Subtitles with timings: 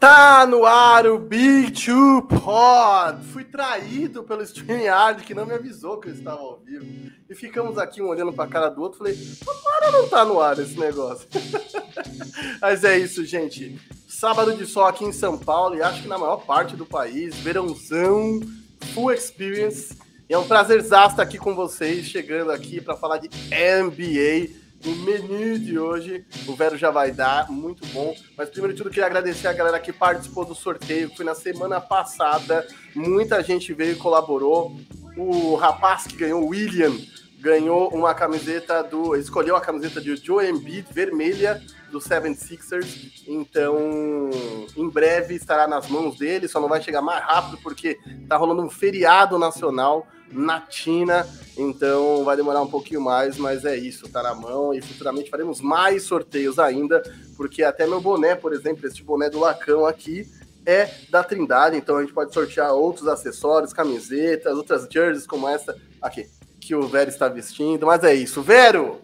[0.00, 3.22] Tá no ar o Big Two Pod.
[3.34, 7.12] Fui traído pelo StreamYard que não me avisou que eu estava ao vivo.
[7.28, 8.96] E ficamos aqui um olhando para a cara do outro.
[8.96, 11.28] Falei, para não tá no ar esse negócio.
[12.62, 13.78] Mas é isso, gente.
[14.08, 17.36] Sábado de sol aqui em São Paulo e acho que na maior parte do país.
[17.36, 18.40] Verãozão,
[18.94, 19.94] full experience.
[20.30, 24.90] E é um prazer estar aqui com vocês, chegando aqui para falar de NBA o
[24.90, 26.24] menu de hoje.
[26.46, 28.14] O Vero já vai dar, muito bom.
[28.36, 31.80] Mas primeiro de tudo, queria agradecer a galera que participou do sorteio, foi na semana
[31.80, 32.66] passada.
[32.94, 34.76] Muita gente veio e colaborou.
[35.16, 36.96] O rapaz que ganhou, William,
[37.40, 39.16] ganhou uma camiseta do.
[39.16, 41.60] Escolheu a camiseta de Joe Embiid vermelha
[41.90, 43.22] do 76ers.
[43.26, 44.30] Então,
[44.76, 48.62] em breve estará nas mãos dele, só não vai chegar mais rápido porque tá rolando
[48.62, 51.26] um feriado nacional na China,
[51.56, 55.60] então vai demorar um pouquinho mais, mas é isso, tá na mão e futuramente faremos
[55.60, 57.02] mais sorteios ainda,
[57.36, 60.28] porque até meu boné, por exemplo, este boné do Lacão aqui
[60.64, 65.76] é da Trindade, então a gente pode sortear outros acessórios, camisetas, outras jerseys como essa
[66.00, 66.26] aqui,
[66.60, 68.42] que o Vero está vestindo, mas é isso.
[68.42, 69.00] Vero,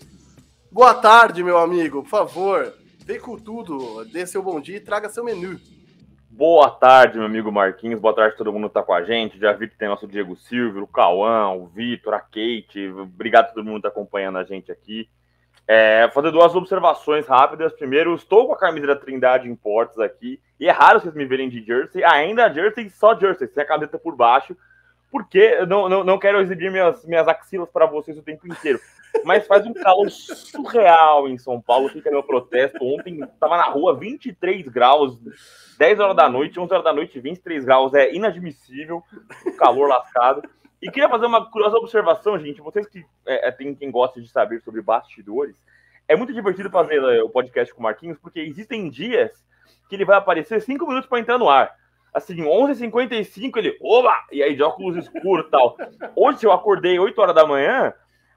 [0.71, 2.73] boa tarde, meu amigo, por favor,
[3.05, 5.59] vem com tudo, dê seu bom dia e traga seu menu.
[6.37, 7.99] Boa tarde, meu amigo Marquinhos.
[7.99, 9.39] Boa tarde, todo mundo que tá com a gente.
[9.39, 12.91] Já vi que tem nosso Diego Silvio, o Cauã, o Vitor, a Kate.
[12.95, 15.09] Obrigado a todo mundo que tá acompanhando a gente aqui.
[15.67, 17.73] É, fazer duas observações rápidas.
[17.73, 20.39] Primeiro, estou com a camisa da Trindade Importes aqui.
[20.61, 22.05] E é raro vocês me verem de jersey.
[22.05, 24.55] Ainda jersey, só jersey, sem a camiseta por baixo.
[25.11, 28.79] Porque eu não, não, não quero exibir minhas, minhas axilas para vocês o tempo inteiro.
[29.25, 31.89] Mas faz um calor surreal em São Paulo.
[31.89, 32.85] Fica meu protesto.
[32.85, 35.19] Ontem estava na rua 23 graus
[35.77, 39.03] 10 horas da noite, 11 horas da noite, 23 graus, é inadmissível,
[39.47, 40.43] o calor lascado.
[40.81, 44.29] E queria fazer uma curiosa observação, gente, vocês que é, é, tem quem gosta de
[44.29, 45.57] saber sobre bastidores,
[46.09, 49.33] é muito divertido fazer é, o podcast com o Marquinhos, porque existem dias
[49.89, 51.75] que ele vai aparecer 5 minutos para entrar no ar.
[52.13, 54.15] Assim, 11h55 ele, oba!
[54.33, 55.77] E aí de óculos escuros e tal.
[56.15, 57.93] Hoje eu acordei 8 horas da manhã,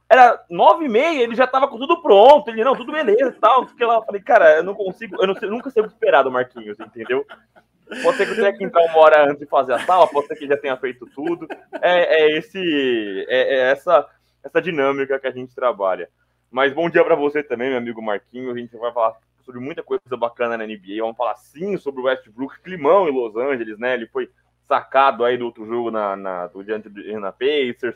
[0.09, 2.49] era nove e meia, ele já tava com tudo pronto.
[2.49, 3.65] Ele, não, tudo beleza e tal.
[3.65, 6.79] Porque eu falei, cara, eu não consigo, eu, não sei, nunca sei esperar do Marquinhos,
[6.79, 7.23] entendeu?
[8.03, 10.27] Pode ser que eu tenha que entrar uma hora antes de fazer a sala, pode
[10.27, 11.47] ser que ele já tenha feito tudo.
[11.81, 14.07] É, é esse, é, é, essa,
[14.43, 16.09] essa dinâmica que a gente trabalha.
[16.51, 18.55] Mas bom dia para você também, meu amigo Marquinhos.
[18.55, 21.01] A gente vai falar sobre muita coisa bacana na NBA.
[21.01, 23.93] Vamos falar sim sobre o Westbrook, climão em Los Angeles, né?
[23.93, 24.29] Ele foi
[24.67, 27.95] sacado aí do outro jogo na, na do diante do Indiana Pacers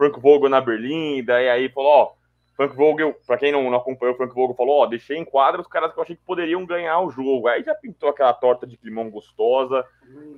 [0.00, 2.12] Frank Vogel na Berlim, daí aí falou, ó,
[2.56, 5.66] Frank Vogel, para quem não, não acompanhou, Frank Vogel falou, ó, deixei em quadra os
[5.66, 7.48] caras que eu achei que poderiam ganhar o jogo.
[7.48, 9.84] Aí já pintou aquela torta de climão gostosa.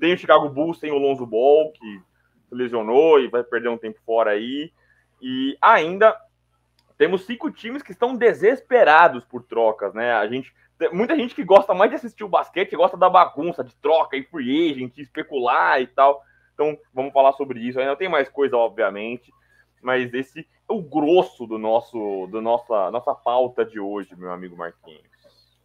[0.00, 2.00] Tem o Chicago Bulls, tem o Lonzo Ball, que
[2.49, 4.73] se lesionou e vai perder um tempo fora aí.
[5.21, 6.17] E ainda
[6.99, 10.12] temos cinco times que estão desesperados por trocas, né?
[10.12, 10.53] A gente
[10.93, 14.25] muita gente que gosta mais de assistir o basquete, gosta da bagunça, de troca e
[14.25, 16.21] free agent, especular e tal.
[16.53, 17.79] Então, vamos falar sobre isso.
[17.79, 19.33] Ainda tem mais coisa, obviamente
[19.82, 24.56] mas esse é o grosso do nosso, do nossa, nossa pauta de hoje, meu amigo
[24.56, 25.03] Marquinhos.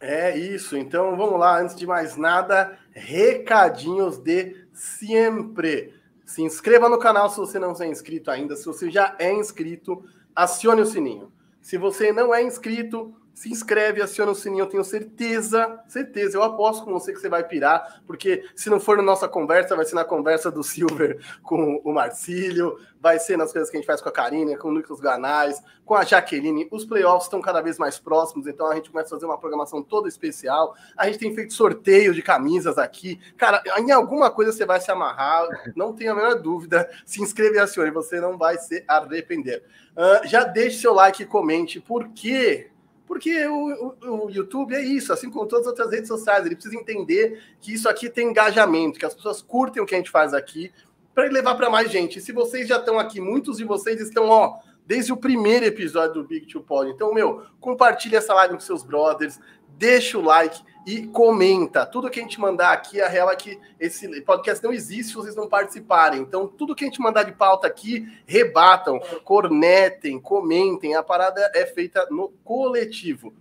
[0.00, 5.94] É isso, então vamos lá, antes de mais nada, recadinhos de sempre.
[6.24, 10.04] Se inscreva no canal se você não é inscrito ainda, se você já é inscrito,
[10.36, 11.32] acione o sininho.
[11.60, 16.42] Se você não é inscrito, se inscreve, aciona o sininho, eu tenho certeza, certeza, eu
[16.42, 19.84] aposto com você que você vai pirar, porque se não for na nossa conversa, vai
[19.84, 23.86] ser na conversa do Silver com o Marcílio, vai ser nas coisas que a gente
[23.86, 26.66] faz com a Karine, com o Lucas Ganais, com a Jaqueline.
[26.72, 29.84] Os playoffs estão cada vez mais próximos, então a gente começa a fazer uma programação
[29.84, 30.74] toda especial.
[30.96, 33.20] A gente tem feito sorteio de camisas aqui.
[33.36, 35.46] Cara, em alguma coisa você vai se amarrar,
[35.76, 36.90] não tenha a menor dúvida.
[37.06, 39.62] Se inscreva e acione, você não vai se arrepender.
[39.92, 42.68] Uh, já deixe seu like e comente, porque
[43.08, 46.54] porque o, o, o, YouTube é isso, assim como todas as outras redes sociais, ele
[46.54, 50.10] precisa entender que isso aqui tem engajamento, que as pessoas curtem o que a gente
[50.10, 50.70] faz aqui,
[51.14, 52.18] para levar para mais gente.
[52.18, 56.22] E se vocês já estão aqui, muitos de vocês estão, ó, desde o primeiro episódio
[56.22, 56.90] do Big Two Pod.
[56.90, 59.40] Então, meu, compartilha essa live com seus brothers,
[59.78, 61.86] deixa o like e comenta.
[61.86, 65.14] Tudo que a gente mandar aqui, a real é que esse podcast não existe se
[65.14, 66.20] vocês não participarem.
[66.20, 70.94] Então, tudo que a gente mandar de pauta aqui, rebatam, cornetem, comentem.
[70.94, 73.32] A parada é feita no coletivo.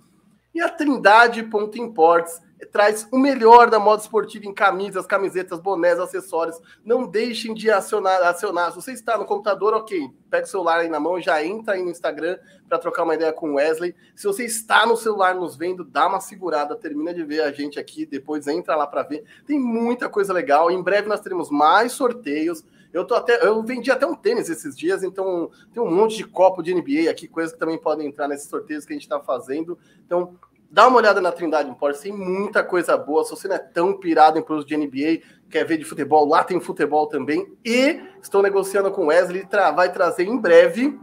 [0.53, 6.59] E a Trindade.imports traz o melhor da moda esportiva em camisas, camisetas, bonés, acessórios.
[6.83, 8.71] Não deixem de acionar, acionar.
[8.71, 11.83] Se você está no computador, ok, pega o celular aí na mão, já entra aí
[11.83, 12.37] no Instagram
[12.67, 13.95] para trocar uma ideia com o Wesley.
[14.15, 17.79] Se você está no celular nos vendo, dá uma segurada, termina de ver a gente
[17.79, 19.23] aqui, depois entra lá para ver.
[19.45, 20.71] Tem muita coisa legal.
[20.71, 22.63] Em breve nós teremos mais sorteios.
[22.91, 26.23] Eu tô até, eu vendi até um tênis esses dias, então tem um monte de
[26.23, 29.19] copo de NBA aqui, coisas que também podem entrar nesses sorteios que a gente está
[29.19, 29.77] fazendo.
[30.05, 30.35] Então,
[30.69, 33.23] Dá uma olhada na Trindade Imports, tem muita coisa boa.
[33.23, 36.43] Se você não é tão pirado em produtos de NBA, quer ver de futebol, lá
[36.43, 37.47] tem futebol também.
[37.63, 40.99] E estou negociando com o Wesley, vai trazer em breve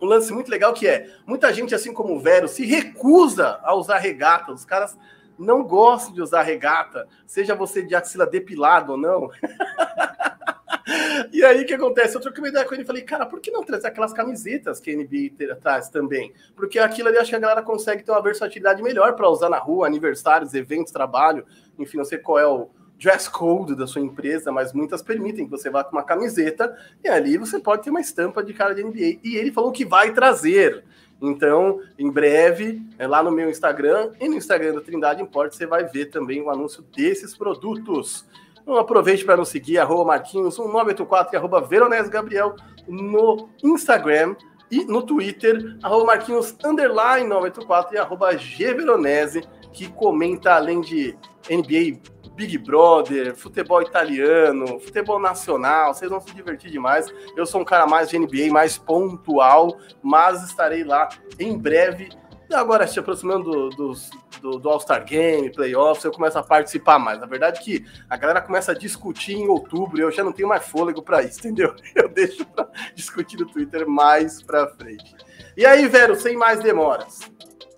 [0.00, 3.72] um lance muito legal que é, muita gente, assim como o Vero, se recusa a
[3.74, 4.52] usar regata.
[4.52, 4.98] Os caras
[5.38, 9.30] não gostam de usar regata, seja você de axila depilado ou não.
[11.32, 12.16] e aí o que acontece?
[12.16, 14.80] Eu troquei uma ideia com ele e falei, cara, por que não trazer aquelas camisetas
[14.80, 16.32] que a NBA traz também?
[16.54, 19.58] Porque aquilo ali acho que a galera consegue ter uma versatilidade melhor para usar na
[19.58, 21.46] rua, aniversários, eventos, trabalho,
[21.78, 22.70] enfim, não sei qual é o
[23.02, 27.08] dress code da sua empresa, mas muitas permitem que você vá com uma camiseta e
[27.08, 29.18] ali você pode ter uma estampa de cara de NBA.
[29.24, 30.84] E ele falou que vai trazer.
[31.22, 35.66] Então, em breve, é lá no meu Instagram e no Instagram da Trindade Import, você
[35.66, 38.26] vai ver também o anúncio desses produtos.
[38.60, 42.56] Então, aproveite para nos seguir, arroba Marquinhos1984 e arroba Veronese Gabriel
[42.88, 44.34] no Instagram
[44.70, 49.42] e no Twitter, arroba Marquinhos underline 984 e arroba Gveronese,
[49.72, 51.16] que comenta além de
[51.48, 52.00] NBA
[52.42, 57.06] Big Brother, futebol italiano, futebol nacional, vocês vão se divertir demais.
[57.36, 61.08] Eu sou um cara mais de NBA, mais pontual, mas estarei lá
[61.38, 62.08] em breve.
[62.52, 63.94] Agora, se aproximando do,
[64.40, 67.20] do, do All-Star Game, playoffs, eu começo a participar mais.
[67.20, 70.48] Na verdade, que a galera começa a discutir em outubro e eu já não tenho
[70.48, 71.76] mais fôlego para isso, entendeu?
[71.94, 75.14] Eu deixo para discutir no Twitter mais para frente.
[75.56, 77.20] E aí, Vero, sem mais demoras.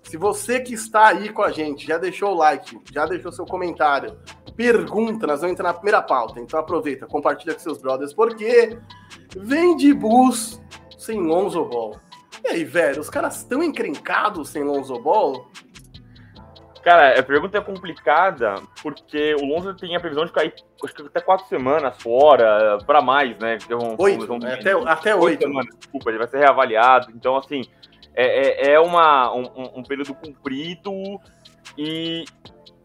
[0.03, 3.45] Se você que está aí com a gente já deixou o like, já deixou seu
[3.45, 4.17] comentário,
[4.55, 6.39] pergunta, nós vamos entrar na primeira pauta.
[6.39, 8.77] Então aproveita, compartilha com seus brothers, porque
[9.35, 10.61] vem de bus
[10.97, 11.99] sem Lonzo Ball.
[12.43, 15.49] E aí, velho, os caras estão encrencados sem Lonzo Ball?
[16.83, 20.45] Cara, a pergunta é complicada, porque o Lonzo tem a previsão de ficar
[20.83, 23.57] acho que até quatro semanas fora, para mais, né?
[23.71, 25.41] Um, oito, um, até, até oito.
[25.41, 27.11] Semanas, desculpa, ele vai ser reavaliado.
[27.15, 27.63] Então, assim,
[28.13, 30.91] é, é, é uma, um, um período comprido
[31.75, 32.25] e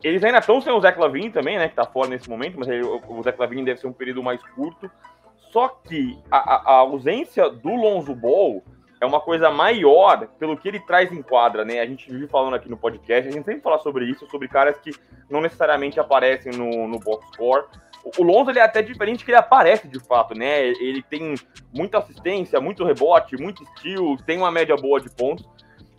[0.02, 1.69] eles ainda estão sem o Zé Clavin também, né?
[1.69, 4.91] Que tá fora nesse momento, mas o Zé Clavin deve ser um período mais curto.
[5.50, 8.62] Só que a, a, ausência do Lonzo Ball
[9.00, 11.81] é uma coisa maior pelo que ele traz em quadra, né?
[11.81, 14.79] A gente vive falando aqui no podcast, a gente sempre fala sobre isso, sobre caras
[14.79, 14.94] que
[15.29, 17.64] não necessariamente aparecem no, no box score.
[18.05, 20.69] O, o Lonzo ele é até diferente que ele aparece de fato, né?
[20.69, 21.35] Ele tem
[21.75, 25.49] muita assistência, muito rebote, muito estilo, tem uma média boa de pontos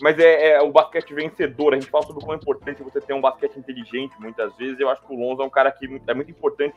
[0.01, 1.74] mas é, é, o basquete vencedor.
[1.74, 4.80] A gente fala sobre como é importante você ter um basquete inteligente muitas vezes.
[4.80, 6.75] Eu acho que o Lonzo é um cara que é muito importante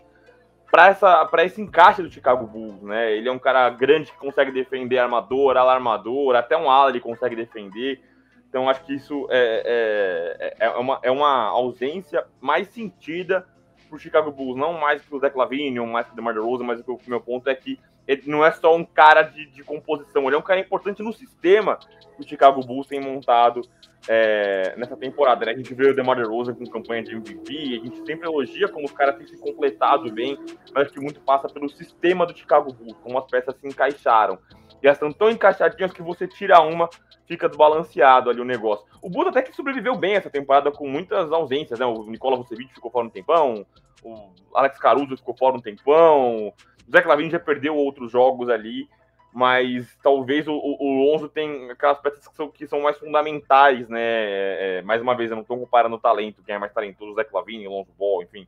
[0.70, 3.12] para esse encaixe do Chicago Bulls, né?
[3.12, 7.36] Ele é um cara grande que consegue defender armador, alarmador, até um ala ele consegue
[7.36, 8.02] defender.
[8.48, 13.46] Então acho que isso é, é, é, uma, é uma ausência mais sentida
[13.88, 16.34] para o Chicago Bulls, não mais para o Zach Lavine, ou mais para o DeMar
[16.34, 19.62] DeRozan, mas o meu ponto é que ele não é só um cara de, de
[19.62, 21.78] composição, ele é um cara importante no sistema
[22.16, 23.62] que o Chicago Bulls tem montado
[24.08, 25.46] é, nessa temporada.
[25.46, 25.52] Né?
[25.52, 28.86] A gente vê o DeMar DeRozan com campanha de MVP, a gente sempre elogia como
[28.86, 30.38] os caras têm se completado bem,
[30.74, 34.38] mas que muito passa pelo sistema do Chicago Bulls, como as peças se encaixaram.
[34.82, 36.88] E elas estão tão encaixadinhas que você tira uma,
[37.26, 38.84] fica desbalanceado ali o negócio.
[39.00, 41.86] O Bulls até que sobreviveu bem essa temporada com muitas ausências, né?
[41.86, 43.66] O Nicola Vucevic ficou fora um tempão,
[44.02, 46.52] o Alex Caruso ficou fora um tempão,
[46.88, 48.88] o Zé Clavin já perdeu outros jogos ali,
[49.32, 54.00] mas talvez o, o Lonzo tem aquelas peças que são, que são mais fundamentais, né?
[54.00, 57.12] É, é mais uma vez, eu não estou comparando o talento, quem é mais talentoso,
[57.12, 58.46] o Zé Clavin, o Lonzo Ball, enfim,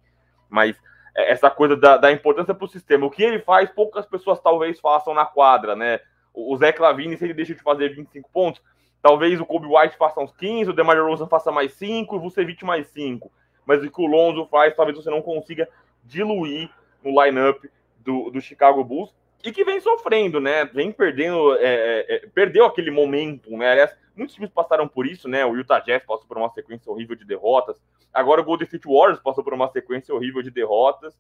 [0.49, 0.77] mas
[1.17, 3.07] é, essa coisa da, da importância para o sistema.
[3.07, 5.99] O que ele faz, poucas pessoas talvez façam na quadra, né?
[6.33, 8.63] O, Zé Clavini, se ele deixa de fazer 25 pontos,
[9.03, 12.21] talvez o Kobe White faça uns 15, o DeMar DeRozan faça mais 5 e o
[12.21, 13.33] Vucevic mais 5.
[13.65, 15.67] Mas o que o Lonzo faz, talvez você não consiga
[16.05, 16.71] diluir
[17.03, 17.65] no lineup
[18.07, 19.13] do, do Chicago Bulls
[19.45, 20.65] e que vem sofrendo, né?
[20.65, 23.73] Vem perdendo, é, é, é, perdeu aquele momento, né?
[23.73, 25.45] Aliás, muitos times passaram por isso, né?
[25.45, 27.77] O Utah Jazz passou por uma sequência horrível de derrotas.
[28.15, 31.15] Agora o Golden State Warriors passou por uma sequência horrível de derrotas.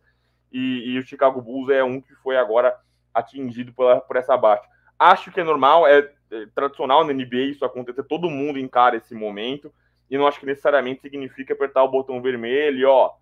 [0.52, 2.74] E, e o Chicago Bulls é um que foi agora
[3.12, 4.66] atingido por, por essa baixa.
[4.98, 9.14] Acho que é normal, é, é tradicional na NBA isso acontecer, todo mundo encara esse
[9.14, 9.72] momento.
[10.10, 13.12] E não acho que necessariamente significa apertar o botão vermelho ó,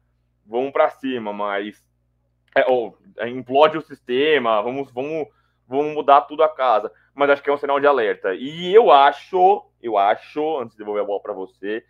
[0.47, 1.83] vamos para cima, mas
[2.55, 5.29] é, ou, é, implode o sistema, vamos, vamos,
[5.67, 6.91] vamos mudar tudo a casa.
[7.15, 8.35] Mas acho que é um sinal de alerta.
[8.35, 11.85] E eu acho, eu acho, antes de devolver a bola para você,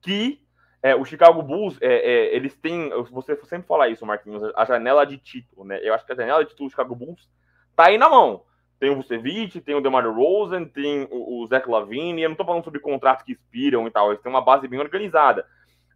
[0.00, 0.40] que
[0.82, 5.04] é, o Chicago Bulls, é, é, eles têm, você sempre fala isso, Marquinhos, a janela
[5.04, 5.80] de título, né?
[5.82, 7.28] Eu acho que a janela de título do Chicago Bulls
[7.74, 8.44] tá aí na mão.
[8.78, 12.44] Tem o Vucevic, tem o DeMar Rosen, tem o, o Zach Lavine, eu não tô
[12.44, 15.46] falando sobre contratos que expiram e tal, eles têm uma base bem organizada.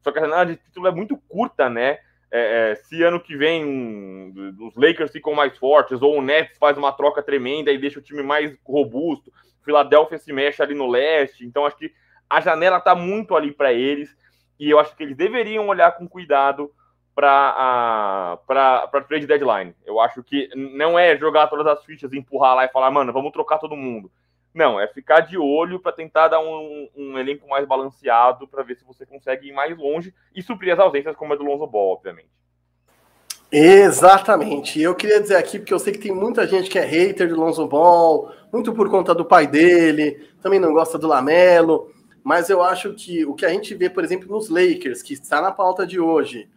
[0.02, 1.99] Só que a janela de título é muito curta, né?
[2.32, 6.78] É, é, se ano que vem os Lakers ficam mais fortes, ou o Nets faz
[6.78, 9.32] uma troca tremenda e deixa o time mais robusto,
[9.64, 11.92] Philadelphia se mexe ali no leste, então acho que
[12.28, 14.16] a janela está muito ali para eles
[14.58, 16.70] e eu acho que eles deveriam olhar com cuidado
[17.14, 19.75] para para trade deadline.
[19.84, 23.32] Eu acho que não é jogar todas as fichas, empurrar lá e falar, mano, vamos
[23.32, 24.10] trocar todo mundo.
[24.52, 28.76] Não, é ficar de olho para tentar dar um, um, elenco mais balanceado para ver
[28.76, 31.92] se você consegue ir mais longe e suprir as ausências, como é do Lonzo Ball,
[31.92, 32.28] obviamente.
[33.52, 34.80] Exatamente.
[34.80, 37.37] Eu queria dizer aqui, porque eu sei que tem muita gente que é hater do
[37.37, 41.92] Lonzo Ball, muito por conta do pai dele, também não gosta do Lamelo,
[42.23, 45.40] mas eu acho que o que a gente vê, por exemplo, nos Lakers, que está
[45.40, 46.49] na pauta de hoje,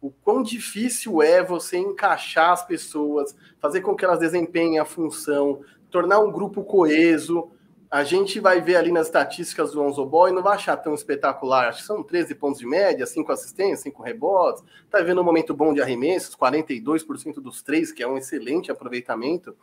[0.00, 5.60] o quão difícil é você encaixar as pessoas, fazer com que elas desempenhem a função,
[5.92, 7.52] tornar um grupo coeso.
[7.90, 10.94] A gente vai ver ali nas estatísticas do Lonzo Ball e não vai achar tão
[10.94, 11.68] espetacular.
[11.68, 14.64] Acho que são 13 pontos de média, 5 assistências, 5 rebotes.
[14.90, 19.54] Tá vendo um momento bom de arremessos, 42% dos três, que é um excelente aproveitamento.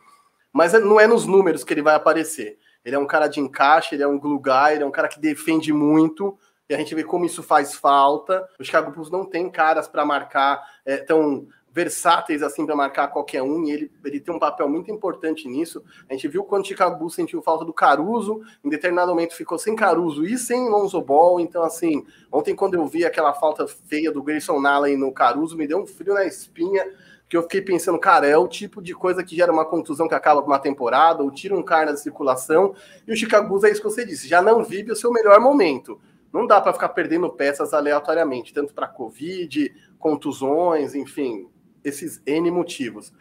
[0.52, 2.56] Mas não é nos números que ele vai aparecer.
[2.84, 5.08] Ele é um cara de encaixe, ele é um glue guy, ele é um cara
[5.08, 6.38] que defende muito
[6.70, 8.48] e a gente vê como isso faz falta.
[8.56, 13.42] O Chicago Bulls não tem caras para marcar é, tão versáteis assim para marcar qualquer
[13.42, 15.82] um, e ele, ele tem um papel muito importante nisso.
[16.08, 19.58] A gente viu quando o Chicago Bulls sentiu falta do Caruso, em determinado momento ficou
[19.58, 24.10] sem Caruso e sem Lonzo Ball, então assim, ontem quando eu vi aquela falta feia
[24.10, 26.84] do Grayson Allen no Caruso, me deu um frio na espinha,
[27.28, 30.14] que eu fiquei pensando, cara, é o tipo de coisa que gera uma contusão que
[30.14, 32.74] acaba com uma temporada, ou tira um cara da circulação,
[33.06, 35.38] e o Chicago Bulls é isso que você disse, já não vive o seu melhor
[35.38, 36.00] momento.
[36.32, 41.48] Não dá para ficar perdendo peças aleatoriamente, tanto para Covid, contusões, enfim,
[41.84, 43.12] esses N motivos.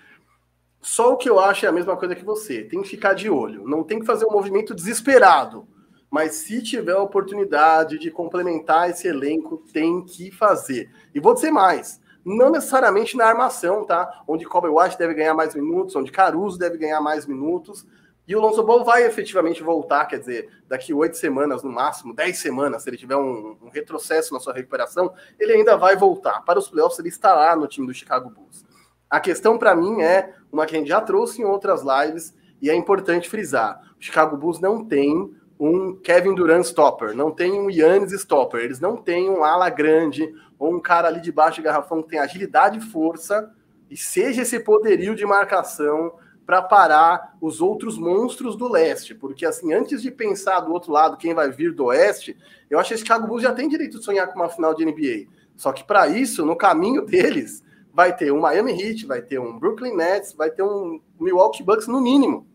[0.82, 2.64] Só o que eu acho é a mesma coisa que você.
[2.64, 3.68] Tem que ficar de olho.
[3.68, 5.68] Não tem que fazer um movimento desesperado.
[6.10, 10.90] Mas se tiver a oportunidade de complementar esse elenco, tem que fazer.
[11.14, 12.02] E vou dizer mais.
[12.26, 14.24] Não necessariamente na armação, tá?
[14.28, 17.86] Onde Kobe White deve ganhar mais minutos, onde Caruso deve ganhar mais minutos.
[18.30, 22.38] E o Lonzo Ball vai efetivamente voltar, quer dizer, daqui oito semanas, no máximo, dez
[22.38, 26.42] semanas, se ele tiver um, um, retrocesso na sua recuperação, ele ainda vai voltar.
[26.42, 28.64] Para os playoffs, ele estará no time do Chicago Bulls.
[29.10, 32.32] A questão para mim é uma que a gente já trouxe em outras lives,
[32.62, 37.60] e é importante frisar: o Chicago Bulls não tem um Kevin Durant stopper, não tem
[37.60, 41.64] um Yannis stopper, eles não têm um ala grande ou um cara ali debaixo de
[41.64, 43.52] garrafão que tem agilidade e força
[43.90, 46.14] e seja esse poderio de marcação
[46.50, 51.16] para parar os outros monstros do leste, porque assim, antes de pensar do outro lado
[51.16, 52.36] quem vai vir do oeste,
[52.72, 55.28] eu acho que Chicago Bulls já tem direito de sonhar com uma final de NBA.
[55.56, 57.64] Só que para isso, no caminho deles,
[57.94, 61.86] vai ter um Miami Heat, vai ter um Brooklyn Nets, vai ter um Milwaukee Bucks
[61.86, 62.48] no mínimo.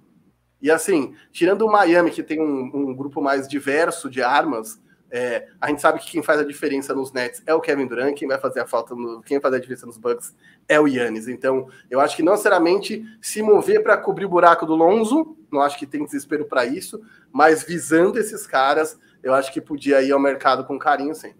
[0.60, 4.76] E assim, tirando o Miami, que tem um, um grupo mais diverso de armas,
[5.16, 8.16] é, a gente sabe que quem faz a diferença nos Nets é o Kevin Durant,
[8.16, 10.34] quem vai fazer a falta, no, quem faz a diferença nos Bucks
[10.68, 11.28] é o Yannis.
[11.28, 15.60] Então, eu acho que não necessariamente se mover para cobrir o buraco do Lonzo, não
[15.60, 20.10] acho que tem desespero para isso, mas visando esses caras, eu acho que podia ir
[20.10, 21.32] ao mercado com carinho, sim.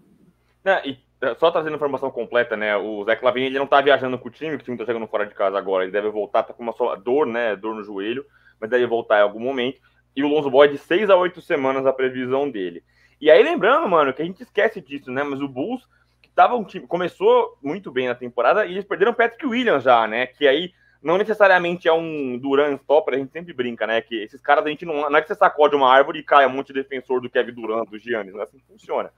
[0.63, 2.77] É, e é, só trazendo informação completa, né?
[2.77, 5.05] O Zé Clavini ele não tá viajando com o time, que o time tá jogando
[5.07, 5.83] fora de casa agora.
[5.83, 7.57] Ele deve voltar, tá com uma só dor, né?
[7.57, 8.25] Dor no joelho,
[8.57, 9.81] mas deve voltar em algum momento.
[10.15, 12.81] E o Lonzo Boy é de seis a oito semanas a previsão dele.
[13.19, 15.23] E aí, lembrando, mano, que a gente esquece disso, né?
[15.23, 15.87] Mas o Bulls,
[16.21, 20.05] que tava um time, começou muito bem na temporada, e eles perderam Patrick Williams já,
[20.05, 20.27] né?
[20.27, 24.01] Que aí não necessariamente é um Duran stopper, a gente sempre brinca, né?
[24.01, 25.09] Que esses caras a gente não.
[25.09, 27.53] Não é que você sacode uma árvore e cai um monte de defensor do Kevin
[27.53, 29.11] Durant, do Giannis, não é assim que funciona.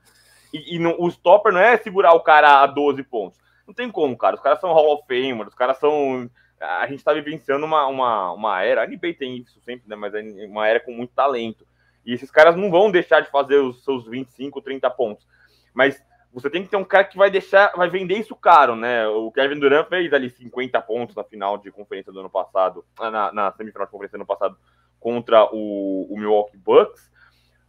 [0.52, 3.40] E, e o stopper não é segurar o cara a 12 pontos.
[3.66, 4.36] Não tem como, cara.
[4.36, 6.30] Os caras são Hall of Famer, os caras são.
[6.60, 8.82] A gente tá vivenciando uma, uma, uma era.
[8.82, 9.94] A NBA tem isso sempre, né?
[9.94, 11.66] Mas é uma era com muito talento.
[12.08, 15.28] E esses caras não vão deixar de fazer os seus 25, 30 pontos.
[15.74, 19.06] Mas você tem que ter um cara que vai deixar, vai vender isso caro, né?
[19.08, 23.30] O Kevin Durant fez ali 50 pontos na final de conferência do ano passado, na,
[23.30, 24.56] na semifinal de conferência do ano passado
[24.98, 27.10] contra o, o Milwaukee Bucks.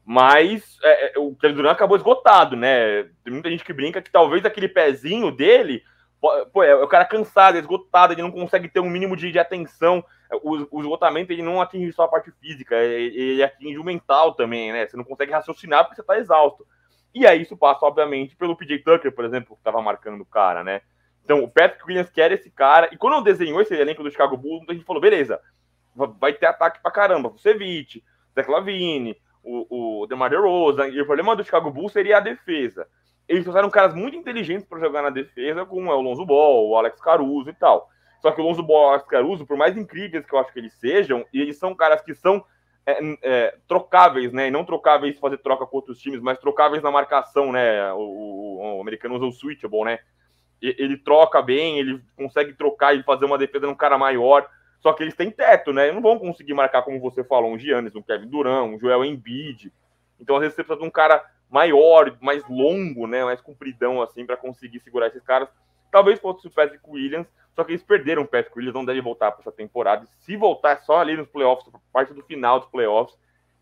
[0.06, 3.04] Mas é, é o Kevin Durant acabou esgotado, né?
[3.26, 5.84] Tem muita gente que brinca que talvez aquele pezinho dele
[6.22, 10.04] Pô, é o cara cansado, esgotado, ele não consegue ter um mínimo de, de atenção.
[10.44, 14.34] O, o, esgotamento ele não atinge só a parte física, ele, ele atinge o mental
[14.34, 14.86] também, né?
[14.86, 16.68] Você não consegue raciocinar porque você tá exausto.
[17.16, 20.64] E aí isso passa, obviamente, pelo PJ Tucker, por exemplo, que tava marcando o cara,
[20.64, 20.82] né?
[21.24, 22.90] Então, o Patrick Williams quer esse cara.
[22.92, 25.40] E quando desenhou esse elenco do Chicago Bulls, a gente falou, beleza,
[26.20, 27.30] vai ter ataque pra caramba.
[27.30, 28.04] Vucevic,
[28.36, 30.88] Zach Lavine, o, o DeMar DeRozan.
[30.90, 32.88] E o problema do Chicago Bulls seria a defesa
[33.30, 36.76] eles trouxeram caras muito inteligentes para jogar na defesa, como é o Lonzo Ball, o
[36.76, 37.88] Alex Caruso e tal.
[38.20, 40.52] Só que o Lonzo Ball e o Alex Caruso, por mais incríveis que eu acho
[40.52, 42.44] que eles sejam, eles são caras que são
[42.88, 44.48] é, é, trocáveis, né?
[44.48, 47.94] E não trocáveis fazer troca com outros times, mas trocáveis na marcação, né?
[47.94, 50.00] O, o, o americano usa o switchable, né?
[50.60, 54.50] Ele troca bem, ele consegue trocar e fazer uma defesa num cara maior.
[54.82, 55.92] Só que eles têm teto, né?
[55.92, 59.72] Não vão conseguir marcar, como você falou, um Giannis, um Kevin Durant, um Joel Embiid.
[60.20, 63.24] Então, às vezes, você precisa de um cara maior, mais longo, né?
[63.24, 65.50] Mais compridão, assim, para conseguir segurar esses caras.
[65.92, 69.32] Talvez fosse o Patrick Williams, só que eles perderam o Patrick Williams, não deve voltar
[69.32, 70.06] para essa temporada.
[70.20, 73.18] Se voltar, é só ali nos playoffs, parte do final dos playoffs.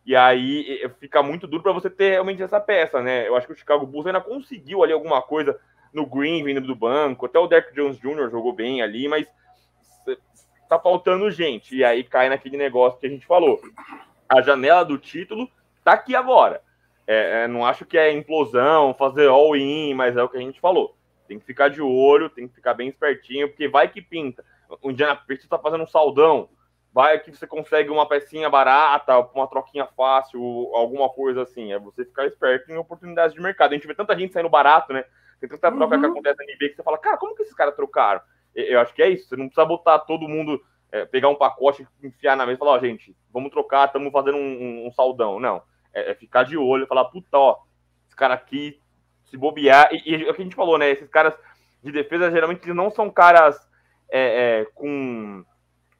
[0.06, 3.28] E aí fica muito duro para você ter realmente essa peça, né?
[3.28, 5.60] Eu acho que o Chicago Bulls ainda conseguiu ali alguma coisa
[5.94, 8.30] no Green vindo do banco, até o Derek Jones Jr.
[8.30, 9.28] jogou bem ali, mas
[10.70, 11.76] tá faltando gente.
[11.76, 13.60] E aí cai naquele negócio que a gente falou.
[14.30, 15.50] A janela do título
[15.84, 16.62] tá aqui agora.
[17.08, 20.60] É, é, não acho que é implosão, fazer all-in, mas é o que a gente
[20.60, 20.96] falou.
[21.28, 24.44] Tem que ficar de olho, tem que ficar bem espertinho, porque vai que pinta.
[24.82, 26.50] O Indiana Pacers tá fazendo um saldão.
[26.94, 30.42] Vai que você consegue uma pecinha barata, uma troquinha fácil,
[30.74, 31.72] alguma coisa assim.
[31.72, 33.72] É você ficar esperto em oportunidades de mercado.
[33.72, 35.06] A gente vê tanta gente saindo barato, né?
[35.40, 36.02] Tem tanta troca uhum.
[36.02, 38.22] que acontece na NBA que você fala, cara, como que esses caras trocaram?
[38.56, 39.30] Eu acho que é isso.
[39.30, 40.60] Você não precisa botar todo mundo,
[40.92, 44.12] é, pegar um pacote, enfiar na mesa e falar, ó, oh, gente, vamos trocar, estamos
[44.12, 45.40] fazendo um, um, um, saldão.
[45.40, 45.62] Não.
[45.98, 47.58] É, é, ficar de olho falar, puta, ó,
[48.08, 48.80] esse cara aqui
[49.26, 49.90] se bobear.
[49.92, 50.90] E, e é o que a gente falou, né?
[50.92, 51.34] Esses caras
[51.84, 53.58] de defesa geralmente não são caras
[54.10, 55.44] é, é, com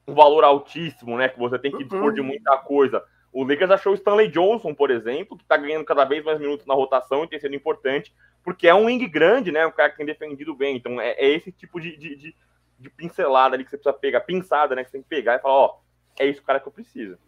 [0.06, 1.28] um valor altíssimo, né?
[1.28, 2.28] Que você tem que dispor de uhum.
[2.28, 3.02] muita coisa.
[3.32, 6.64] O Lakers achou o Stanley Johnson, por exemplo, que está ganhando cada vez mais minutos
[6.64, 9.66] na rotação e tem sido importante, porque é um wing grande, né?
[9.66, 10.76] Um cara que tem defendido bem.
[10.76, 12.36] Então é, é esse tipo de, de, de,
[12.78, 14.82] de, pincelada ali que você precisa pegar, pinçada, né?
[14.82, 15.78] Que você tem que pegar e falar, ó,
[16.18, 17.18] é isso cara que eu preciso.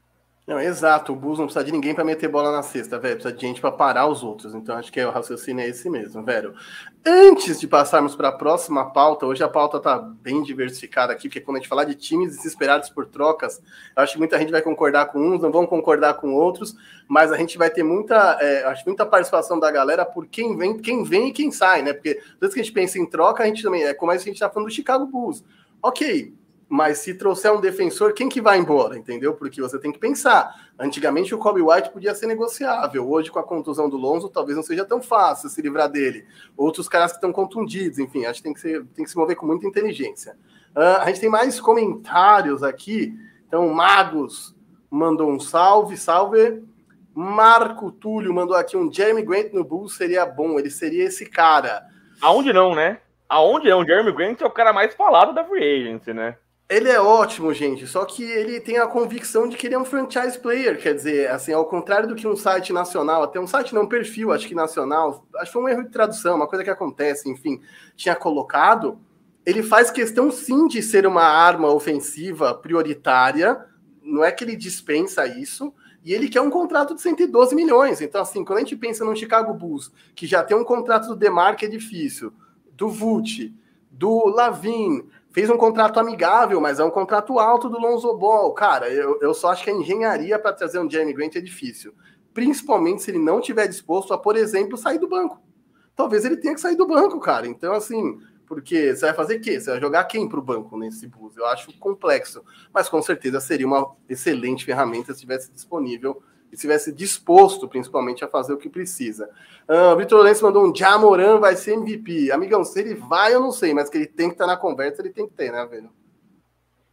[0.46, 1.12] Não, exato.
[1.12, 3.14] O Bulls não precisa de ninguém para meter bola na cesta, velho.
[3.14, 4.52] Precisa de gente para parar os outros.
[4.54, 6.54] Então acho que é o raciocínio é esse mesmo, velho.
[7.06, 11.40] Antes de passarmos para a próxima pauta, hoje a pauta tá bem diversificada aqui, porque
[11.40, 13.62] quando a gente falar de times desesperados por trocas,
[13.94, 16.74] acho que muita gente vai concordar com uns, não vão concordar com outros,
[17.06, 20.76] mas a gente vai ter muita, é, acho muita participação da galera por quem vem,
[20.78, 21.92] quem vem e quem sai, né?
[21.92, 24.40] Porque todas que a gente pensa em troca, a gente também é como a gente
[24.40, 25.44] tá falando do Chicago Bulls.
[25.82, 26.34] Ok,
[26.70, 29.34] mas se trouxer um defensor, quem que vai embora, entendeu?
[29.34, 30.70] Porque você tem que pensar.
[30.78, 33.10] Antigamente o Kobe White podia ser negociável.
[33.10, 36.24] Hoje, com a contusão do Lonzo, talvez não seja tão fácil se livrar dele.
[36.56, 39.34] Outros caras que estão contundidos, enfim, acho que tem que, ser, tem que se mover
[39.34, 40.36] com muita inteligência.
[40.70, 43.18] Uh, a gente tem mais comentários aqui.
[43.48, 44.54] Então, Magos
[44.88, 46.62] mandou um salve, salve.
[47.12, 51.82] Marco Túlio mandou aqui um Jeremy Grant no Bulls seria bom, ele seria esse cara.
[52.22, 53.00] Aonde não, né?
[53.28, 53.84] Aonde não?
[53.84, 56.36] Jeremy Grant é o cara mais falado da free agency, né?
[56.70, 59.84] Ele é ótimo, gente, só que ele tem a convicção de que ele é um
[59.84, 63.74] franchise player, quer dizer, assim, ao contrário do que um site nacional, até um site
[63.74, 66.62] não, um perfil, acho que nacional, acho que foi um erro de tradução, uma coisa
[66.62, 67.60] que acontece, enfim,
[67.96, 69.00] tinha colocado,
[69.44, 73.66] ele faz questão sim de ser uma arma ofensiva prioritária,
[74.00, 78.00] não é que ele dispensa isso, e ele quer um contrato de 112 milhões.
[78.00, 81.16] Então, assim, quando a gente pensa no Chicago Bulls, que já tem um contrato do
[81.16, 82.32] Demar que é difícil,
[82.72, 83.52] do Vult,
[83.90, 88.52] do Lavin, fez um contrato amigável, mas é um contrato alto do Lonzo Ball.
[88.52, 91.94] Cara, eu, eu só acho que a engenharia para trazer um Jeremy Grant é difícil.
[92.34, 95.40] Principalmente se ele não tiver disposto a, por exemplo, sair do banco.
[95.94, 97.46] Talvez ele tenha que sair do banco, cara.
[97.46, 99.60] Então, assim, porque você vai fazer o quê?
[99.60, 101.36] Você vai jogar quem para o banco nesse bus?
[101.36, 102.42] Eu acho complexo.
[102.72, 108.28] Mas com certeza seria uma excelente ferramenta se estivesse disponível e estivesse disposto, principalmente, a
[108.28, 109.30] fazer o que precisa.
[109.68, 112.32] Uh, Vitor Lenz mandou um Jamoran vai ser MVP.
[112.32, 115.00] Amigão, se ele vai, eu não sei, mas que ele tem que estar na conversa,
[115.02, 115.90] ele tem que ter, né, velho?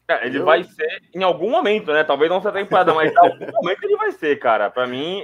[0.08, 0.46] É, ele eu...
[0.46, 2.04] vai ser em algum momento, né?
[2.04, 4.70] Talvez não seja temporada, mas em algum momento ele vai ser, cara.
[4.70, 5.22] Para mim,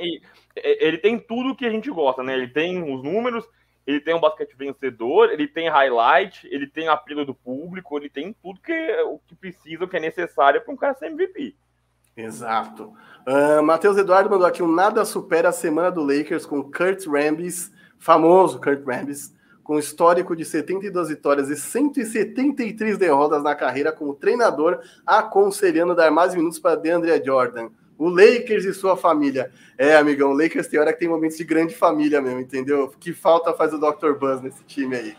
[0.55, 2.33] ele tem tudo que a gente gosta, né?
[2.33, 3.47] Ele tem os números,
[3.87, 8.33] ele tem um basquete vencedor, ele tem highlight, ele tem apelo do público, ele tem
[8.33, 11.55] tudo que o que precisa, o que é necessário para um cara ser MVP.
[12.15, 12.93] Exato.
[13.27, 17.71] Uh, Matheus Eduardo mandou aqui um nada supera a semana do Lakers com Kurt Rambis,
[17.97, 24.79] famoso Kurt Rambis, com histórico de 72 vitórias e 173 derrotas na carreira como treinador,
[25.05, 27.69] aconselhando dar mais minutos para DeAndre Jordan.
[27.97, 29.51] O Lakers e sua família.
[29.77, 32.93] É, amigão, o Lakers tem hora que tem momentos de grande família mesmo, entendeu?
[32.99, 34.13] Que falta faz o Dr.
[34.19, 35.15] Buzz nesse time aí.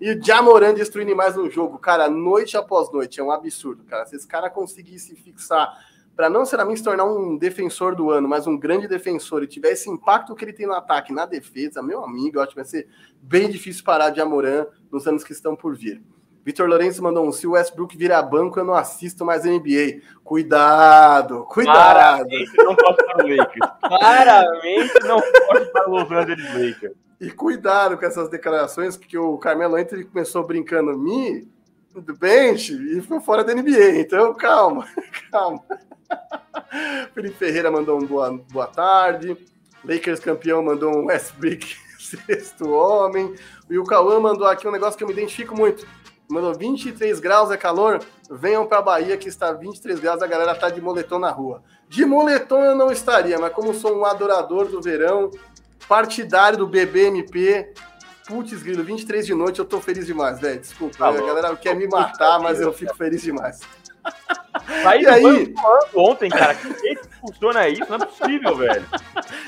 [0.00, 3.20] E o Jamoran destruindo mais um jogo, cara, noite após noite.
[3.20, 4.06] É um absurdo, cara.
[4.06, 5.78] Se esse cara conseguir se fixar
[6.22, 9.72] para não necessariamente se tornar um defensor do ano, mas um grande defensor e tiver
[9.72, 12.64] esse impacto que ele tem no ataque, na defesa, meu amigo, eu acho que vai
[12.64, 12.86] ser
[13.20, 16.00] bem difícil parar de Amoran nos anos que estão por vir.
[16.44, 20.00] Vitor Lourenço mandou um: se o Westbrook virar banco, eu não assisto mais NBA.
[20.22, 21.74] Cuidado, cuidado.
[21.74, 23.70] Claramente não posso para o Lakers.
[23.82, 26.94] Claramente não posso para Los Angeles Lakers.
[27.20, 31.50] E cuidado com essas declarações, porque o Carmelo Anthony começou brincando me
[32.00, 33.98] do bench e foi fora da NBA.
[33.98, 34.86] Então, calma,
[35.32, 35.64] calma.
[37.14, 39.36] Felipe Ferreira mandou um boa, boa tarde.
[39.84, 43.34] Lakers campeão mandou um Westbrook sexto homem.
[43.68, 45.86] E o Cauã mandou aqui um negócio que eu me identifico muito.
[46.28, 48.00] Mandou 23 graus é calor.
[48.30, 51.62] Venham para Bahia que está 23 graus, a galera tá de moletom na rua.
[51.88, 55.30] De moletom eu não estaria, mas como sou um adorador do verão,
[55.86, 57.74] partidário do BBMP.
[58.26, 60.60] Putz, grilo, 23 de noite, eu tô feliz demais, velho.
[60.60, 63.60] Desculpa, tá a galera quer me matar, mas eu fico feliz demais.
[64.86, 65.54] Aí, e aí?
[65.94, 67.86] Ontem, cara, que jeito que funciona isso?
[67.88, 68.86] Não é possível, velho.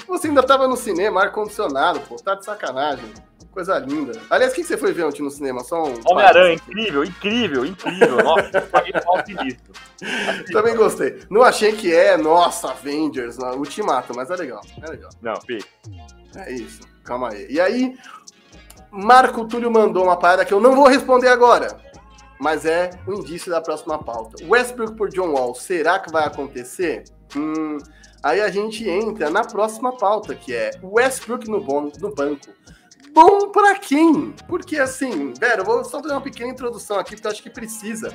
[0.06, 3.12] Você ainda tava no cinema, ar-condicionado, pô, tá de sacanagem.
[3.50, 4.20] Coisa linda.
[4.28, 5.62] Aliás, o que você foi ver ontem no cinema?
[5.62, 5.94] Só um.
[6.06, 8.16] Homem-Aranha, incrível, incrível, incrível.
[8.16, 9.56] Nossa, paguei.
[10.52, 11.20] Também gostei.
[11.30, 14.60] Não achei que é, nossa, Avengers, não, Ultimato, mas é legal.
[14.82, 15.10] É legal.
[15.22, 15.68] Não, pique.
[16.36, 16.80] É isso.
[17.04, 17.46] Calma aí.
[17.48, 17.96] E aí,
[18.90, 21.68] Marco Túlio mandou uma parada que eu não vou responder agora,
[22.44, 24.44] mas é um indício da próxima pauta.
[24.44, 27.04] Westbrook por John Wall, será que vai acontecer?
[27.34, 27.78] Hum,
[28.22, 31.58] aí a gente entra na próxima pauta, que é Westbrook no,
[31.98, 32.50] no banco
[33.14, 34.34] bom para quem?
[34.46, 37.48] Porque assim, velho, eu vou só fazer uma pequena introdução aqui, porque eu acho que
[37.48, 38.12] precisa.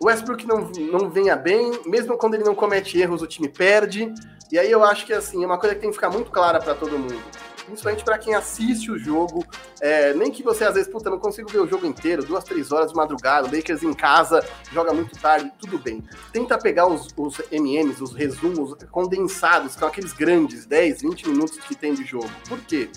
[0.00, 4.14] O Westbrook não, não venha bem, mesmo quando ele não comete erros, o time perde.
[4.50, 6.58] E aí eu acho que assim, é uma coisa que tem que ficar muito clara
[6.58, 7.22] para todo mundo.
[7.70, 9.46] Principalmente para quem assiste o jogo.
[9.80, 12.72] É, nem que você, às vezes, puta, não consigo ver o jogo inteiro, duas, três
[12.72, 16.02] horas de madrugada, Lakers em casa, joga muito tarde, tudo bem.
[16.32, 21.58] Tenta pegar os, os MMs, os resumos condensados, que são aqueles grandes, 10, 20 minutos
[21.58, 22.30] que tem de jogo.
[22.48, 22.90] Por quê?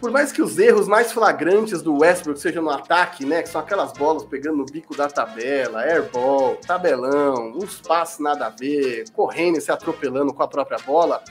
[0.00, 3.42] por mais que os erros mais flagrantes do Westbrook sejam no ataque, né?
[3.42, 8.50] Que são aquelas bolas pegando no bico da tabela, airball, tabelão, uns passes nada a
[8.50, 11.22] ver, correndo e se atropelando com a própria bola.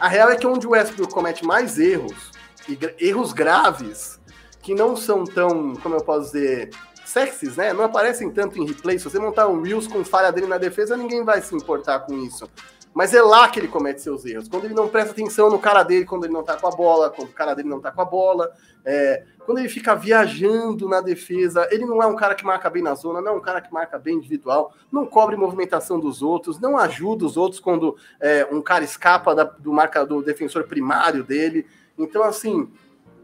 [0.00, 2.30] A real é que onde o Westbrook comete mais erros,
[2.68, 4.20] e erros graves,
[4.60, 6.70] que não são tão, como eu posso dizer,
[7.04, 7.72] sexys, né?
[7.72, 8.98] Não aparecem tanto em replay.
[8.98, 12.16] Se você montar um Reels com falha dele na defesa, ninguém vai se importar com
[12.18, 12.48] isso.
[12.94, 14.48] Mas é lá que ele comete seus erros.
[14.48, 17.10] Quando ele não presta atenção no cara dele, quando ele não tá com a bola,
[17.10, 18.50] quando o cara dele não tá com a bola,
[18.84, 22.82] é, quando ele fica viajando na defesa, ele não é um cara que marca bem
[22.82, 26.60] na zona, não é um cara que marca bem individual, não cobre movimentação dos outros,
[26.60, 31.66] não ajuda os outros quando é, um cara escapa da, do marcador defensor primário dele.
[31.98, 32.70] Então, assim,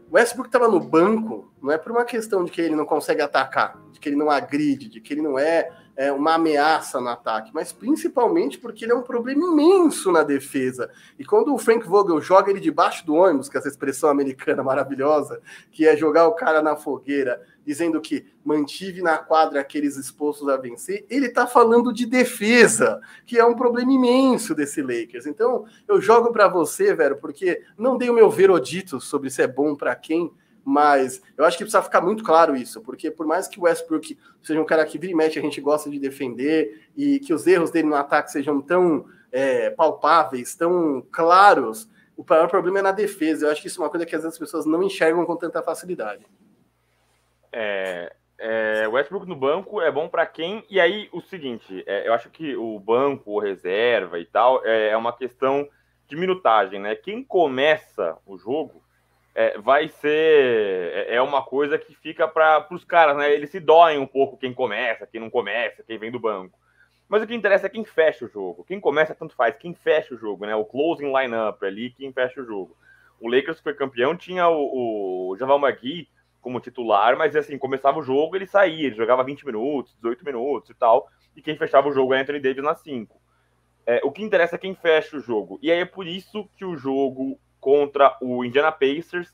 [0.09, 3.21] o Westbrook estava no banco, não é por uma questão de que ele não consegue
[3.21, 7.09] atacar, de que ele não agride, de que ele não é é, uma ameaça no
[7.09, 10.89] ataque, mas principalmente porque ele é um problema imenso na defesa.
[11.19, 14.63] E quando o Frank Vogel joga ele debaixo do ônibus, que é essa expressão americana
[14.63, 20.47] maravilhosa, que é jogar o cara na fogueira, dizendo que mantive na quadra aqueles expostos
[20.47, 25.25] a vencer, ele está falando de defesa, que é um problema imenso desse Lakers.
[25.25, 29.47] Então, eu jogo para você, velho, porque não dei o meu verodito sobre se é
[29.47, 30.31] bom para quem,
[30.69, 34.15] mas eu acho que precisa ficar muito claro isso, porque por mais que o Westbrook
[34.43, 37.47] seja um cara que vira e mexe, a gente gosta de defender, e que os
[37.47, 42.91] erros dele no ataque sejam tão é, palpáveis, tão claros, o maior problema é na
[42.91, 43.47] defesa.
[43.47, 45.35] Eu acho que isso é uma coisa que às vezes as pessoas não enxergam com
[45.35, 46.23] tanta facilidade.
[47.51, 50.63] É, é, Westbrook no banco é bom para quem?
[50.69, 54.89] E aí, o seguinte, é, eu acho que o banco, o reserva e tal, é,
[54.89, 55.67] é uma questão
[56.07, 56.93] de minutagem, né?
[56.93, 58.83] Quem começa o jogo
[59.39, 63.33] é, vai ser é, é uma coisa que fica para os caras, né?
[63.33, 66.59] Eles se doem um pouco quem começa, quem não começa, quem vem do banco.
[67.07, 68.65] Mas o que interessa é quem fecha o jogo.
[68.65, 70.53] Quem começa tanto faz, quem fecha o jogo, né?
[70.57, 72.75] O closing lineup ali, quem fecha o jogo.
[73.17, 76.09] O Lakers que foi campeão tinha o, o Javal McGee
[76.41, 80.69] como titular, mas assim, começava o jogo, ele saía, ele jogava 20 minutos, 18 minutos
[80.69, 83.17] e tal, e quem fechava o jogo é Anthony Davis nas 5.
[83.85, 85.57] É, o que interessa é quem fecha o jogo.
[85.61, 89.33] E aí é por isso que o jogo contra o Indiana Pacers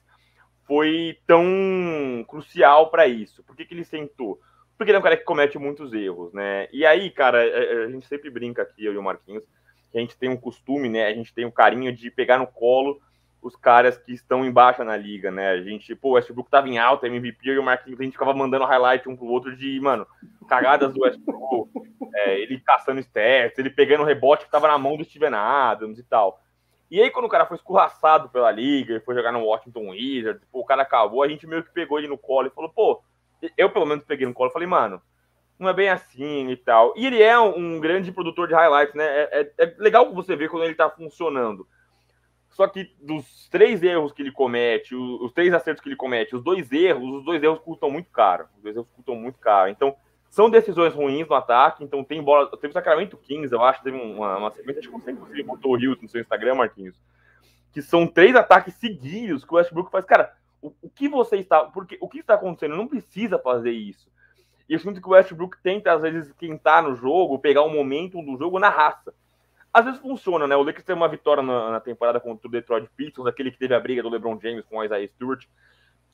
[0.65, 3.43] foi tão crucial para isso.
[3.43, 4.39] Por que, que ele sentou?
[4.77, 6.67] Porque ele é um cara que comete muitos erros, né?
[6.71, 9.43] E aí, cara, a, é, é, a gente sempre brinca aqui, eu e o Marquinhos,
[9.91, 11.05] que a gente tem um costume, né?
[11.05, 12.99] A gente tem um carinho de pegar no colo
[13.45, 15.51] os caras que estão embaixo na liga, né?
[15.51, 18.33] A gente, pô, o Westbrook tava em alta, MVP, e o Marquinhos, a gente ficava
[18.33, 20.07] mandando highlight um pro outro de, mano,
[20.49, 21.69] cagadas do Westbrook,
[22.15, 26.03] é, ele caçando stats, ele pegando rebote que tava na mão do Steven Adams e
[26.03, 26.41] tal.
[26.95, 30.63] E aí, quando o cara foi escorraçado pela liga, foi jogar no Washington Wizards, o
[30.63, 33.03] cara acabou, a gente meio que pegou ele no colo e falou, pô,
[33.57, 35.01] eu pelo menos peguei no colo e falei, mano,
[35.59, 36.93] não é bem assim e tal.
[36.95, 39.03] E ele é um grande produtor de highlights, né?
[39.03, 41.67] É, é, é, legal você ver quando ele tá funcionando.
[42.49, 46.33] Só que dos três erros que ele comete, os, os, três acertos que ele comete,
[46.33, 48.45] os dois erros, os dois erros custam muito caro.
[48.55, 49.69] Os dois erros custam muito caro.
[49.69, 49.93] Então,
[50.35, 52.51] são decisões ruins no ataque, então tem bola.
[52.57, 55.77] Teve o Sacramento 15, eu acho, teve uma, uma sequência, acho que você botou o
[55.77, 57.01] Rio no seu Instagram, Marquinhos.
[57.71, 60.03] Que são três ataques seguidos que o Westbrook faz.
[60.03, 61.63] Cara, o, o que você está.
[61.63, 62.75] Porque o que está acontecendo?
[62.75, 64.09] Não precisa fazer isso.
[64.67, 68.21] E eu sinto que o Westbrook tenta, às vezes, esquentar no jogo, pegar o momento
[68.21, 69.13] do jogo na raça.
[69.73, 70.55] Às vezes funciona, né?
[70.57, 73.73] O Lakers teve uma vitória na, na temporada contra o Detroit Pistons, aquele que teve
[73.73, 75.45] a briga do LeBron James com o Isaiah Stewart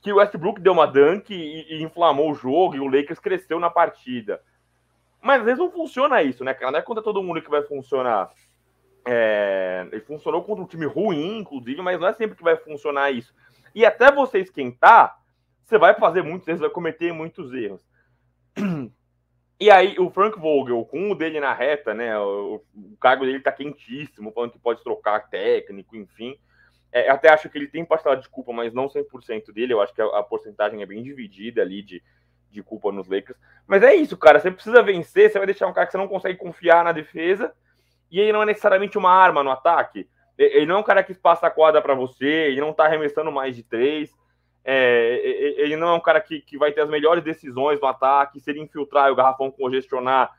[0.01, 3.59] que o Westbrook deu uma dunk e, e, inflamou o jogo e o Lakers cresceu
[3.59, 4.41] na partida.
[5.21, 6.71] Mas às vezes não funciona isso, né, cara?
[6.71, 8.31] Não é contra todo mundo que vai funcionar.
[9.05, 13.11] É, ele funcionou contra um time ruim, inclusive, mas não é sempre que vai funcionar
[13.11, 13.33] isso.
[13.75, 15.19] E até você esquentar,
[15.63, 17.81] você vai fazer muitos erros, vai cometer muitos erros.
[19.59, 22.17] E aí, o Frank Vogel, com o dele na reta, né?
[22.17, 26.35] O, o cargo dele tá quentíssimo, falando que pode trocar técnico, enfim.
[26.91, 29.73] É, até acho que ele tem parcela de culpa, mas não 100% dele.
[29.73, 32.03] Eu acho que a, a porcentagem é bem dividida ali de,
[32.49, 33.39] de culpa nos Lakers.
[33.65, 34.39] Mas é isso, cara.
[34.39, 37.53] Você precisa vencer, você vai deixar um cara que você não consegue confiar na defesa.
[38.11, 40.07] E ele não é necessariamente uma arma no ataque.
[40.37, 43.31] Ele não é um cara que passa a quadra para você, ele não tá arremessando
[43.31, 44.11] mais de três.
[44.63, 45.19] É,
[45.57, 48.49] ele não é um cara que, que vai ter as melhores decisões no ataque, se
[48.49, 50.31] ele infiltrar o garrafão congestionar,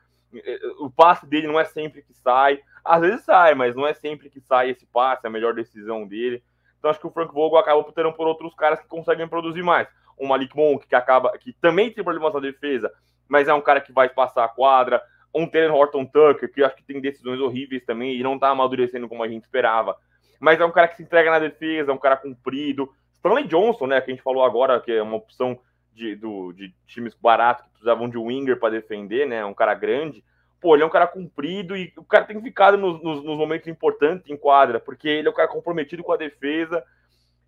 [0.78, 2.60] o passe dele não é sempre que sai.
[2.84, 6.06] Às vezes sai, mas não é sempre que sai esse passe, é a melhor decisão
[6.06, 6.42] dele.
[6.78, 9.86] Então acho que o Frank Vogel acaba tendo por outros caras que conseguem produzir mais.
[10.18, 12.92] O Malik Monk, que acaba, que também tem problemas na defesa,
[13.28, 15.02] mas é um cara que vai passar a quadra.
[15.34, 19.08] Um Taylor Horton Tucker, que acho que tem decisões horríveis também e não tá amadurecendo
[19.08, 19.96] como a gente esperava.
[20.38, 22.92] Mas é um cara que se entrega na defesa, é um cara comprido.
[23.14, 25.58] Stanley Johnson, né, que a gente falou agora, que é uma opção
[25.94, 30.22] de, do, de times baratos que precisavam de winger para defender, né, um cara grande.
[30.62, 33.66] Pô, ele é um cara comprido e o cara tem ficado nos, nos, nos momentos
[33.66, 36.82] importantes em quadra, porque ele é um cara comprometido com a defesa.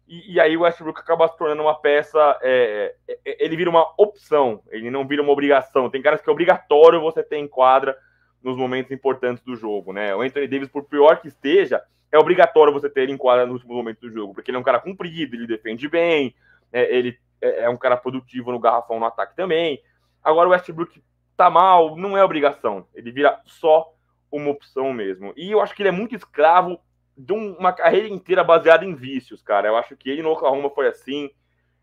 [0.09, 3.70] E, e, aí o Westbrook acaba se tornando uma peça, é, é, é, ele vira
[3.70, 5.88] uma opção, ele não vira uma obrigação.
[5.88, 7.96] Tem caras que é obrigatório você ter em quadra
[8.42, 10.14] nos momentos importantes do jogo, né?
[10.14, 13.55] O Anthony Davis, por pior que esteja, é obrigatório você ter ele em quadra nos
[13.55, 16.35] últimos momentos do jogo, porque ele é um cara comprido, ele defende bem,
[16.72, 19.81] é, ele é, é um cara produtivo no garrafão no ataque também.
[20.22, 21.00] Agora o Westbrook
[21.37, 23.92] tá mal, não é obrigação, ele vira só
[24.31, 25.33] uma opção mesmo.
[25.37, 26.81] E eu acho que ele é muito escravo
[27.16, 29.68] de uma carreira inteira baseada em vícios, cara.
[29.68, 31.31] Eu acho que ele no Oklahoma foi assim.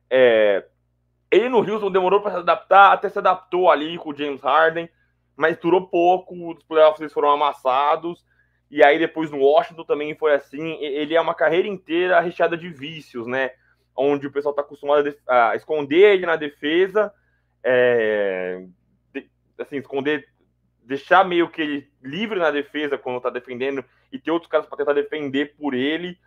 [0.10, 0.66] É...
[1.30, 4.90] Ele no Houston demorou para se adaptar, até se adaptou ali com o James Harden,
[5.38, 8.26] mas durou pouco, os playoffs foram amassados.
[8.70, 10.74] E aí depois no Washington também foi assim.
[10.82, 13.52] Ele é uma carreira inteira recheada de vícios, né?
[13.96, 17.14] Onde o pessoal está acostumado a, esconder ele na defesa,
[17.64, 18.66] é,
[19.62, 20.28] assim, esconder,
[20.84, 24.78] deixar meio que ele livre na defesa quando está defendendo e ter outros caras para
[24.78, 26.17] tentar defender por ele.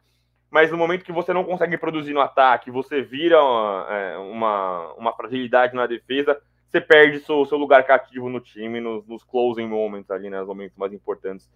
[0.50, 4.92] Mas no momento que você não consegue produzir no ataque, você vira uma, é, uma,
[4.94, 9.66] uma fragilidade na defesa, você perde seu, seu lugar cativo no time, nos, nos closing
[9.66, 11.50] moments ali, né, nos momentos mais importantes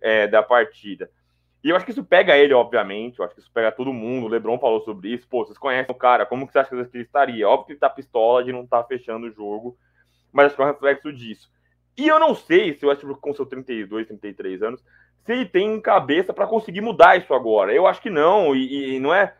[0.00, 1.10] é, da partida.
[1.62, 3.18] E eu acho que isso pega ele, obviamente.
[3.18, 4.26] Eu acho que isso pega todo mundo.
[4.26, 5.28] O Lebron falou sobre isso.
[5.28, 7.48] Pô, vocês conhecem o cara, como que você acha que ele estaria?
[7.48, 9.76] Óbvio que ele tá pistola de não estar tá fechando o jogo,
[10.32, 11.50] mas acho que é um reflexo disso.
[11.96, 14.82] E eu não sei se o Westbrook, com seus 32, 33 anos,
[15.24, 17.72] se ele tem cabeça para conseguir mudar isso agora.
[17.72, 19.34] Eu acho que não, e, e, não é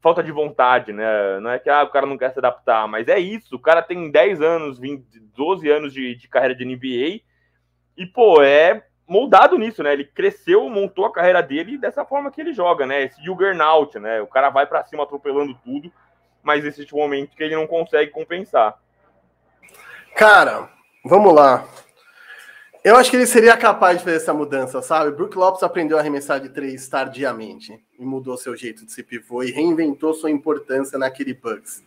[0.00, 1.40] falta de vontade, né?
[1.40, 3.56] Não é que ah, o cara não quer se adaptar, mas é isso.
[3.56, 5.04] O cara tem 10 anos, 20,
[5.34, 7.22] 12 anos de, de carreira de NBA,
[7.96, 9.92] e, pô, é moldado nisso, né?
[9.92, 13.02] Ele cresceu, montou a carreira dele dessa forma que ele joga, né?
[13.02, 14.20] Esse juggernaut, né?
[14.20, 15.92] O cara vai para cima atropelando tudo,
[16.42, 18.78] mas existe um momento que ele não consegue compensar.
[20.16, 20.70] Cara,
[21.04, 21.66] vamos lá.
[22.84, 25.10] Eu acho que ele seria capaz de fazer essa mudança, sabe?
[25.10, 29.42] Brook Lopes aprendeu a arremessar de três tardiamente e mudou seu jeito de ser pivô
[29.42, 31.82] e reinventou sua importância naquele Bucks.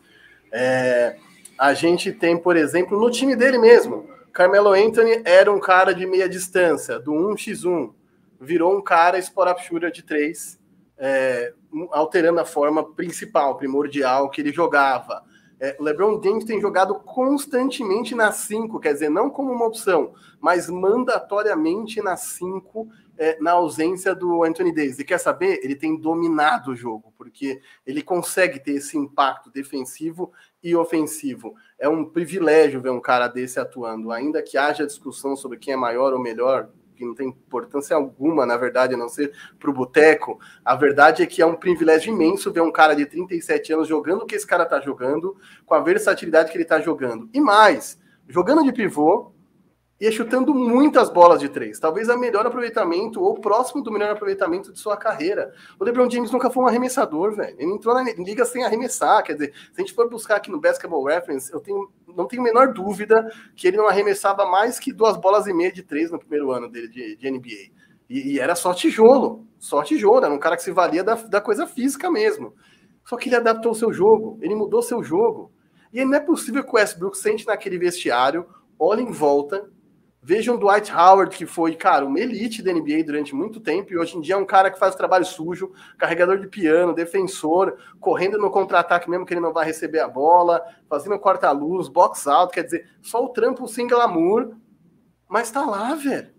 [0.52, 1.16] É,
[1.58, 6.04] a gente tem, por exemplo, no time dele mesmo, Carmelo Anthony era um cara de
[6.04, 7.94] meia distância, do 1x1.
[8.38, 10.58] Virou um cara spot-up de 3,
[10.98, 11.54] é,
[11.92, 15.24] alterando a forma principal, primordial que ele jogava.
[15.60, 20.68] É, LeBron James tem jogado constantemente na 5, quer dizer, não como uma opção, mas
[20.70, 24.98] mandatoriamente na 5, é, na ausência do Anthony Davis.
[24.98, 25.60] E quer saber?
[25.62, 31.54] Ele tem dominado o jogo, porque ele consegue ter esse impacto defensivo e ofensivo.
[31.78, 35.76] É um privilégio ver um cara desse atuando, ainda que haja discussão sobre quem é
[35.76, 39.72] maior ou melhor, que não tem importância alguma, na verdade, a não ser para o
[39.72, 40.38] boteco.
[40.64, 44.22] A verdade é que é um privilégio imenso ver um cara de 37 anos jogando
[44.22, 47.30] o que esse cara está jogando, com a versatilidade que ele está jogando.
[47.32, 49.32] E mais, jogando de pivô,
[50.00, 51.78] e chutando muitas bolas de três.
[51.80, 55.52] Talvez a melhor aproveitamento, ou próximo do melhor aproveitamento de sua carreira.
[55.78, 57.56] O LeBron James nunca foi um arremessador, velho.
[57.58, 59.24] Ele entrou na liga sem arremessar.
[59.24, 62.42] Quer dizer, se a gente for buscar aqui no Basketball Reference, eu tenho, não tenho
[62.42, 66.12] a menor dúvida que ele não arremessava mais que duas bolas e meia de três
[66.12, 67.76] no primeiro ano dele de, de NBA.
[68.08, 69.44] E, e, era só tijolo.
[69.58, 70.24] Só tijolo.
[70.24, 72.54] Era um cara que se valia da, da coisa física mesmo.
[73.04, 74.38] Só que ele adaptou o seu jogo.
[74.40, 75.50] Ele mudou seu jogo.
[75.92, 78.46] E não é possível que o Westbrook sente naquele vestiário,
[78.78, 79.68] olhe em volta
[80.28, 84.14] Vejam Dwight Howard, que foi, cara, uma elite da NBA durante muito tempo, e hoje
[84.14, 88.50] em dia é um cara que faz trabalho sujo, carregador de piano, defensor, correndo no
[88.50, 92.90] contra-ataque mesmo que ele não vai receber a bola, fazendo corta-luz, box out, quer dizer,
[93.00, 94.54] só o trampo sem glamour,
[95.26, 96.37] mas tá lá, velho.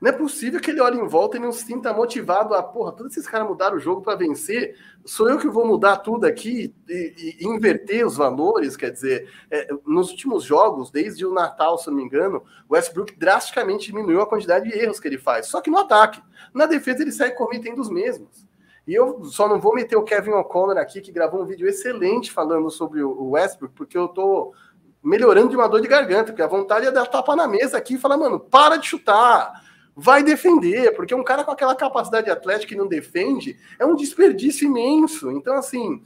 [0.00, 2.92] Não é possível que ele olhe em volta e não se sinta motivado a, porra,
[2.92, 6.74] todos esses caras mudaram o jogo para vencer, sou eu que vou mudar tudo aqui
[6.88, 11.88] e, e inverter os valores, quer dizer, é, nos últimos jogos, desde o Natal, se
[11.88, 15.60] não me engano, o Westbrook drasticamente diminuiu a quantidade de erros que ele faz, só
[15.60, 16.22] que no ataque.
[16.54, 18.46] Na defesa ele sai cometendo os mesmos.
[18.86, 22.32] E eu só não vou meter o Kevin O'Connor aqui, que gravou um vídeo excelente
[22.32, 24.54] falando sobre o Westbrook, porque eu tô
[25.02, 27.94] melhorando de uma dor de garganta, porque a vontade é dar tapa na mesa aqui
[27.94, 29.62] e falar, mano, para de chutar,
[30.00, 34.64] vai defender, porque um cara com aquela capacidade atlética que não defende é um desperdício
[34.64, 35.28] imenso.
[35.32, 36.00] Então, assim,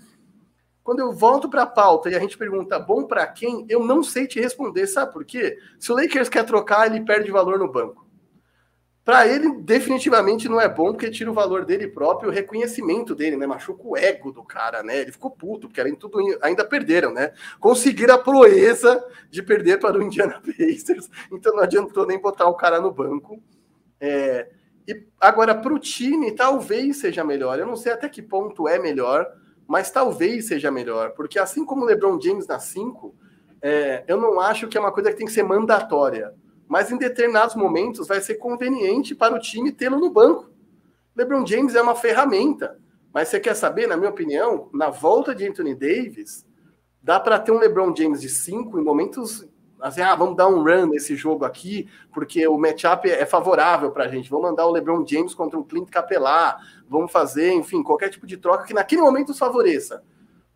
[0.82, 4.02] quando eu volto para a pauta e a gente pergunta bom para quem, eu não
[4.02, 5.58] sei te responder, sabe por quê?
[5.78, 8.02] Se o Lakers quer trocar, ele perde valor no banco.
[9.04, 13.36] Para ele, definitivamente não é bom, porque tira o valor dele próprio, o reconhecimento dele,
[13.36, 13.46] né?
[13.46, 15.00] Machuca o ego do cara, né?
[15.00, 17.32] Ele ficou puto, porque além de tudo ainda perderam, né?
[17.60, 22.54] Conseguiram a proeza de perder para o Indiana Pacers, então não adiantou nem botar o
[22.54, 23.42] cara no banco.
[24.02, 24.50] É,
[24.86, 27.58] e agora, para o time, talvez seja melhor.
[27.58, 29.26] Eu não sei até que ponto é melhor,
[29.66, 33.14] mas talvez seja melhor, porque assim como o LeBron James na 5,
[33.62, 36.34] é, eu não acho que é uma coisa que tem que ser mandatória
[36.72, 40.50] mas em determinados momentos vai ser conveniente para o time tê-lo no banco.
[41.14, 42.80] LeBron James é uma ferramenta,
[43.12, 46.46] mas você quer saber, na minha opinião, na volta de Anthony Davis,
[47.02, 49.46] dá para ter um LeBron James de 5 em momentos
[49.82, 54.04] assim, ah, vamos dar um run nesse jogo aqui, porque o matchup é favorável para
[54.04, 54.30] a gente.
[54.30, 58.36] Vamos mandar o LeBron James contra o Clint Capelá, vamos fazer, enfim, qualquer tipo de
[58.36, 60.02] troca que naquele momento os favoreça.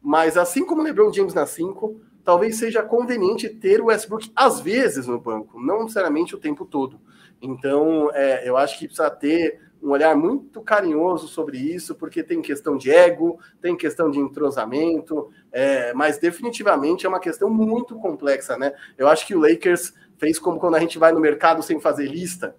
[0.00, 4.60] Mas assim como o LeBron James na 5, talvez seja conveniente ter o Westbrook às
[4.60, 7.00] vezes no banco, não necessariamente o tempo todo.
[7.42, 12.42] Então, é, eu acho que precisa ter um olhar muito carinhoso sobre isso, porque tem
[12.42, 18.58] questão de ego, tem questão de entrosamento, é, mas definitivamente é uma questão muito complexa,
[18.58, 18.72] né?
[18.98, 22.06] Eu acho que o Lakers fez como quando a gente vai no mercado sem fazer
[22.08, 22.56] lista,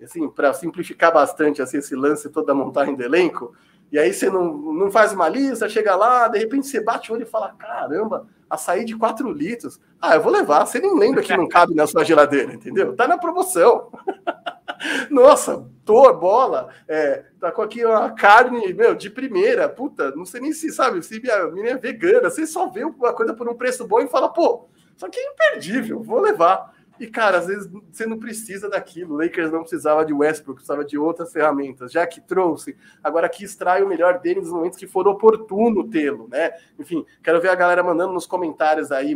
[0.00, 3.52] assim, para simplificar bastante assim, esse lance toda a montagem do elenco,
[3.90, 7.14] e aí você não, não faz uma lista, chega lá, de repente você bate o
[7.14, 9.80] olho e fala: caramba, açaí de 4 litros.
[10.00, 10.64] Ah, eu vou levar.
[10.66, 12.94] Você nem lembra que não cabe na sua geladeira, entendeu?
[12.94, 13.90] Tá na promoção.
[15.10, 19.68] Nossa, tor, bola, é, tá com aqui uma carne, meu, de primeira.
[19.68, 23.12] Puta, não sei nem se, sabe, se minha menina é vegana, você só vê uma
[23.12, 26.76] coisa por um preço bom e fala, pô, isso aqui é imperdível, vou levar.
[27.00, 29.14] E, cara, às vezes você não precisa daquilo.
[29.14, 31.92] O Lakers não precisava de Westbrook, precisava de outras ferramentas.
[31.92, 36.26] Já que trouxe, agora que extrai o melhor dele nos momentos que for oportuno tê-lo,
[36.28, 36.50] né?
[36.78, 39.14] Enfim, quero ver a galera mandando nos comentários aí,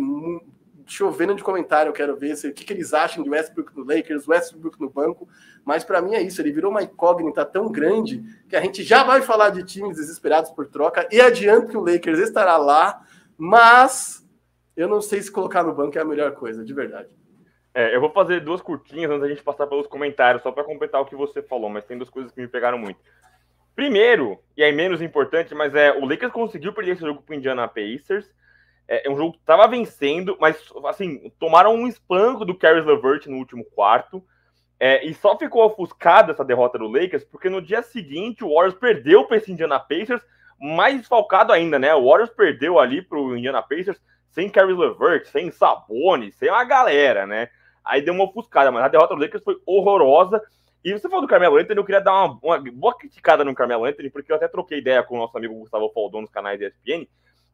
[0.87, 3.85] chovendo de comentário, eu quero ver se, o que, que eles acham de Westbrook no
[3.85, 5.29] Lakers, Westbrook no banco.
[5.65, 9.05] Mas para mim é isso, ele virou uma incógnita tão grande que a gente já
[9.05, 13.03] vai falar de times desesperados por troca e adianto que o Lakers estará lá,
[13.39, 14.27] mas
[14.77, 17.17] eu não sei se colocar no banco é a melhor coisa, de verdade.
[17.75, 21.01] É, eu vou fazer duas curtinhas antes da gente passar pelos comentários, só para completar
[21.01, 23.01] o que você falou, mas tem duas coisas que me pegaram muito.
[23.75, 27.37] Primeiro, e aí menos importante, mas é o Lakers conseguiu perder esse jogo para o
[27.37, 28.31] Indiana Pacers.
[28.87, 33.27] É, é, um jogo que estava vencendo, mas assim, tomaram um espanco do Caris LeVert
[33.27, 34.23] no último quarto.
[34.85, 38.75] É, e só ficou ofuscada essa derrota do Lakers, porque no dia seguinte o Warriors
[38.75, 40.21] perdeu para esse Indiana Pacers,
[40.59, 41.95] mais desfalcado ainda, né?
[41.95, 46.65] O Warriors perdeu ali para o Indiana Pacers sem Caris LeVert, sem Sabonis, sem uma
[46.65, 47.49] galera, né?
[47.85, 50.43] Aí deu uma ofuscada, mas a derrota do Lakers foi horrorosa.
[50.85, 53.85] E você falou do Carmelo Anthony, eu queria dar uma, uma boa criticada no Carmelo
[53.85, 56.67] Anthony, porque eu até troquei ideia com o nosso amigo Gustavo Faldon nos canais da
[56.67, 57.07] ESPN,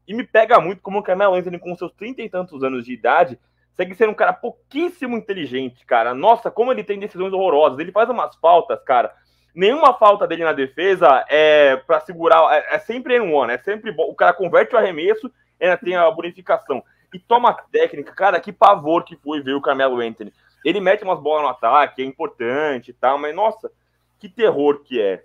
[0.07, 2.95] e me pega muito como o Carmelo Anthony, com seus trinta e tantos anos de
[2.95, 3.39] idade,
[3.79, 6.13] segue sendo um cara pouquíssimo inteligente, cara.
[6.13, 7.79] Nossa, como ele tem decisões horrorosas.
[7.79, 9.15] Ele faz umas faltas, cara.
[9.55, 13.95] Nenhuma falta dele na defesa é para segurar, é, é sempre em one, é sempre.
[13.97, 16.83] O cara converte o arremesso ainda tem a bonificação
[17.15, 18.13] e toma técnica.
[18.13, 20.33] Cara, que pavor que foi ver o Carmelo Anthony.
[20.65, 23.71] Ele mete umas bolas no ataque, é importante e tal, mas nossa,
[24.19, 25.25] que terror que é.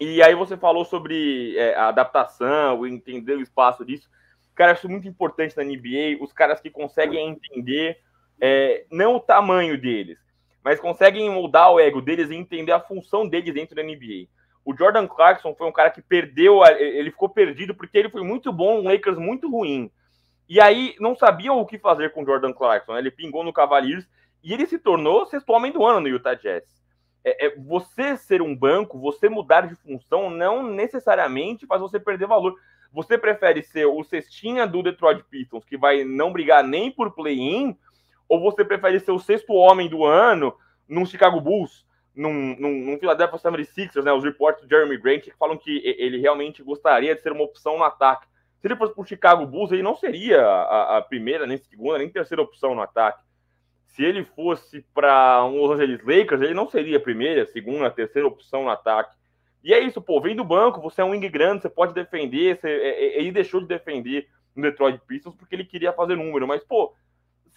[0.00, 4.08] E aí você falou sobre é, a adaptação, entender o espaço disso.
[4.54, 7.98] Cara, isso é muito importante na NBA, os caras que conseguem entender
[8.40, 10.18] é, não o tamanho deles,
[10.62, 14.28] mas conseguem moldar o ego deles e entender a função deles dentro da NBA.
[14.64, 18.52] O Jordan Clarkson foi um cara que perdeu, ele ficou perdido porque ele foi muito
[18.52, 19.90] bom, um Lakers muito ruim.
[20.48, 22.92] E aí não sabiam o que fazer com Jordan Clarkson.
[22.94, 23.00] Né?
[23.00, 24.08] Ele pingou no Cavaliers
[24.42, 26.64] e ele se tornou sexto homem do ano no Utah Jazz.
[27.24, 32.26] É, é, você ser um banco, você mudar de função, não necessariamente faz você perder
[32.26, 32.54] valor.
[32.94, 37.76] Você prefere ser o cestinha do Detroit Pistons, que vai não brigar nem por play-in,
[38.28, 40.54] ou você prefere ser o sexto homem do ano
[40.88, 41.84] num Chicago Bulls,
[42.14, 44.12] num, num, num Philadelphia 76ers, né?
[44.12, 47.76] Os reportes do Jeremy Grant que falam que ele realmente gostaria de ser uma opção
[47.76, 48.28] no ataque.
[48.60, 51.98] Se ele fosse para o Chicago Bulls, ele não seria a, a, primeira, nem segunda,
[51.98, 53.24] nem terceira opção no ataque.
[53.88, 58.28] se ele fosse para um Los Angeles Lakers, ele não seria a primeira, segunda, terceira
[58.28, 59.16] opção no ataque.
[59.64, 62.60] E é isso, pô, vem do banco, você é um wing grande, você pode defender,
[62.60, 66.46] você, é, é, ele deixou de defender no Detroit Pistons porque ele queria fazer número,
[66.46, 66.94] mas, pô,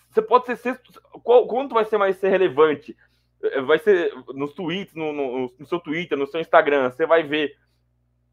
[0.10, 2.96] você pode ser sexto, qual, quanto vai ser mais ser relevante?
[3.44, 7.24] É, vai ser nos tweets, no, no, no, seu Twitter, no seu Instagram, você vai
[7.24, 7.58] ver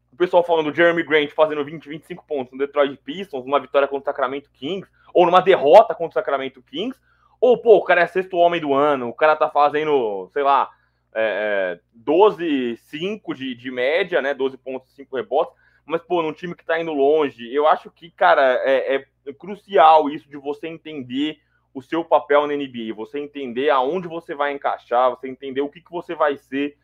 [0.09, 3.89] o pessoal falando do Jeremy Grant fazendo 20, 25 pontos no Detroit Pistons, numa vitória
[3.89, 6.97] contra o Sacramento Kings, ou numa derrota contra o Sacramento Kings,
[7.41, 10.69] ou, pô, o cara é sexto homem do ano, o cara tá fazendo, sei lá,
[11.15, 14.33] é, 12, 5 de, de média, né?
[14.33, 15.53] 12 pontos, 5 rebotes.
[15.85, 20.09] Mas, pô, num time que tá indo longe, eu acho que, cara, é, é crucial
[20.09, 21.39] isso de você entender
[21.73, 25.81] o seu papel na NBA, você entender aonde você vai encaixar, você entender o que,
[25.81, 26.77] que você vai ser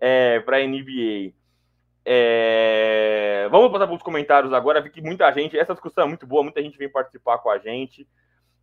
[0.00, 1.34] é, para a NBA.
[2.04, 3.46] É...
[3.50, 4.80] Vamos passar para os comentários agora.
[4.80, 7.58] Vi que muita gente, essa discussão é muito boa, muita gente vem participar com a
[7.58, 8.08] gente.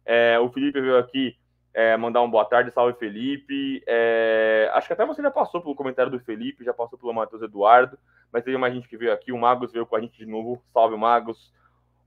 [0.03, 1.37] É, o Felipe veio aqui
[1.75, 3.83] é, mandar um boa tarde, salve Felipe.
[3.85, 7.41] É, acho que até você já passou pelo comentário do Felipe, já passou pelo Matheus
[7.41, 7.99] Eduardo,
[8.31, 9.33] mas teve mais gente que veio aqui.
[9.33, 10.63] O Magos veio com a gente de novo.
[10.71, 11.53] Salve, Magos.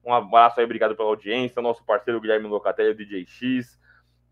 [0.03, 1.61] Um abraço aí, obrigado pela audiência.
[1.61, 3.79] Nosso parceiro Guilherme Locatelli, DJ X.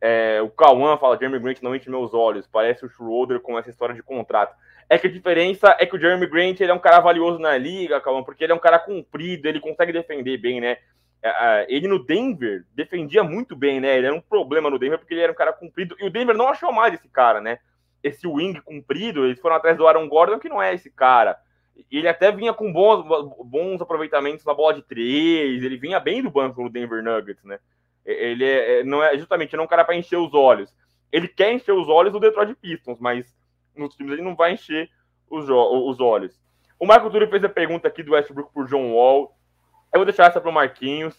[0.01, 2.47] É, o Cauã fala: Jeremy Grant não enche meus olhos.
[2.47, 4.57] Parece o Schroeder com essa história de contrato.
[4.89, 7.59] É que a diferença é que o Jeremy Grant ele é um cara valioso na
[7.59, 10.79] liga, Cauã, porque ele é um cara comprido, ele consegue defender bem, né?
[11.23, 13.97] É, é, ele no Denver defendia muito bem, né?
[13.97, 15.97] Ele era um problema no Denver porque ele era um cara comprido.
[15.99, 17.59] E o Denver não achou mais esse cara, né?
[18.03, 21.37] Esse wing comprido, eles foram atrás do Aaron Gordon, que não é esse cara.
[21.91, 23.05] Ele até vinha com bons,
[23.45, 27.59] bons aproveitamentos na bola de três, ele vinha bem do banco no Denver Nuggets, né?
[28.05, 30.73] Ele é, é não é justamente não é um cara para encher os olhos.
[31.11, 33.27] Ele quer encher os olhos do Detroit Pistons, mas
[33.75, 34.89] nos times ele não vai encher
[35.29, 36.41] os, os olhos.
[36.79, 39.36] O Marco Turi fez a pergunta aqui do Westbrook por John Wall.
[39.97, 41.17] Eu vou deixar essa para o Marquinhos.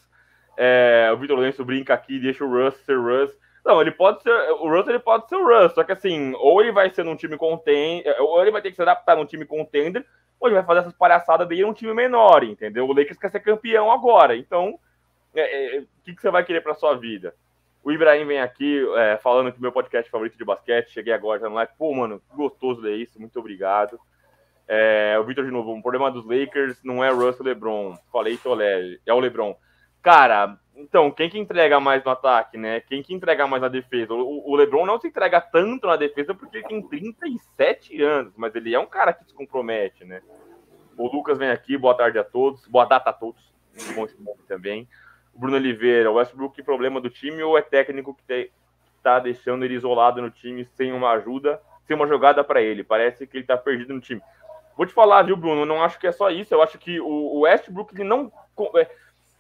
[0.56, 3.36] É, o Vitor Lourenço brinca aqui, deixa o Russ ser Russ.
[3.66, 4.32] Não, ele pode ser.
[4.32, 7.16] O Russ ele pode ser o Russ, só que assim, ou ele vai ser num
[7.16, 10.06] time contender, ou ele vai ter que se adaptar num time contender,
[10.40, 12.86] ou ele vai fazer essas palhaçadas dele num time menor, entendeu?
[12.88, 14.80] O Lakers quer ser campeão agora, então
[15.36, 17.36] é, é, o que, que você vai querer para sua vida?
[17.84, 21.50] O Ibrahim vem aqui é, falando que meu podcast favorito de basquete, cheguei agora já
[21.50, 21.72] no live.
[21.78, 24.00] Pô, mano, gostoso ler isso, muito obrigado.
[24.68, 27.98] É, o Vitor de novo, o problema dos Lakers não é Russell LeBron.
[28.12, 28.48] Falei que
[29.06, 29.56] é o LeBron.
[30.02, 32.82] Cara, então, quem que entrega mais no ataque, né?
[32.82, 34.14] Quem que entrega mais na defesa?
[34.14, 38.54] O, o LeBron não se entrega tanto na defesa porque ele tem 37 anos, mas
[38.54, 40.22] ele é um cara que se compromete, né?
[40.98, 43.42] O Lucas vem aqui, boa tarde a todos, boa data a todos.
[43.96, 44.88] Bom esse nome também.
[45.34, 48.52] O Bruno Oliveira, o Westbrook, problema do time ou é técnico que te,
[49.04, 52.84] tá deixando ele isolado no time sem uma ajuda, sem uma jogada para ele?
[52.84, 54.22] Parece que ele tá perdido no time.
[54.78, 55.66] Vou te falar, viu, Bruno?
[55.66, 56.54] Não acho que é só isso.
[56.54, 58.32] Eu acho que o Westbrook ele não.
[58.76, 58.88] É,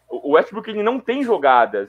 [0.09, 1.87] o Westbrook ele não tem jogadas.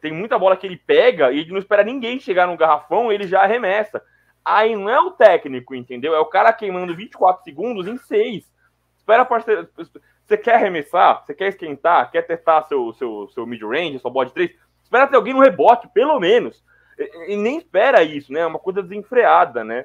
[0.00, 3.28] Tem muita bola que ele pega e ele não espera ninguém chegar no garrafão, ele
[3.28, 4.02] já arremessa.
[4.44, 6.14] Aí não é o técnico, entendeu?
[6.14, 8.50] É o cara queimando 24 segundos em 6.
[8.96, 9.68] Espera parceiro.
[10.26, 11.24] Você quer arremessar?
[11.24, 12.10] Você quer esquentar?
[12.10, 14.50] Quer testar seu, seu, seu mid-range, sua bola de 3?
[14.82, 16.64] Espera ter alguém no rebote, pelo menos.
[16.98, 18.40] E, e nem espera isso, né?
[18.40, 19.84] É uma coisa desenfreada, né?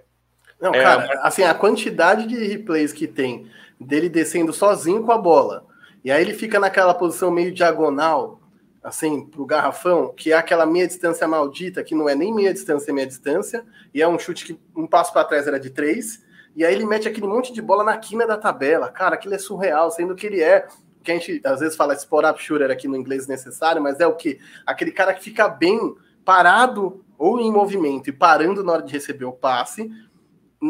[0.60, 3.50] Não, é, cara, assim, a quantidade de replays que tem
[3.80, 5.66] dele descendo sozinho com a bola,
[6.04, 8.40] e aí ele fica naquela posição meio diagonal,
[8.84, 12.92] assim, pro garrafão, que é aquela meia distância maldita, que não é nem meia distância,
[12.92, 16.24] é meia distância, e é um chute que um passo para trás era de três,
[16.56, 18.90] e aí ele mete aquele monte de bola na quina da tabela.
[18.90, 20.68] Cara, aquilo é surreal, sendo que ele é
[21.04, 24.08] que a gente às vezes fala spot up shooter aqui no inglês necessário, mas é
[24.08, 24.40] o que?
[24.66, 29.26] Aquele cara que fica bem parado ou em movimento e parando na hora de receber
[29.26, 29.90] o passe,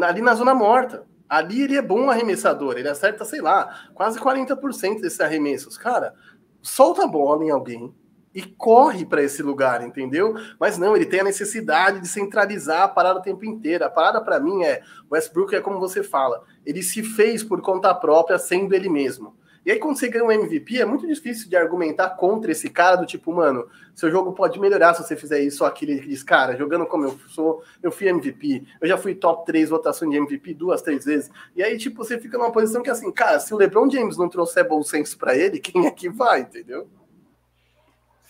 [0.02, 1.04] ali na zona morta.
[1.28, 5.76] Ali ele é bom arremessador, ele acerta, sei lá, quase 40% desses arremessos.
[5.76, 6.14] Cara,
[6.62, 7.92] solta a bola em alguém
[8.32, 10.34] e corre para esse lugar, entendeu?
[10.60, 13.84] Mas não, ele tem a necessidade de centralizar a parada o tempo inteiro.
[13.84, 17.94] A parada para mim é, Westbrook é como você fala, ele se fez por conta
[17.94, 19.34] própria sendo ele mesmo.
[19.66, 22.94] E aí, quando você ganha um MVP, é muito difícil de argumentar contra esse cara
[22.94, 25.90] do tipo, mano, seu jogo pode melhorar se você fizer isso ou aquilo.
[25.90, 29.68] Ele diz, cara, jogando como eu sou, eu fui MVP, eu já fui top 3
[29.68, 31.32] votação de MVP duas, três vezes.
[31.56, 34.28] E aí, tipo, você fica numa posição que assim, cara, se o LeBron James não
[34.28, 36.86] trouxer bom senso pra ele, quem é que vai, entendeu?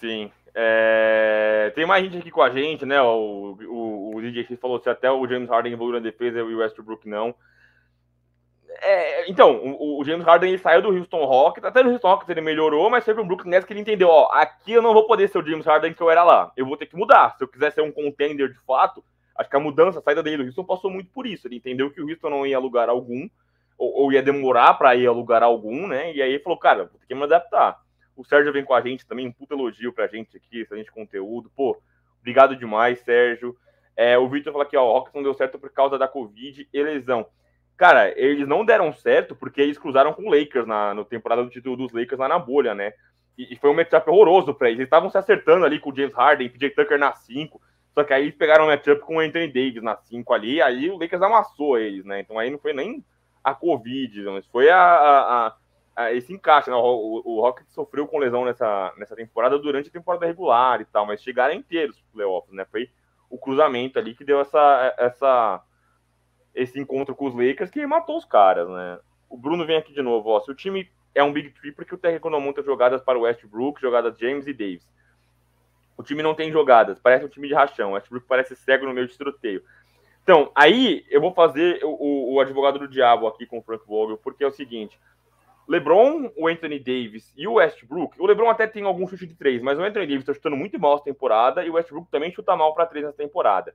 [0.00, 0.32] Sim.
[0.54, 1.70] É...
[1.74, 2.98] Tem mais gente aqui com a gente, né?
[3.02, 6.60] O, o, o DJ falou se até o James Harden evoluiu na defesa e o
[6.60, 7.34] Westbrook não.
[8.82, 12.28] É, então, o, o, James Harden ele saiu do Houston Rockets, até no Houston Rockets
[12.28, 15.06] ele melhorou, mas foi pro Brooklyn Nets que ele entendeu, ó, aqui eu não vou
[15.06, 17.44] poder ser o James Harden que eu era lá, eu vou ter que mudar, se
[17.44, 19.04] eu quiser ser um contender de fato,
[19.36, 21.90] acho que a mudança, a saída dele do Houston passou muito por isso, ele entendeu
[21.90, 23.28] que o Houston não ia a lugar algum,
[23.78, 26.84] ou, ou ia demorar para ir a lugar algum, né, e aí ele falou, cara,
[26.84, 27.80] vou ter que me adaptar.
[28.16, 31.50] O Sérgio vem com a gente também, um puta elogio pra gente aqui, excelente conteúdo,
[31.54, 31.76] pô,
[32.20, 33.56] obrigado demais, Sérgio.
[33.96, 36.68] É, o Victor fala aqui, ó, o Rockets não deu certo por causa da Covid
[36.70, 37.26] e lesão.
[37.76, 41.50] Cara, eles não deram certo porque eles cruzaram com o Lakers na no temporada do
[41.50, 42.92] título dos Lakers lá na bolha, né?
[43.36, 44.78] E, e foi um matchup horroroso pra eles.
[44.78, 47.60] Eles estavam se acertando ali com o James Harden, PJ Tucker na 5.
[47.92, 50.90] Só que aí eles pegaram um matchup com o Anthony Davis na 5 ali, aí
[50.90, 52.20] o Lakers amassou eles, né?
[52.20, 53.04] Então aí não foi nem
[53.42, 55.56] a Covid, mas foi a, a,
[55.96, 56.68] a esse encaixe.
[56.68, 56.76] Né?
[56.76, 61.06] O, o, o sofreu com lesão nessa, nessa temporada durante a temporada regular e tal,
[61.06, 62.66] mas chegaram inteiros pro playoffs, né?
[62.70, 62.90] Foi
[63.30, 65.62] o cruzamento ali que deu essa, essa,
[66.56, 68.98] esse encontro com os Lakers que matou os caras, né?
[69.28, 70.40] O Bruno vem aqui de novo, ó.
[70.40, 73.22] Se o time é um Big Tree, porque o Terry não monta jogadas para o
[73.22, 74.88] Westbrook, jogadas James e Davis.
[75.96, 77.90] O time não tem jogadas, parece um time de rachão.
[77.90, 79.62] O Westbrook parece cego no meio de tiroteio.
[80.22, 84.18] Então, aí eu vou fazer o, o, advogado do diabo aqui com o Frank Vogel,
[84.18, 84.98] porque é o seguinte:
[85.68, 88.20] LeBron, o Anthony Davis e o Westbrook.
[88.20, 90.78] O LeBron até tem algum chute de três, mas o Anthony Davis está chutando muito
[90.78, 93.74] mal essa temporada e o Westbrook também chuta mal para três nessa temporada.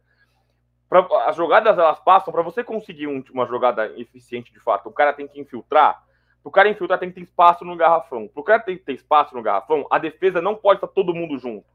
[0.92, 4.90] Pra, as jogadas elas passam para você conseguir um, uma jogada eficiente de fato.
[4.90, 6.04] O cara tem que infiltrar.
[6.44, 8.28] O cara infiltrar tem que ter espaço no garrafão.
[8.28, 11.16] Para o cara ter que ter espaço no garrafão, a defesa não pode estar todo
[11.16, 11.66] mundo junto.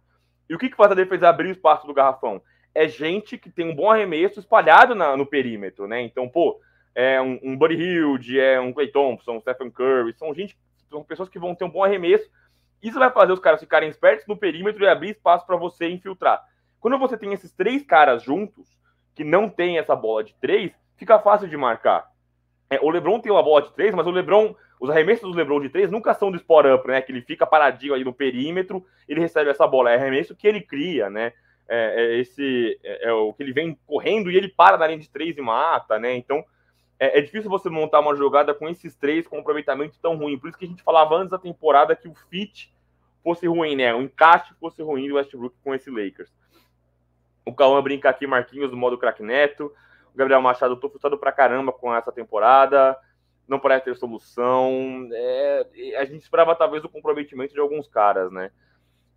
[0.51, 2.43] E o que, que faz a defesa abrir o espaço do garrafão?
[2.75, 6.03] É gente que tem um bom arremesso espalhado na, no perímetro, né?
[6.03, 6.61] Então, pô,
[6.95, 10.59] é um, um Buddy Hilde, é um Clay Thompson, um Stephen Curry, são gente,
[10.91, 12.29] são pessoas que vão ter um bom arremesso.
[12.83, 16.45] Isso vai fazer os caras ficarem espertos no perímetro e abrir espaço para você infiltrar.
[16.79, 18.77] Quando você tem esses três caras juntos,
[19.17, 22.09] que não tem essa bola de três, fica fácil de marcar.
[22.69, 25.61] É, o LeBron tem uma bola de três, mas o LeBron, os arremessos do LeBron
[25.61, 27.01] de três nunca são do spot up, né?
[27.01, 29.91] Que ele fica paradinho ali no perímetro, ele recebe essa bola.
[29.91, 31.33] É arremesso que ele cria, né?
[31.69, 35.01] É, é esse é, é, o que ele vem correndo e ele para na linha
[35.01, 36.14] de três e mata, né?
[36.14, 36.45] Então
[36.99, 40.39] é, é, difícil você montar uma jogada com esses três com um aproveitamento tão ruim.
[40.39, 42.73] Por isso que a gente falava antes da temporada que o fit
[43.23, 43.95] fosse ruim, né?
[43.95, 46.33] O encaixe fosse ruim do Westbrook com esse Lakers.
[47.47, 49.72] O Cauã brinca aqui, Marquinhos, do modo craque neto.
[50.12, 52.97] O Gabriel Machado, tô frustrado pra caramba com essa temporada.
[53.47, 55.09] Não parece ter solução.
[55.12, 55.66] É,
[55.99, 58.51] a gente esperava talvez o comprometimento de alguns caras, né?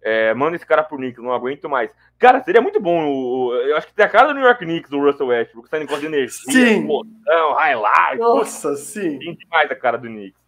[0.01, 1.91] É, manda esse cara pro Knicks, não aguento mais.
[2.17, 3.05] Cara, seria muito bom.
[3.05, 5.79] O, eu acho que tem a cara do New York Knicks, o Russell Westbrook, essa
[5.79, 6.83] negócio de energia, sim.
[6.83, 8.19] emoção, highlight.
[8.19, 9.19] Nossa, sim.
[9.19, 10.39] Tem demais a cara do Knicks.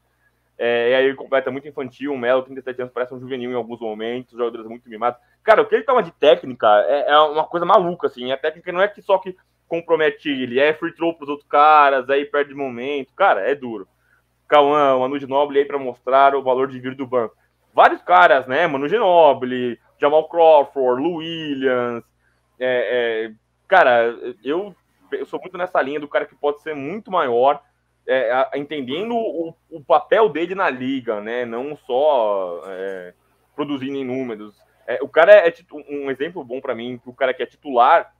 [0.64, 3.56] É, e aí ele completa muito infantil, o Melo, 37 anos, parece um juvenil em
[3.56, 5.20] alguns momentos, jogadores muito mimados.
[5.44, 8.32] Cara, o que ele toma de técnica é, é, uma coisa maluca, assim.
[8.32, 9.36] A técnica não é que só que
[9.68, 13.14] compromete ele, é free throw pros outros caras, aí perde momento.
[13.16, 13.88] Cara, é duro.
[14.48, 15.26] Cauã, Manu de
[15.58, 17.36] aí para mostrar o valor de vir do banco
[17.74, 18.68] vários caras, né?
[18.68, 22.04] Mano Ginobili, Jamal Crawford, Lou Williams.
[22.60, 23.34] É, é,
[23.68, 24.76] cara, eu,
[25.12, 27.62] eu sou muito nessa linha do cara que pode ser muito maior,
[28.12, 31.46] é, entendendo o, o, papel dele na liga, né?
[31.46, 33.14] Não só é,
[33.56, 34.60] produzindo em números.
[34.86, 35.54] É, o cara é
[35.90, 38.14] um exemplo bom para mim, o cara que é titular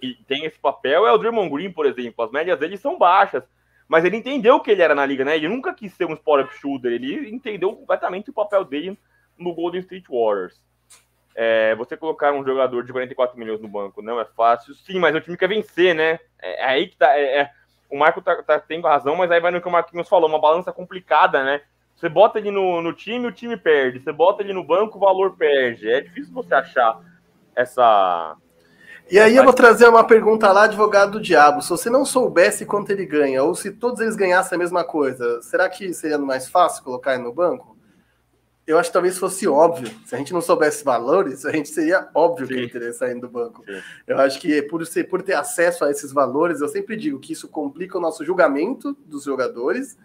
[0.00, 2.24] e tem esse papel é o Draymond Green, por exemplo.
[2.24, 3.44] As médias dele são baixas,
[3.86, 5.36] mas ele entendeu que ele era na liga, né?
[5.36, 8.98] Ele nunca quis ser um spot-up shooter, ele entendeu completamente o papel dele
[9.38, 10.64] no Golden State Warriors.
[11.34, 15.14] É, você colocar um jogador de 44 milhões no banco não é fácil, sim, mas
[15.14, 16.18] o time quer vencer, né?
[16.40, 17.14] É, é aí que tá.
[17.18, 17.50] É, é,
[17.90, 20.40] o Marco tá, tá tendo razão, mas aí vai no que o Marquinhos falou, uma
[20.40, 21.62] balança complicada, né?
[21.94, 24.00] Você bota ele no, no time, o time perde.
[24.00, 25.88] Você bota ele no banco, o valor perde.
[25.88, 27.00] É difícil você achar
[27.54, 28.36] essa,
[29.08, 31.62] e aí eu vou trazer uma pergunta lá, advogado do diabo.
[31.62, 35.40] Se você não soubesse quanto ele ganha, ou se todos eles ganhassem a mesma coisa,
[35.42, 37.75] será que seria mais fácil colocar ele no banco?
[38.66, 39.88] Eu acho que talvez fosse óbvio.
[40.04, 42.52] Se a gente não soubesse valores, a gente seria óbvio Sim.
[42.52, 43.64] que ele teria saído do banco.
[43.64, 43.80] Sim.
[44.06, 47.32] Eu acho que por, ser, por ter acesso a esses valores, eu sempre digo que
[47.32, 49.96] isso complica o nosso julgamento dos jogadores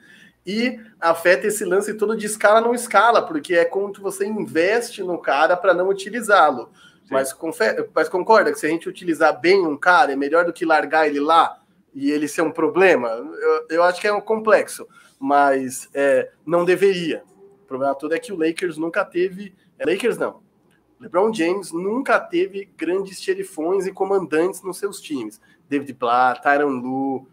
[0.45, 5.17] e afeta esse lance todo de escala não escala, porque é quando você investe no
[5.17, 6.69] cara para não utilizá-lo.
[7.09, 7.35] Mas,
[7.93, 11.07] mas concorda que se a gente utilizar bem um cara, é melhor do que largar
[11.07, 11.59] ele lá
[11.93, 13.09] e ele ser um problema?
[13.09, 14.87] Eu, eu acho que é um complexo,
[15.19, 17.21] mas é, não deveria.
[17.71, 19.55] Problema todo é que o Lakers nunca teve.
[19.79, 20.41] É, Lakers não.
[20.99, 25.39] LeBron James nunca teve grandes xerifões e comandantes nos seus times.
[25.69, 27.27] David Blatt, Tyron Lu, uh,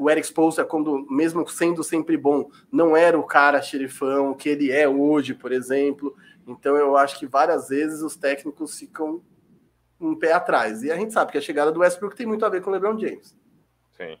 [0.00, 4.72] o Eric Spoelstra, quando mesmo sendo sempre bom, não era o cara xerifão que ele
[4.72, 6.16] é hoje, por exemplo.
[6.44, 9.22] Então eu acho que várias vezes os técnicos ficam
[10.00, 10.82] um pé atrás.
[10.82, 12.72] E a gente sabe que a chegada do Westbrook tem muito a ver com o
[12.72, 13.32] LeBron James.
[13.92, 14.18] Sim.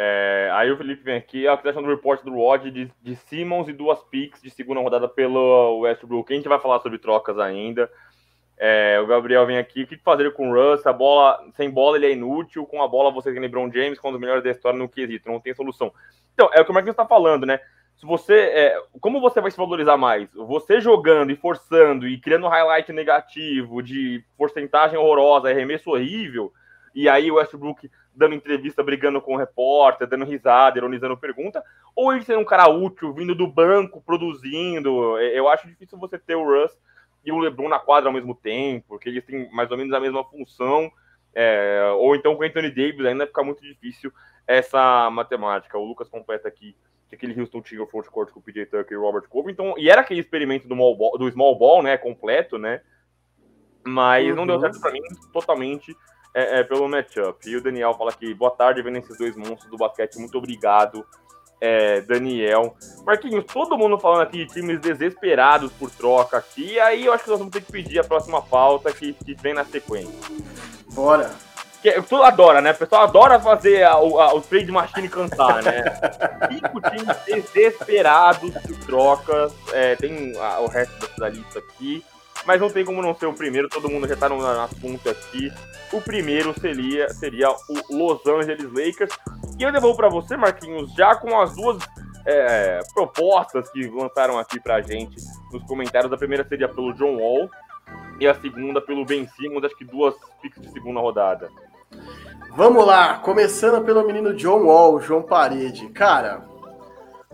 [0.00, 3.66] É, aí o Felipe vem aqui, a questão do report do Rod de, de Simmons
[3.66, 6.32] e duas picks de segunda rodada pelo Westbrook.
[6.32, 7.90] A gente vai falar sobre trocas ainda.
[8.56, 10.86] É, o Gabriel vem aqui, o que fazer com o Russ?
[10.86, 14.10] A bola, sem bola ele é inútil, com a bola você tem LeBron James, com
[14.10, 15.92] um dos melhores da história no quesito, não tem solução.
[16.32, 17.58] Então, é o que o Marquinhos está falando, né?
[17.96, 18.34] se você.
[18.34, 20.28] É, como você vai se valorizar mais?
[20.32, 26.52] Você jogando e forçando e criando highlight negativo de porcentagem horrorosa, arremesso horrível,
[26.94, 31.62] e aí o Westbrook dando entrevista, brigando com o repórter, dando risada, ironizando pergunta,
[31.94, 35.16] ou ele ser um cara útil, vindo do banco, produzindo.
[35.18, 36.76] Eu acho difícil você ter o Russ
[37.24, 40.00] e o LeBron na quadra ao mesmo tempo, porque eles têm mais ou menos a
[40.00, 40.90] mesma função.
[41.32, 44.12] É, ou então com o Anthony Davis ainda fica muito difícil
[44.46, 45.78] essa matemática.
[45.78, 46.74] O Lucas completa aqui
[47.08, 49.88] que aquele Houston tinha o frontcourt com o PJ Tucker e o Robert Covington, e
[49.88, 52.82] era aquele experimento do small ball, do small ball né, completo, né,
[53.86, 54.34] mas uhum.
[54.34, 54.60] não deu uhum.
[54.60, 55.00] certo para mim
[55.32, 55.96] totalmente
[56.38, 57.36] é, é, pelo matchup.
[57.48, 61.04] E o Daniel fala aqui, boa tarde, vendo esses dois monstros do basquete, muito obrigado,
[61.60, 62.76] é, Daniel.
[63.04, 67.24] Marquinhos, todo mundo falando aqui de times desesperados por troca aqui, e aí eu acho
[67.24, 70.14] que nós vamos ter que pedir a próxima pauta que, que vem na sequência.
[70.92, 71.30] Bora!
[71.82, 72.72] Que, tu adora, né?
[72.72, 75.84] O pessoal adora fazer a, a, o trade machine cantar, né?
[76.50, 79.52] Cinco times desesperados de trocas.
[79.72, 82.04] É, tem a, o resto dessa lista aqui.
[82.46, 85.16] Mas não tem como não ser o primeiro, todo mundo já tá no, nas pontas
[85.16, 85.52] aqui.
[85.92, 89.10] O primeiro seria, seria o Los Angeles Lakers.
[89.58, 91.78] E eu devolvo para você, Marquinhos, já com as duas
[92.26, 95.16] é, propostas que lançaram aqui pra gente
[95.52, 96.12] nos comentários.
[96.12, 97.50] A primeira seria pelo John Wall
[98.20, 101.50] e a segunda pelo Ben Simmons, acho que duas picks de segunda rodada.
[102.54, 105.88] Vamos lá, começando pelo menino John Wall, João Parede.
[105.90, 106.44] Cara,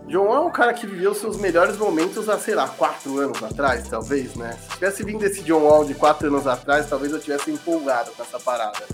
[0.07, 3.41] John Wall é um cara que viveu seus melhores momentos há, sei lá, quatro anos
[3.41, 4.55] atrás, talvez, né?
[4.61, 8.21] Se tivesse vindo esse John Wall de quatro anos atrás, talvez eu tivesse empolgado com
[8.21, 8.85] essa parada.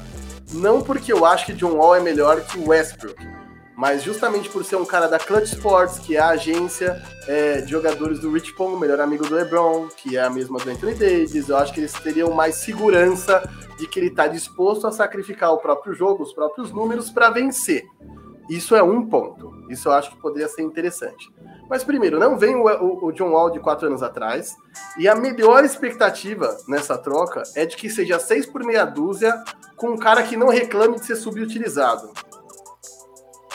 [0.54, 3.22] Não porque eu acho que John Wall é melhor que Westbrook,
[3.76, 7.70] mas justamente por ser um cara da Clutch Sports, que é a agência é, de
[7.70, 11.50] jogadores do Rich Paul, melhor amigo do LeBron, que é a mesma do Anthony Davis,
[11.50, 13.44] eu acho que eles teriam mais segurança
[13.78, 17.84] de que ele está disposto a sacrificar o próprio jogo, os próprios números, para vencer.
[18.52, 19.64] Isso é um ponto.
[19.70, 21.34] Isso eu acho que poderia ser interessante.
[21.70, 24.58] Mas primeiro, não vem o, o, o, John Wall de quatro anos atrás.
[24.98, 29.42] E a melhor expectativa nessa troca é de que seja seis por meia dúzia
[29.78, 32.12] com um cara que não reclame de ser subutilizado.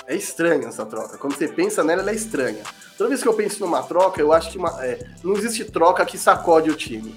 [0.06, 1.18] É estranha essa troca.
[1.18, 2.62] Quando você pensa nela, ela é estranha.
[2.96, 6.06] Toda vez que eu penso numa troca, eu acho que uma, é, não existe troca
[6.06, 7.14] que sacode o time.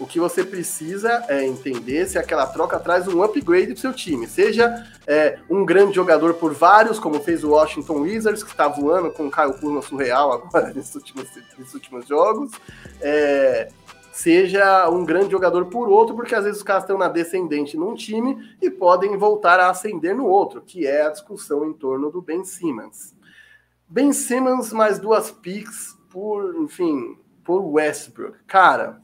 [0.00, 3.92] O que você precisa é entender se aquela troca traz um upgrade para o seu
[3.92, 4.26] time.
[4.26, 9.10] Seja é, um grande jogador por vários, como fez o Washington Wizards, que está voando
[9.10, 11.28] com o Caio Kuzma surreal agora nesses últimos,
[11.58, 12.50] nesses últimos jogos.
[12.98, 13.68] É,
[14.10, 17.94] seja um grande jogador por outro, porque às vezes os caras estão na descendente num
[17.94, 22.22] time e podem voltar a ascender no outro, que é a discussão em torno do
[22.22, 23.14] Ben Simmons.
[23.86, 28.38] Ben Simmons mais duas picks por, enfim, por Westbrook.
[28.46, 29.02] Cara,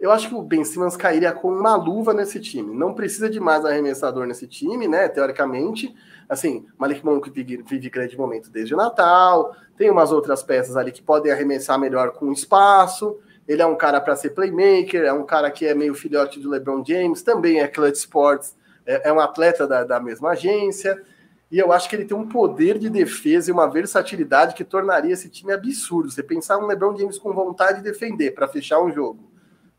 [0.00, 2.72] eu acho que o Ben Simmons cairia com uma luva nesse time.
[2.74, 5.08] Não precisa de mais arremessador nesse time, né?
[5.08, 5.92] Teoricamente.
[6.28, 9.56] Assim, Malik Monk vive, vive grande momento desde o Natal.
[9.76, 13.18] Tem umas outras peças ali que podem arremessar melhor com espaço.
[13.48, 16.50] Ele é um cara para ser playmaker, é um cara que é meio filhote do
[16.50, 18.54] LeBron James, também é Clutch Sports,
[18.86, 21.02] é, é um atleta da, da mesma agência.
[21.50, 25.14] E eu acho que ele tem um poder de defesa e uma versatilidade que tornaria
[25.14, 26.10] esse time absurdo.
[26.10, 29.27] Você pensar um LeBron James com vontade de defender para fechar um jogo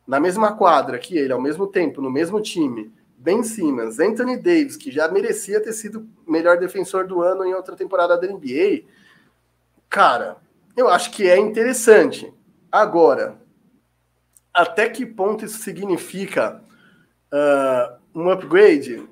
[0.10, 4.76] na mesma quadra que ele, ao mesmo tempo, no mesmo time, Ben Simmons, Anthony Davis,
[4.76, 8.86] que já merecia ter sido melhor defensor do ano em outra temporada da NBA,
[9.88, 10.38] cara,
[10.76, 12.34] eu acho que é interessante.
[12.72, 13.40] Agora,
[14.52, 16.60] até que ponto isso significa
[17.32, 19.08] uh, um upgrade?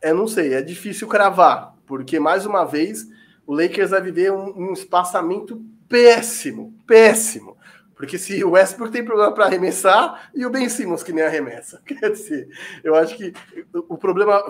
[0.00, 3.06] É, não sei, é difícil cravar, porque mais uma vez
[3.46, 7.56] o Lakers vai viver um, um espaçamento péssimo, péssimo.
[8.02, 11.80] Porque se o Westbrook tem problema para arremessar e o Ben Simmons que nem arremessa.
[11.86, 12.48] Quer dizer,
[12.82, 13.32] eu acho que
[13.72, 14.42] o problema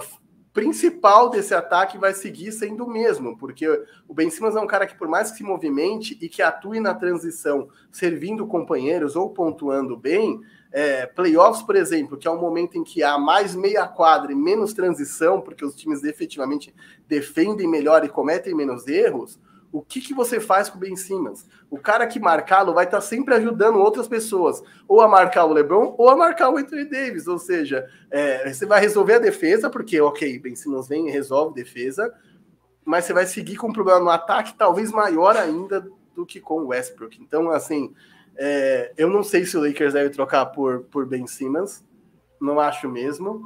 [0.55, 3.69] principal desse ataque vai seguir sendo o mesmo, porque
[4.09, 6.81] o Ben Simmons é um cara que, por mais que se movimente e que atue
[6.81, 10.41] na transição, servindo companheiros ou pontuando bem,
[10.73, 14.35] é, playoffs, por exemplo, que é um momento em que há mais meia quadra e
[14.35, 16.75] menos transição, porque os times efetivamente
[17.07, 19.39] defendem melhor e cometem menos erros,
[19.73, 21.47] o que, que você faz com o Ben Simmons?
[21.71, 25.95] O cara que marcá-lo vai estar sempre ajudando outras pessoas, ou a marcar o LeBron,
[25.97, 27.27] ou a marcar o Anthony Davis.
[27.27, 31.55] Ou seja, é, você vai resolver a defesa, porque, ok, Ben Simmons vem e resolve
[31.55, 32.13] defesa,
[32.85, 36.61] mas você vai seguir com um problema no ataque talvez maior ainda do que com
[36.61, 37.19] o Westbrook.
[37.23, 37.95] Então, assim,
[38.37, 41.83] é, eu não sei se o Lakers deve trocar por, por Ben Simmons,
[42.39, 43.43] não acho mesmo.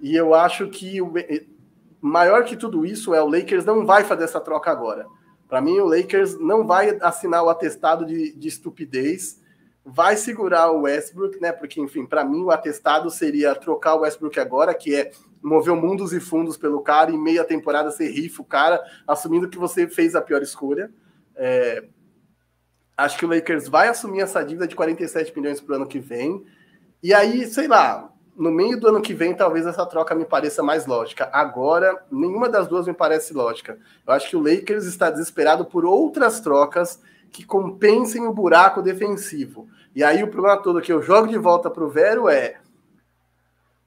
[0.00, 1.12] E eu acho que o,
[2.00, 5.06] maior que tudo isso é o Lakers não vai fazer essa troca agora.
[5.48, 9.40] Para mim, o Lakers não vai assinar o atestado de, de estupidez,
[9.84, 11.50] vai segurar o Westbrook, né?
[11.50, 15.10] Porque, enfim, para mim, o atestado seria trocar o Westbrook agora, que é
[15.42, 19.56] mover mundos e fundos pelo cara, e meia temporada você rifa o cara, assumindo que
[19.56, 20.90] você fez a pior escolha.
[21.34, 21.84] É...
[22.94, 26.00] Acho que o Lakers vai assumir essa dívida de 47 milhões para o ano que
[26.00, 26.44] vem.
[27.02, 30.62] E aí, sei lá, no meio do ano que vem, talvez essa troca me pareça
[30.62, 31.28] mais lógica.
[31.32, 33.76] Agora, nenhuma das duas me parece lógica.
[34.06, 39.68] Eu acho que o Lakers está desesperado por outras trocas que compensem o buraco defensivo.
[39.94, 42.60] E aí o problema todo que eu jogo de volta para o Vero é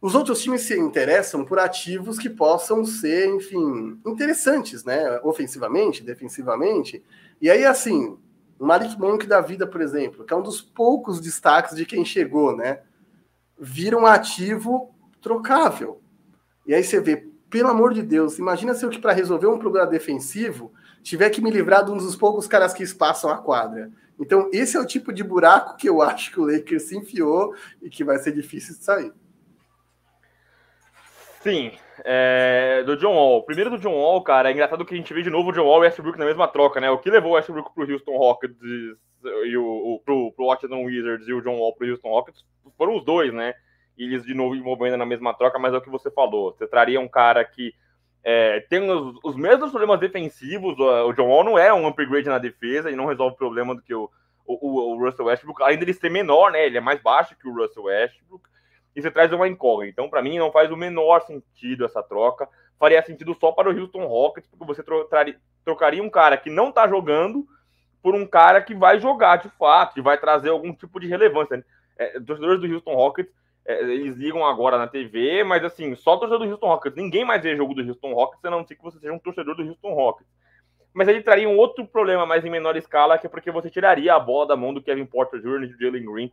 [0.02, 5.20] os outros times se interessam por ativos que possam ser, enfim, interessantes, né?
[5.24, 7.04] Ofensivamente, defensivamente.
[7.40, 8.18] E aí, assim,
[8.60, 12.04] o Malik Monk da vida, por exemplo, que é um dos poucos destaques de quem
[12.04, 12.80] chegou, né?
[13.64, 14.92] Vira um ativo
[15.22, 16.02] trocável.
[16.66, 19.60] E aí você vê, pelo amor de Deus, imagina se eu que para resolver um
[19.60, 23.92] problema defensivo tiver que me livrar de um dos poucos caras que espaçam a quadra.
[24.20, 27.56] Então, esse é o tipo de buraco que eu acho que o Lakers se enfiou
[27.82, 29.14] e que vai ser difícil de sair.
[31.42, 31.72] Sim,
[32.04, 33.44] é, do John Wall.
[33.44, 35.66] Primeiro do John Wall, cara, é engraçado que a gente vê de novo o John
[35.66, 36.90] Wall e o Westbrook na mesma troca, né?
[36.90, 38.58] O que levou o Westbrook pro Houston Rockets
[39.24, 42.46] e o, o pro, pro Washington Wizards e o John Wall pro Houston Rockets
[42.78, 43.54] foram os dois, né?
[43.98, 46.54] E eles de novo envolvendo na mesma troca, mas é o que você falou.
[46.54, 47.74] Você traria um cara que
[48.24, 50.78] é, tem os, os, mesmos problemas defensivos.
[50.80, 53.82] O John Wall não é um upgrade na defesa e não resolve o problema do
[53.82, 54.10] que o,
[54.46, 56.66] o, o Russell Westbrook, além dele ser menor, né?
[56.66, 58.50] Ele é mais baixo que o Russell Westbrook
[58.96, 59.92] e você traz uma incógnita.
[59.92, 62.48] Então, para mim, não faz o menor sentido essa troca.
[62.78, 65.08] Faria sentido só para o Houston Rockets, porque você tro
[65.64, 67.48] trocaria um cara que não está jogando
[68.02, 71.64] por um cara que vai jogar de fato, que vai trazer algum tipo de relevância.
[71.98, 73.32] É, torcedores do Houston Rockets,
[73.66, 76.98] é, eles ligam agora na TV, mas assim, só torcedor do Houston Rockets.
[76.98, 79.56] Ninguém mais vê jogo do Houston Rockets, a não ser que você seja um torcedor
[79.56, 80.32] do Houston Rockets.
[80.94, 84.14] Mas ele traria um outro problema, mas em menor escala, que é porque você tiraria
[84.14, 85.64] a bola da mão do Kevin Porter Jr.
[85.64, 86.32] e do Jalen Green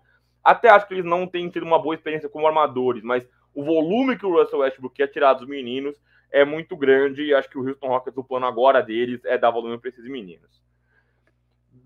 [0.48, 4.16] até acho que eles não têm tido uma boa experiência como armadores, mas o volume
[4.16, 5.94] que o Russell Westbrook quer tirar dos meninos
[6.30, 9.50] é muito grande e acho que o Houston Rockets, o plano agora deles é dar
[9.50, 10.62] volume para esses meninos.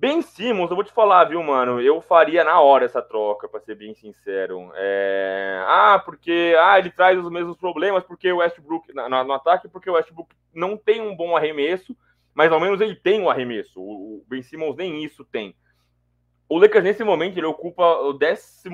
[0.02, 1.80] Ben Simmons, eu vou te falar, viu, mano?
[1.80, 4.72] Eu faria na hora essa troca, para ser bem sincero.
[4.74, 5.62] É...
[5.64, 9.88] Ah, porque ah, ele traz os mesmos problemas, porque o Westbrook no, no ataque, porque
[9.88, 11.96] o Westbrook não tem um bom arremesso,
[12.34, 13.80] mas ao menos ele tem um arremesso.
[13.80, 15.54] O Ben Simmons nem isso tem.
[16.48, 18.68] O Lakers, nesse momento, ele ocupa o 12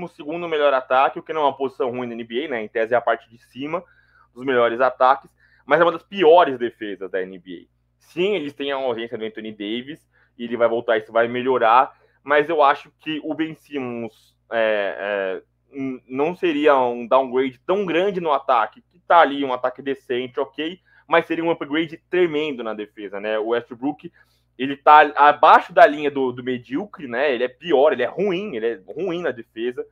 [0.48, 2.62] melhor ataque, o que não é uma posição ruim na NBA, né?
[2.62, 3.84] Em tese, é a parte de cima
[4.32, 5.30] dos melhores ataques,
[5.66, 7.66] mas é uma das piores defesas da NBA.
[7.98, 10.08] Sim, eles têm a ausência do Anthony Davis,
[10.39, 15.43] e ele vai voltar, isso vai melhorar, mas eu acho que o Ben Simmons é,
[15.72, 20.39] é, não seria um downgrade tão grande no ataque, que tá ali um ataque decente,
[20.39, 23.39] ok, mas seria um upgrade tremendo na defesa, né?
[23.39, 24.12] O Westbrook
[24.59, 27.32] ele tá abaixo da linha do, do medíocre, né?
[27.32, 29.86] Ele é pior, ele é ruim, ele é ruim na defesa.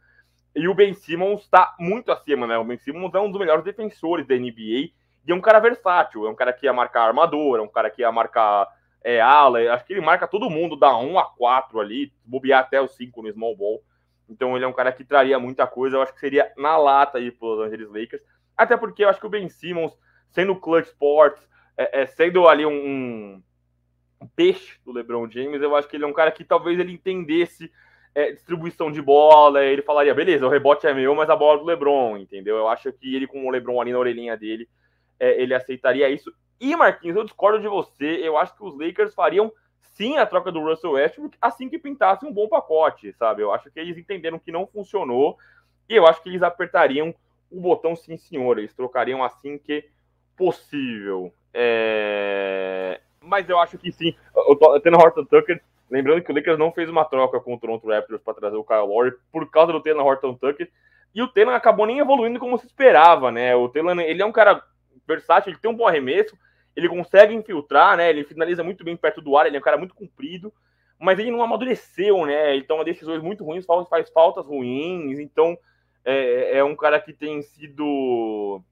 [0.55, 2.59] E o Ben Simmons está muito acima, né?
[2.59, 4.91] O Ben Simmons é um dos melhores defensores da NBA
[5.27, 7.91] e é um cara versátil, é um cara que ia marcar armador, é um cara
[7.91, 8.67] que ia marcar
[9.07, 12.81] é, ala, acho que ele marca todo mundo da 1 a 4 ali, bobear até
[12.81, 13.81] o 5 no small ball.
[14.29, 17.19] Então ele é um cara que traria muita coisa, eu acho que seria na lata
[17.19, 18.23] aí para Los Angeles Lakers,
[18.57, 19.97] até porque eu acho que o Ben Simmons,
[20.31, 21.41] sendo clutch sports,
[21.77, 23.41] é, é, sendo ali um,
[24.21, 26.93] um peixe do LeBron James, eu acho que ele é um cara que talvez ele
[26.93, 27.71] entendesse
[28.13, 31.61] é, distribuição de bola, ele falaria, beleza, o rebote é meu, mas a bola é
[31.61, 32.57] do LeBron, entendeu?
[32.57, 34.69] Eu acho que ele com o LeBron ali na orelhinha dele,
[35.21, 36.35] é, ele aceitaria isso.
[36.61, 40.53] E Marquinhos, eu discordo de você, eu acho que os Lakers fariam sim a troca
[40.53, 43.43] do Russell Westbrook assim que pintasse um bom pacote, sabe?
[43.43, 45.39] Eu acho que eles entenderam que não funcionou
[45.89, 47.15] e eu acho que eles apertariam
[47.51, 48.59] o botão sim, senhor.
[48.59, 49.89] Eles trocariam assim que
[50.37, 51.33] possível.
[51.55, 54.15] É mas eu acho que sim.
[54.35, 57.89] O Tanner Horton Tucker, lembrando que o Lakers não fez uma troca com o Toronto
[57.89, 60.71] Raptors para trazer o Kyle Lowry por causa do Tanner Horton Tucker.
[61.15, 63.55] E o Taylor acabou nem evoluindo como se esperava, né?
[63.57, 64.63] O Taylor, ele é um cara
[65.07, 66.37] versátil, ele tem um bom arremesso,
[66.75, 68.11] ele consegue infiltrar, né?
[68.11, 70.53] Ele finaliza muito bem perto do ar, ele é um cara muito comprido,
[70.99, 72.55] mas ele não amadureceu, né?
[72.55, 75.57] Ele toma decisões muito ruins, faz faltas ruins, então
[76.05, 78.63] é, é um cara que tem sido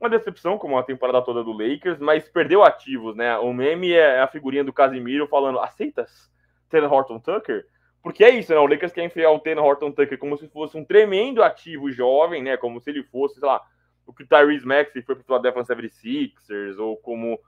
[0.00, 3.36] uma decepção, como a temporada toda do Lakers, mas perdeu ativos, né?
[3.38, 6.30] O meme é a figurinha do Casimiro falando: aceitas
[6.68, 7.66] Taylor Horton Tucker?
[8.02, 8.58] Porque é isso, né?
[8.58, 12.42] O Lakers quer enfiar o Taylor Horton Tucker como se fosse um tremendo ativo jovem,
[12.42, 12.56] né?
[12.56, 13.62] Como se ele fosse, sei lá,
[14.06, 17.38] o que Tyrese Maxey foi para o Philadelphia 76ers, ou como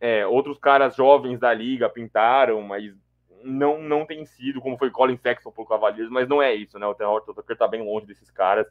[0.00, 2.94] é, outros caras jovens da liga pintaram, mas
[3.42, 6.86] não, não tem sido, como foi Colin Sexton por Cavaliers, mas não é isso, né?
[6.86, 8.66] O Taylor Horton Tucker tá bem longe desses caras.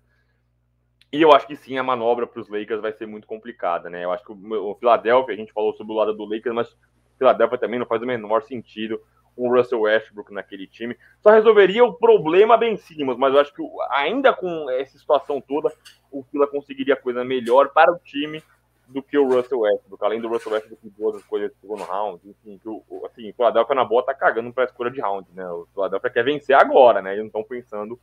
[1.11, 4.03] E eu acho que sim, a manobra para os Lakers vai ser muito complicada, né?
[4.03, 7.17] Eu acho que o, Philadelphia, a gente falou sobre o lado do Lakers, mas o
[7.17, 9.01] Philadelphia também não faz o menor sentido
[9.37, 10.97] o Russell Westbrook naquele time.
[11.21, 13.61] Só resolveria o problema bem Simmons, mas eu acho que
[13.91, 15.71] ainda com essa situação toda,
[16.11, 18.43] o Phila conseguiria coisa melhor para o time
[18.87, 20.03] do que o Russell Westbrook.
[20.03, 23.33] Além do Russell Westbrook com duas escolhas de segundo round, enfim, que o, assim, o
[23.33, 25.47] Philadelphia na boa tá cagando para a escolha de round, né?
[25.49, 27.11] O Philadelphia quer vencer agora, né?
[27.11, 27.99] Eles não estão pensando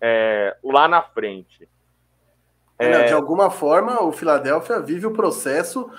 [0.00, 1.68] é, lá na frente.
[2.78, 3.04] É...
[3.04, 5.90] de alguma forma, o Philadelphia vive o processo.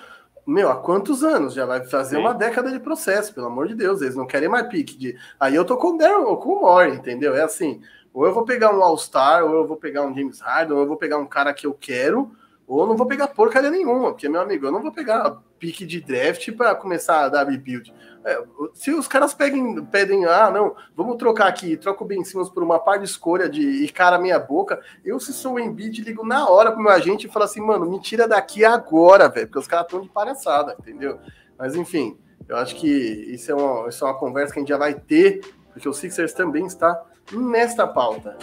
[0.45, 1.53] Meu, há quantos anos?
[1.53, 2.21] Já vai fazer Sim.
[2.21, 4.01] uma década de processo, pelo amor de Deus.
[4.01, 4.97] Eles não querem mais pique.
[4.97, 5.17] De...
[5.39, 7.35] Aí eu tô com o Darren, com o Moore, entendeu?
[7.35, 7.81] É assim:
[8.13, 10.87] ou eu vou pegar um All-Star, ou eu vou pegar um James Harden, ou eu
[10.87, 12.31] vou pegar um cara que eu quero,
[12.67, 15.85] ou eu não vou pegar porcaria nenhuma, porque, meu amigo, eu não vou pegar pique
[15.85, 17.93] de draft para começar a dar rebuild.
[18.25, 18.43] É,
[18.73, 22.61] se os caras pedem, pedem, ah, não, vamos trocar aqui, troca o Ben Simmons por
[22.61, 26.25] uma par de escolha de e cara meia boca, eu, se sou o Embiid, ligo
[26.25, 29.59] na hora pro meu agente e falo assim, mano, me tira daqui agora, velho, porque
[29.59, 31.17] os caras estão de palhaçada, entendeu?
[31.57, 34.69] Mas, enfim, eu acho que isso é, uma, isso é uma conversa que a gente
[34.69, 35.39] já vai ter,
[35.71, 37.01] porque o Sixers também está
[37.31, 38.37] nesta pauta.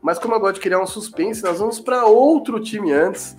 [0.00, 3.36] Mas como eu gosto de criar um suspense, nós vamos para outro time antes,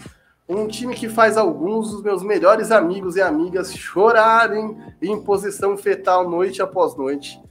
[0.48, 6.30] um time que faz alguns dos meus melhores amigos e amigas chorarem em posição fetal
[6.30, 7.42] noite após noite.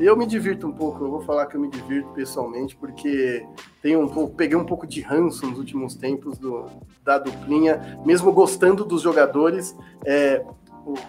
[0.00, 3.46] Eu me divirto um pouco, eu vou falar que eu me divirto pessoalmente, porque
[3.80, 6.66] tenho um pouco, peguei um pouco de ranço nos últimos tempos do,
[7.04, 9.76] da duplinha, mesmo gostando dos jogadores.
[10.04, 10.44] É,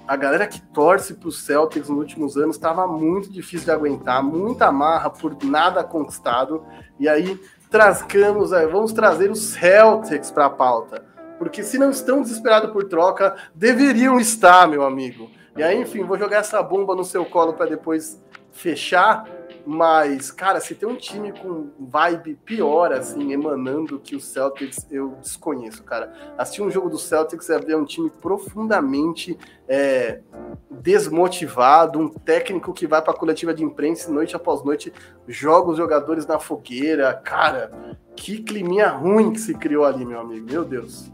[0.08, 4.22] a galera que torce para os Celtics nos últimos anos estava muito difícil de aguentar,
[4.22, 6.64] muita marra por nada conquistado.
[7.00, 7.40] E aí,
[7.72, 11.13] trascamos, vamos trazer os Celtics para a pauta
[11.44, 15.30] porque se não estão desesperados por troca, deveriam estar, meu amigo.
[15.58, 18.18] E aí, enfim, vou jogar essa bomba no seu colo para depois
[18.54, 19.28] fechar.
[19.66, 25.18] Mas, cara, se tem um time com vibe pior, assim, emanando que o Celtics, eu
[25.22, 26.14] desconheço, cara.
[26.38, 29.38] Assistir um jogo do Celtics é ver um time profundamente
[29.68, 30.22] é,
[30.70, 34.94] desmotivado, um técnico que vai para a coletiva de imprensa noite após noite,
[35.28, 37.14] joga os jogadores na fogueira.
[37.14, 40.46] Cara, que climinha ruim que se criou ali, meu amigo.
[40.46, 41.12] Meu Deus.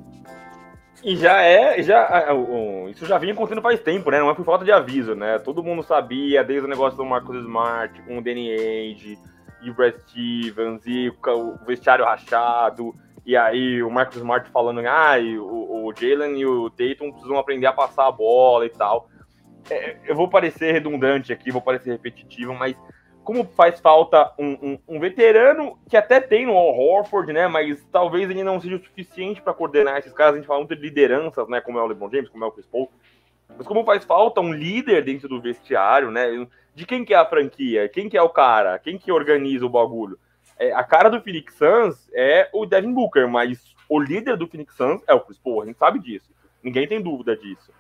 [1.04, 2.28] E já é, já,
[2.90, 4.20] isso já vinha acontecendo faz tempo, né?
[4.20, 5.40] Não é por falta de aviso, né?
[5.40, 9.18] Todo mundo sabia, desde o negócio do Marcos Smart, com o Danny Ainge,
[9.62, 12.94] e o Brad Stevens, e o vestiário rachado,
[13.26, 17.68] e aí o Marcos Smart falando, ah, o, o Jalen e o Tatum precisam aprender
[17.68, 19.10] a passar a bola e tal.
[19.70, 22.76] É, eu vou parecer redundante aqui, vou parecer repetitivo, mas
[23.30, 27.48] como faz falta um, um, um, veterano que até tem no Al Horford, né?
[27.48, 30.34] Mas talvez ele não seja o suficiente para coordenar esses caras.
[30.34, 31.62] A gente fala muito de lideranças, né?
[31.62, 32.90] Como é o LeBron James, como é o Chris Paul.
[33.56, 36.48] Mas como faz falta um líder dentro do vestiário, né?
[36.74, 37.88] De quem que é a franquia?
[37.88, 38.80] Quem que é o cara?
[38.80, 40.18] Quem que organiza o bagulho?
[40.58, 44.74] É, a cara do Phoenix Suns é o Devin Booker, mas o líder do Phoenix
[44.76, 45.62] Suns é o Chris Paul.
[45.62, 46.32] A gente sabe disso.
[46.64, 47.72] Ninguém tem dúvida disso.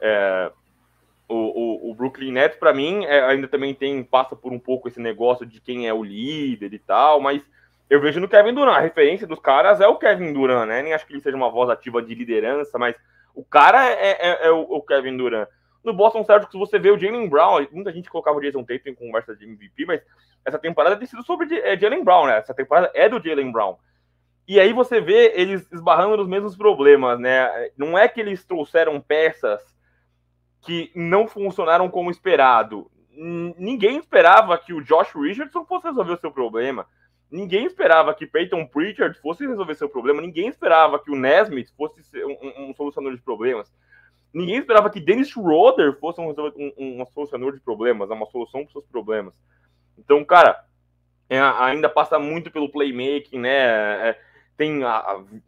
[0.00, 0.50] É,
[1.28, 4.88] o, o, o Brooklyn Nets, para mim, é, ainda também tem passa por um pouco
[4.88, 7.42] esse negócio de quem é o líder e tal, mas
[7.90, 8.76] eu vejo no Kevin Durant.
[8.76, 10.82] A referência dos caras é o Kevin Durant, né?
[10.82, 12.96] Nem acho que ele seja uma voz ativa de liderança, mas
[13.34, 15.48] o cara é, é, é o, o, Kevin Durant.
[15.84, 18.94] No Boston Celtics, você vê o Jalen Brown, muita gente colocava o Jason Tatum em
[18.94, 20.02] conversa de MVP, mas
[20.44, 22.38] essa temporada tem sido sobre é, Jalen Brown, né?
[22.38, 23.76] Essa temporada é do Jalen Brown.
[24.46, 27.70] E aí você vê eles esbarrando nos mesmos problemas, né?
[27.76, 29.62] Não é que eles trouxeram peças
[30.68, 32.90] que não funcionaram como esperado.
[33.10, 36.86] Ninguém esperava que o Josh Richardson fosse resolver o seu problema.
[37.30, 40.20] Ninguém esperava que Peyton Pritchard fosse resolver seu problema.
[40.20, 43.72] Ninguém esperava que o Nesmith fosse um, um solucionador de problemas.
[44.32, 48.66] Ninguém esperava que Dennis Schroeder fosse um, um, um solucionador de problemas, uma solução para
[48.66, 49.32] os seus problemas.
[49.96, 50.66] Então, cara,
[51.30, 54.10] é, ainda passa muito pelo playmaking, né?
[54.10, 54.20] É,
[54.58, 54.80] tem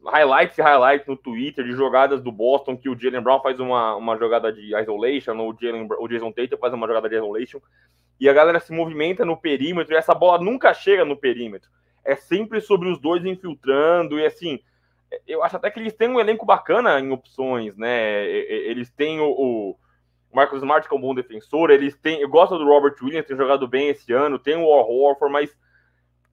[0.06, 3.96] highlights e highlights no Twitter de jogadas do Boston que o Jalen Brown faz uma,
[3.96, 7.58] uma jogada de isolation, ou o Jason Tatum faz uma jogada de isolation,
[8.20, 11.68] e a galera se movimenta no perímetro, e essa bola nunca chega no perímetro.
[12.04, 14.60] É sempre sobre os dois infiltrando, e assim,
[15.26, 18.24] eu acho até que eles têm um elenco bacana em opções, né?
[18.24, 19.76] Eles têm o, o
[20.32, 22.20] Marcos Smart, que é um bom defensor, eles têm.
[22.20, 25.58] Eu gosto do Robert Williams, tem jogado bem esse ano, tem o War Horford, mas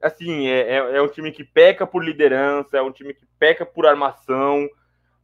[0.02, 3.66] assim, é, é, é, um time que peca por liderança, é um time que peca
[3.66, 4.68] por armação.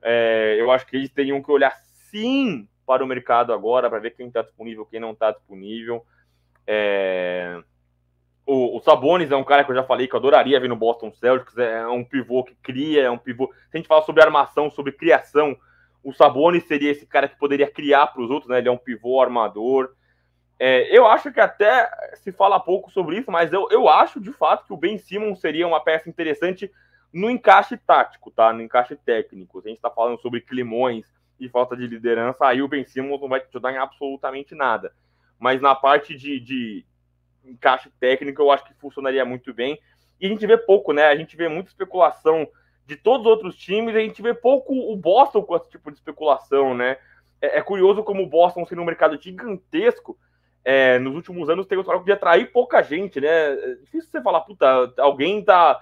[0.01, 1.75] É, eu acho que eles teriam que olhar
[2.09, 6.05] sim para o mercado agora, para ver quem está disponível, quem não está disponível.
[6.67, 7.61] É,
[8.45, 10.75] o, o, Sabonis é um cara que eu já falei que eu adoraria ver no
[10.75, 13.51] Boston Celtics, é um pivô que cria, é um pivô.
[13.69, 15.57] Se a gente fala sobre armação, sobre criação,
[16.03, 18.57] o Sabonis seria esse cara que poderia criar para os outros, né?
[18.57, 19.93] Ele é um pivô armador.
[20.59, 24.31] É, eu acho que até se fala pouco sobre isso, mas eu, eu acho de
[24.31, 26.71] fato que o Ben Simmons seria uma peça interessante
[27.11, 28.53] no encaixe tático, tá?
[28.53, 29.59] No encaixe técnico.
[29.59, 31.05] A gente está falando sobre climões
[31.39, 34.93] e falta de liderança, aí o Ben Simmons não vai te ajudar em absolutamente nada.
[35.39, 36.85] Mas na parte de, de
[37.43, 39.77] encaixe técnico, eu acho que funcionaria muito bem.
[40.19, 41.07] E a gente vê pouco, né?
[41.07, 42.47] A gente vê muita especulação
[42.85, 45.97] de todos os outros times, a gente vê pouco o Boston com esse tipo de
[45.97, 46.97] especulação, né?
[47.41, 50.17] É, é curioso como o Boston, sendo um mercado gigantesco,
[50.63, 53.27] é, nos últimos anos tem o histórico de atrair pouca gente, né?
[53.27, 55.81] É difícil você falar, puta, alguém tá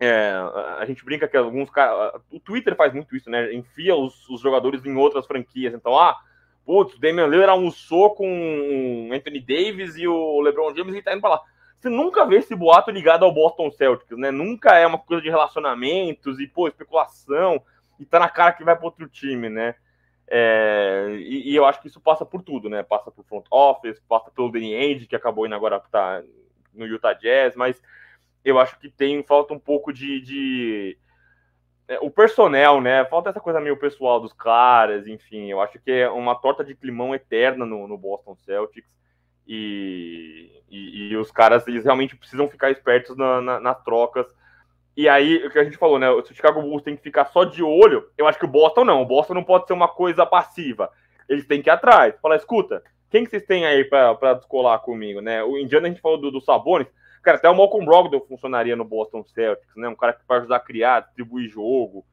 [0.00, 0.32] é,
[0.78, 2.18] a gente brinca que alguns caras.
[2.32, 3.52] O Twitter faz muito isso, né?
[3.52, 5.74] Enfia os, os jogadores em outras franquias.
[5.74, 6.16] Então, ah,
[6.64, 11.12] putz, o Damian Lillard almoçou com o Anthony Davis e o LeBron James e tá
[11.12, 11.42] indo pra lá.
[11.78, 14.30] Você nunca vê esse boato ligado ao Boston Celtics, né?
[14.30, 17.62] Nunca é uma coisa de relacionamentos e, pô, especulação
[17.98, 19.74] e tá na cara que vai para outro time, né?
[20.32, 22.84] É, e, e, eu acho que isso passa por tudo, né?
[22.84, 26.22] Passa por front office, passa pelo Danny Ainge, que acabou indo agora tá
[26.72, 27.82] no Utah Jazz, mas
[28.44, 30.98] eu acho que tem falta um pouco de, de
[31.88, 33.04] é, o personnel, né?
[33.06, 35.50] Falta essa coisa meio pessoal dos caras, enfim.
[35.50, 38.88] Eu acho que é uma torta de climão eterna no, no Boston Celtics.
[39.46, 44.32] E, e, e, os caras eles realmente precisam ficar espertos na, na, nas trocas.
[45.00, 46.10] E aí, o que a gente falou, né?
[46.10, 49.00] O Chicago Bulls tem que ficar só de olho, eu acho que o Boston não.
[49.00, 50.90] O Boston não pode ser uma coisa passiva.
[51.26, 52.14] Eles têm que ir atrás.
[52.20, 55.42] Falar, escuta, quem que vocês têm aí para descolar comigo, né?
[55.42, 56.86] O Indiana a gente falou do, do Sabonis.
[57.22, 59.88] Cara, até o Malcolm Brogdon funcionaria no Boston Celtics, né?
[59.88, 62.04] Um cara que vai ajudar a criar, distribuir jogo.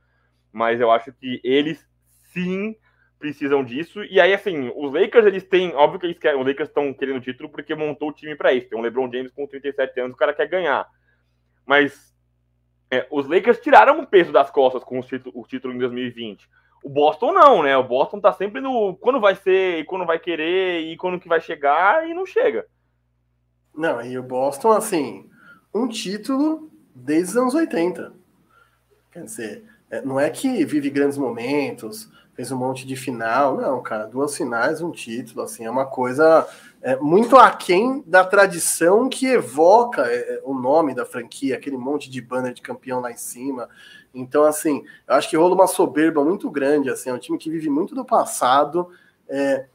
[0.54, 1.86] Mas eu acho que eles
[2.32, 2.74] sim
[3.20, 4.02] precisam disso.
[4.06, 5.76] E aí, assim, os Lakers, eles têm.
[5.76, 6.40] Óbvio que eles querem.
[6.40, 8.70] Os Lakers estão querendo título porque montou o time para isso.
[8.70, 10.88] Tem um LeBron James com 37 anos, o cara quer ganhar.
[11.66, 12.16] Mas
[12.90, 16.50] é, os Lakers tiraram um peso das costas com o título, o título em 2020.
[16.84, 17.76] O Boston não, né?
[17.76, 21.28] O Boston tá sempre no quando vai ser, e quando vai querer, e quando que
[21.28, 22.66] vai chegar, e não chega.
[23.76, 25.30] Não, e o Boston, assim,
[25.74, 28.14] um título desde os anos 80.
[29.12, 29.64] Quer dizer,
[30.04, 34.82] não é que vive grandes momentos, fez um monte de final, não, cara, duas finais,
[34.82, 36.48] um título, assim, é uma coisa
[36.82, 42.22] é, muito aquém da tradição que evoca é, o nome da franquia, aquele monte de
[42.22, 43.68] banner de campeão lá em cima.
[44.14, 47.50] Então, assim, eu acho que rola uma soberba muito grande, assim, é um time que
[47.50, 48.90] vive muito do passado,
[49.28, 49.66] é,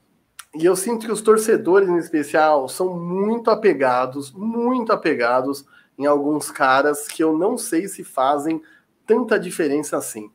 [0.55, 5.65] e eu sinto que os torcedores, em especial, são muito apegados, muito apegados
[5.99, 8.63] em alguns caras que eu não sei se fazem
[9.07, 10.31] tanta diferença assim.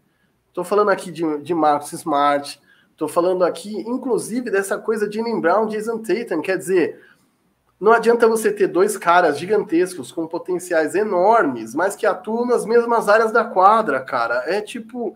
[0.47, 2.59] Estou falando aqui de, de Marcus Smart,
[2.91, 6.41] estou falando aqui, inclusive, dessa coisa de Jalen Brown, Jason Tatum.
[6.41, 6.99] Quer dizer,
[7.79, 13.07] não adianta você ter dois caras gigantescos com potenciais enormes, mas que atuam nas mesmas
[13.07, 14.43] áreas da quadra, cara.
[14.47, 15.15] É tipo,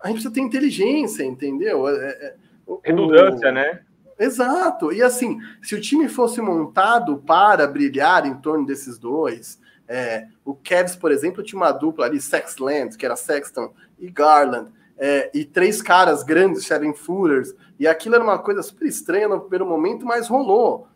[0.00, 1.86] a gente precisa ter inteligência, entendeu?
[1.86, 2.34] É, é,
[2.82, 3.82] Redundância, o, né?
[4.18, 4.92] Exato.
[4.92, 10.54] E assim, se o time fosse montado para brilhar em torno desses dois, é, o
[10.54, 15.44] Cavs, por exemplo, tinha uma dupla ali, Sexland, que era Sexton, e Garland, é, e
[15.44, 20.04] três caras grandes, Seven Footers, e aquilo era uma coisa super estranha no primeiro momento,
[20.04, 20.86] mas rolou.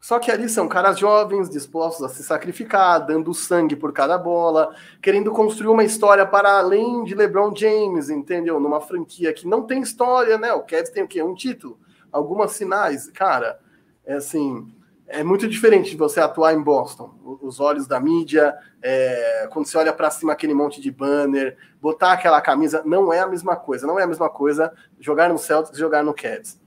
[0.00, 4.74] Só que ali são caras jovens, dispostos a se sacrificar, dando sangue por cada bola,
[5.00, 8.60] querendo construir uma história para além de LeBron James, entendeu?
[8.60, 10.52] Numa franquia que não tem história, né?
[10.52, 11.22] O Cavs tem o quê?
[11.22, 11.78] Um título
[12.14, 13.58] algumas sinais, cara,
[14.06, 14.72] é assim,
[15.06, 17.14] é muito diferente de você atuar em Boston.
[17.42, 22.12] Os olhos da mídia, é, quando você olha para cima aquele monte de banner, botar
[22.12, 23.86] aquela camisa, não é a mesma coisa.
[23.86, 26.58] Não é a mesma coisa jogar no Celtics e jogar no Cavs.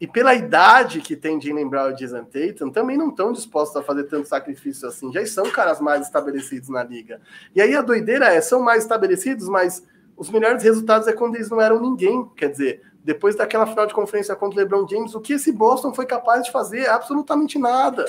[0.00, 3.82] E pela idade que tem Jalen Brown e Jason Tatum, também não estão dispostos a
[3.82, 5.12] fazer tanto sacrifício assim.
[5.12, 7.20] Já são caras mais estabelecidos na liga.
[7.54, 9.84] E aí a doideira é, são mais estabelecidos, mas
[10.16, 12.28] os melhores resultados é quando eles não eram ninguém.
[12.36, 15.92] Quer dizer, depois daquela final de conferência contra o LeBron James, o que esse Boston
[15.92, 16.88] foi capaz de fazer?
[16.88, 18.06] Absolutamente nada.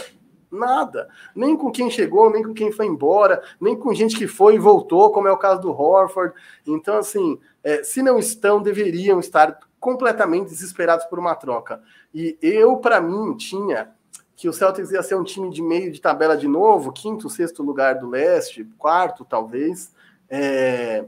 [0.50, 1.10] Nada.
[1.36, 4.60] Nem com quem chegou, nem com quem foi embora, nem com gente que foi e
[4.60, 6.34] voltou, como é o caso do Horford.
[6.66, 11.82] Então, assim, é, se não estão, deveriam estar completamente desesperados por uma troca.
[12.14, 13.94] E eu, para mim, tinha
[14.36, 17.64] que o Celtics ia ser um time de meio de tabela de novo, quinto, sexto
[17.64, 19.94] lugar do leste, quarto, talvez.
[20.30, 21.06] É,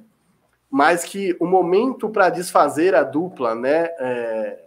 [0.69, 4.63] mas que o momento para desfazer a dupla, né, é,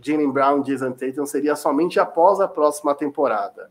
[0.00, 3.70] Jalen Brown e Jason Tatum seria somente após a próxima temporada.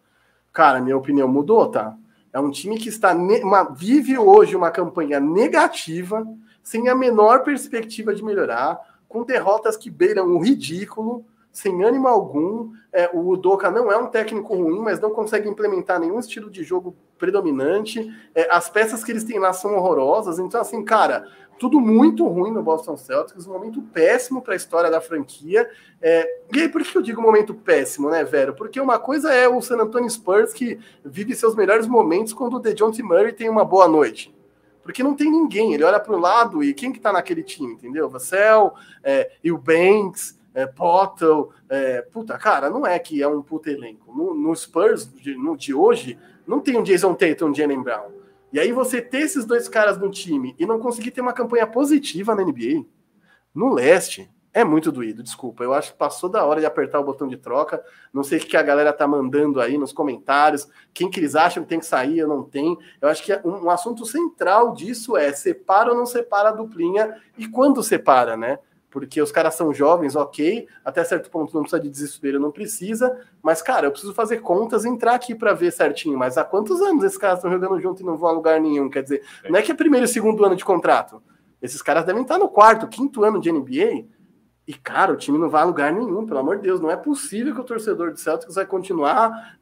[0.52, 1.96] Cara, minha opinião mudou, tá?
[2.34, 6.26] É um time que está uma, vive hoje uma campanha negativa,
[6.62, 12.72] sem a menor perspectiva de melhorar, com derrotas que beiram o ridículo, sem ânimo algum.
[12.92, 16.64] É, o Udoka não é um técnico ruim, mas não consegue implementar nenhum estilo de
[16.64, 18.08] jogo predominante.
[18.36, 20.38] É, as peças que eles têm lá são horrorosas.
[20.38, 21.28] Então, assim, cara,
[21.58, 25.70] tudo muito ruim no Boston Celtics, um momento péssimo para a história da franquia.
[26.02, 28.54] É, e aí, por que eu digo momento péssimo, né, Vero?
[28.54, 32.60] Porque uma coisa é o San Antonio Spurs que vive seus melhores momentos quando o
[32.60, 34.36] DeJounte Murray tem uma boa noite.
[34.82, 37.74] Porque não tem ninguém, ele olha para o lado e quem que tá naquele time,
[37.74, 38.10] entendeu?
[38.10, 43.42] Vassell, é, e o Banks, é, Potter, é, puta, cara, não é que é um
[43.42, 44.12] puta elenco.
[44.16, 48.17] No, no Spurs de, no, de hoje, não tem um Jason Tatum, um Jalen Brown.
[48.52, 51.68] E aí você ter esses dois caras no time e não conseguir ter uma campanha
[51.68, 52.86] positiva na NBA,
[53.54, 55.64] no leste, é muito doído, desculpa.
[55.64, 57.84] Eu acho que passou da hora de apertar o botão de troca.
[58.12, 60.68] Não sei o que a galera tá mandando aí nos comentários.
[60.94, 62.76] Quem que eles acham que tem que sair, eu não tenho.
[63.00, 67.22] Eu acho que um, um assunto central disso é separa ou não separa a duplinha
[67.38, 68.58] e quando separa, né?
[68.90, 73.20] Porque os caras são jovens, ok, até certo ponto não precisa de desespero, não precisa,
[73.44, 76.18] mas, cara, eu preciso fazer contas entrar aqui para ver certinho.
[76.18, 78.90] Mas há quantos anos esses caras estão jogando junto e não vão a lugar nenhum?
[78.90, 81.22] Quer dizer, não é que é primeiro e segundo ano de contrato.
[81.62, 84.06] Esses caras devem estar no quarto, quinto ano de NBA
[84.68, 86.82] e, cara, o time não vai a lugar nenhum, pelo amor de Deus.
[86.82, 89.58] Não é possível que o torcedor do Celtics vai continuar,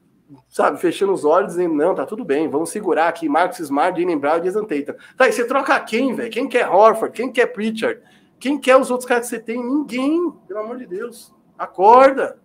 [0.48, 4.18] sabe, fechando os olhos, dizendo, não, tá tudo bem, vamos segurar aqui Marcos Smart, Jalen
[4.18, 4.94] Brown e Jason Tatum.
[5.16, 6.30] Tá, e você troca quem, velho?
[6.30, 7.14] Quem quer Horford?
[7.14, 8.00] Quem quer Pritchard?
[8.38, 9.62] Quem quer os outros caras que você tem?
[9.62, 11.34] Ninguém, pelo amor de Deus.
[11.58, 12.38] Acorda!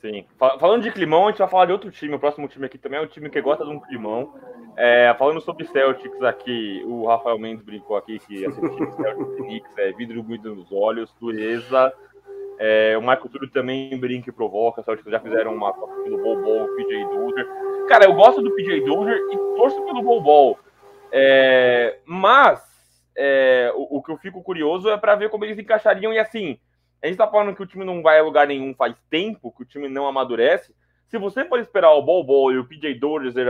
[0.00, 0.26] Sim.
[0.36, 2.14] Falando de climão, a gente vai falar de outro time.
[2.14, 4.34] O próximo time aqui também é um time que gosta de um climão.
[4.76, 9.92] É, falando sobre Celtics aqui, o Rafael Mendes brincou aqui que assistiu Celtics Knicks é
[9.92, 11.92] vidro muito nos olhos, dureza.
[12.58, 14.82] É, o Michael Túlio também brinca e provoca.
[14.82, 17.46] Celtics já fizeram uma pelo Bol o PJ Dozier.
[17.88, 20.58] Cara, eu gosto do PJ Dozier e torço pelo Bol Bol.
[21.12, 22.71] É, mas
[23.16, 26.12] é, o, o, que eu fico curioso é para ver como eles encaixariam.
[26.12, 26.58] E assim,
[27.02, 29.62] a gente tá falando que o time não vai a lugar nenhum faz tempo, que
[29.62, 30.74] o time não amadurece.
[31.08, 33.48] Se você for esperar o Bol Bol e o PJ Dozier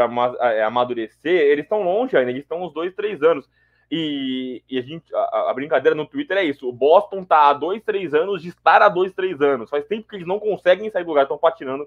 [0.66, 3.48] amadurecer, eles estão longe ainda, eles estão uns dois, três anos.
[3.88, 7.52] E, e a, gente, a, a, brincadeira no Twitter é isso: o Boston tá há
[7.52, 9.70] dois, três anos de estar há dois, três anos.
[9.70, 11.86] Faz tempo que eles não conseguem sair do lugar, estão patinando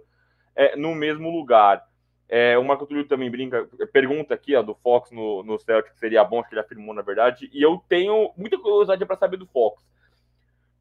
[0.55, 1.83] é, no mesmo lugar.
[2.27, 6.23] É, o Marco Túlio também brinca, pergunta aqui ó, do Fox no, no Celtic seria
[6.23, 9.45] bom, acho que ele afirmou na verdade, e eu tenho muita curiosidade para saber do
[9.45, 9.85] Fox.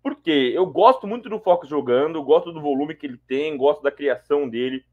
[0.02, 3.90] Porque eu gosto muito do Fox jogando, gosto do volume que ele tem, gosto da
[3.90, 4.84] criação dele.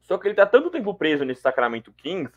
[0.00, 2.32] Só que ele tá tanto tempo preso nesse Sacramento Kings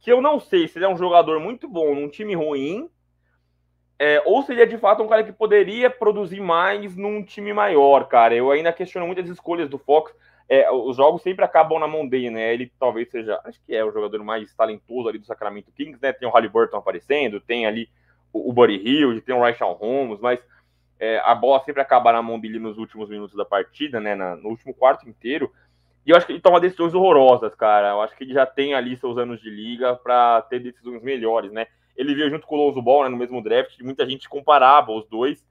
[0.00, 2.88] que eu não sei se ele é um jogador muito bom num time ruim
[3.98, 7.52] é, ou se ele é de fato um cara que poderia produzir mais num time
[7.52, 8.34] maior, cara.
[8.34, 10.14] Eu ainda questiono muitas escolhas do Fox.
[10.48, 12.54] É, os jogos sempre acabam na mão dele, né?
[12.54, 16.12] Ele talvez seja, acho que é o jogador mais talentoso ali do Sacramento Kings, né?
[16.12, 17.88] Tem o Halliburton aparecendo, tem ali
[18.32, 20.40] o, o Buddy Hill, tem o Ryshawn Holmes, mas
[21.00, 24.14] é, a bola sempre acaba na mão dele nos últimos minutos da partida, né?
[24.14, 25.52] Na, no último quarto inteiro.
[26.06, 27.90] E eu acho que ele toma decisões horrorosas, cara.
[27.90, 31.50] Eu acho que ele já tem ali seus anos de liga para ter decisões melhores,
[31.50, 31.66] né?
[31.96, 35.08] Ele veio junto com o Lonzo Ball né, no mesmo draft, muita gente comparava os
[35.08, 35.44] dois.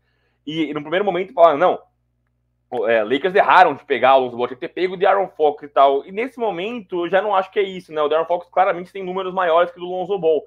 [0.48, 1.80] E, e no primeiro momento falava, não,
[2.88, 5.68] é, Lakers erraram de pegar o Lonzo Ball, que ter pego o Darren Fox e
[5.68, 6.06] tal.
[6.06, 8.02] E nesse momento, eu já não acho que é isso, né?
[8.02, 10.44] O Darren Fox claramente tem números maiores que o do Lonzo Ball.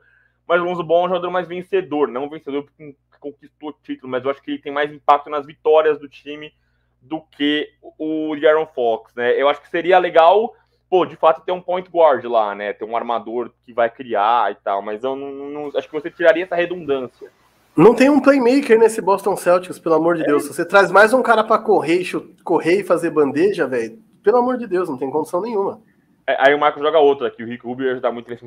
[0.47, 4.11] Mas o Lonzo Ball é um jogador mais vencedor, não um vencedor porque conquistou título,
[4.11, 6.53] mas eu acho que ele tem mais impacto nas vitórias do time
[7.01, 7.69] do que
[7.99, 9.41] o Jaron Fox, né?
[9.41, 10.55] Eu acho que seria legal,
[10.89, 12.73] pô, de fato ter um point guard lá, né?
[12.73, 16.11] Ter um armador que vai criar e tal, mas eu não, não acho que você
[16.11, 17.31] tiraria essa redundância.
[17.79, 20.27] Não tem um playmaker nesse Boston Celtics, pelo amor de é.
[20.27, 20.43] Deus.
[20.43, 22.03] Se você traz mais um cara para correr,
[22.43, 25.81] correr e fazer bandeja, velho, pelo amor de Deus, não tem condição nenhuma.
[26.27, 28.45] É, aí o Marcos joga outro aqui, o Rick Rubio ajudar muito nesse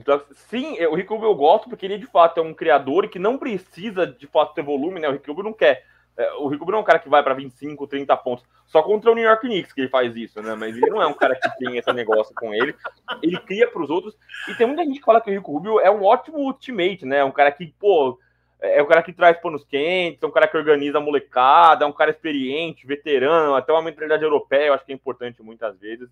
[0.49, 3.37] Sim, o Rick Rubio eu gosto porque ele de fato é um criador que não
[3.37, 5.07] precisa de fato ter volume, né?
[5.07, 5.85] O Rick Rubio não quer.
[6.17, 8.43] É, o Rick Rubio não é um cara que vai para 25, 30 pontos.
[8.67, 10.55] Só contra o New York Knicks que ele faz isso, né?
[10.55, 12.75] Mas ele não é um cara que tem esse negócio com ele.
[13.23, 14.13] Ele cria para os outros.
[14.49, 17.23] E tem muita gente que fala que o Rick Rubio é um ótimo teammate, né?
[17.23, 18.19] Um cara que, pô,
[18.61, 21.87] é um cara que traz panos quentes, é um cara que organiza a molecada, é
[21.87, 26.09] um cara experiente, veterano, até uma mentalidade europeia, eu acho que é importante muitas vezes.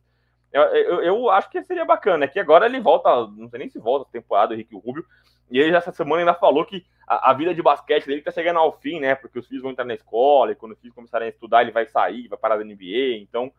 [0.51, 2.25] Eu, eu, eu, acho que seria bacana.
[2.25, 5.05] É que agora ele volta, não sei nem se volta a temporada, o Rick Rubio.
[5.51, 8.57] E ele essa semana ainda falou que a, a, vida de basquete dele tá chegando
[8.57, 9.13] ao fim, né?
[9.13, 11.71] Porque os filhos vão entrar na escola, e quando os filhos começarem a estudar, ele
[11.71, 13.17] vai sair, vai parar da NBA.
[13.19, 13.51] Então,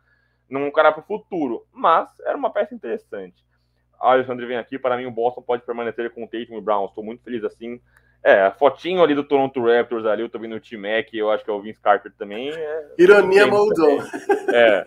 [0.48, 1.64] não é um cara pro futuro.
[1.72, 3.44] Mas era uma peça interessante.
[4.00, 6.86] A Alexandre vem aqui, para mim o Boston pode permanecer com o Tatum e Brown.
[6.86, 7.80] Estou muito feliz assim.
[8.22, 11.30] É, a fotinho ali do Toronto Raptors ali, eu tô vendo o Team Mac, eu
[11.30, 12.50] acho que é o Vince Carter também.
[12.50, 12.86] É...
[12.98, 14.02] Ironia moldou.
[14.52, 14.84] É.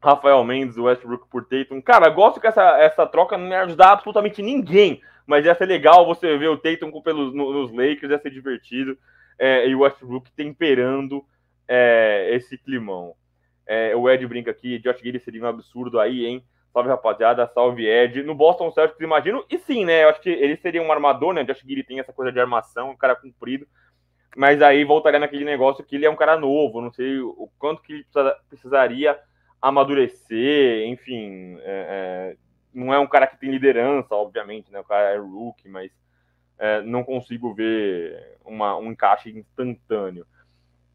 [0.00, 1.80] Rafael Mendes, Westbrook por Tatum.
[1.80, 6.06] Cara, gosto que essa, essa troca não ia ajudar absolutamente ninguém, mas ia ser legal
[6.06, 8.96] você ver o Tatum com pelos, nos Lakers, ia ser divertido.
[9.36, 11.24] É, e o Westbrook temperando
[11.66, 13.14] é, esse climão.
[13.66, 16.44] É, o Ed brinca aqui, Josh Giddy seria um absurdo aí, hein?
[16.76, 18.22] Salve, rapaziada, salve, Ed.
[18.22, 20.04] No Boston Celtics, imagino, e sim, né?
[20.04, 21.40] Eu acho que ele seria um armador, né?
[21.40, 23.66] O Josh Giddy tem essa coisa de armação, um cara comprido.
[24.36, 27.80] Mas aí voltaria naquele negócio que ele é um cara novo, não sei o quanto
[27.80, 28.06] que ele
[28.50, 29.18] precisaria
[29.62, 32.36] amadurecer, enfim, é, é,
[32.74, 34.78] não é um cara que tem liderança, obviamente, né?
[34.78, 35.90] O cara é rookie, mas
[36.58, 40.26] é, não consigo ver uma, um encaixe instantâneo.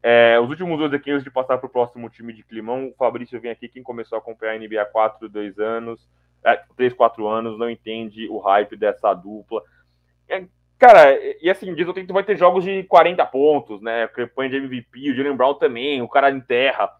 [0.02, 2.94] É, os últimos dois aqui, antes de passar para o próximo time de Climão, o
[2.94, 6.08] Fabrício vem aqui, quem começou a acompanhar a NBA há 4, 2 anos,
[6.44, 9.62] é, 3, 4 anos, não entende o hype dessa dupla.
[10.28, 10.44] É,
[10.82, 14.08] Cara, e assim, diz o que vai ter jogos de 40 pontos, né?
[14.08, 16.90] Campanha de MVP, o Jalen Brown também, o cara enterra,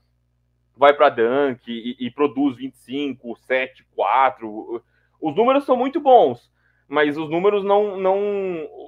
[0.77, 4.81] vai para dunk e, e, produz 25, 7, 4.
[5.20, 6.49] Os números são muito bons,
[6.88, 8.18] mas os números não, não.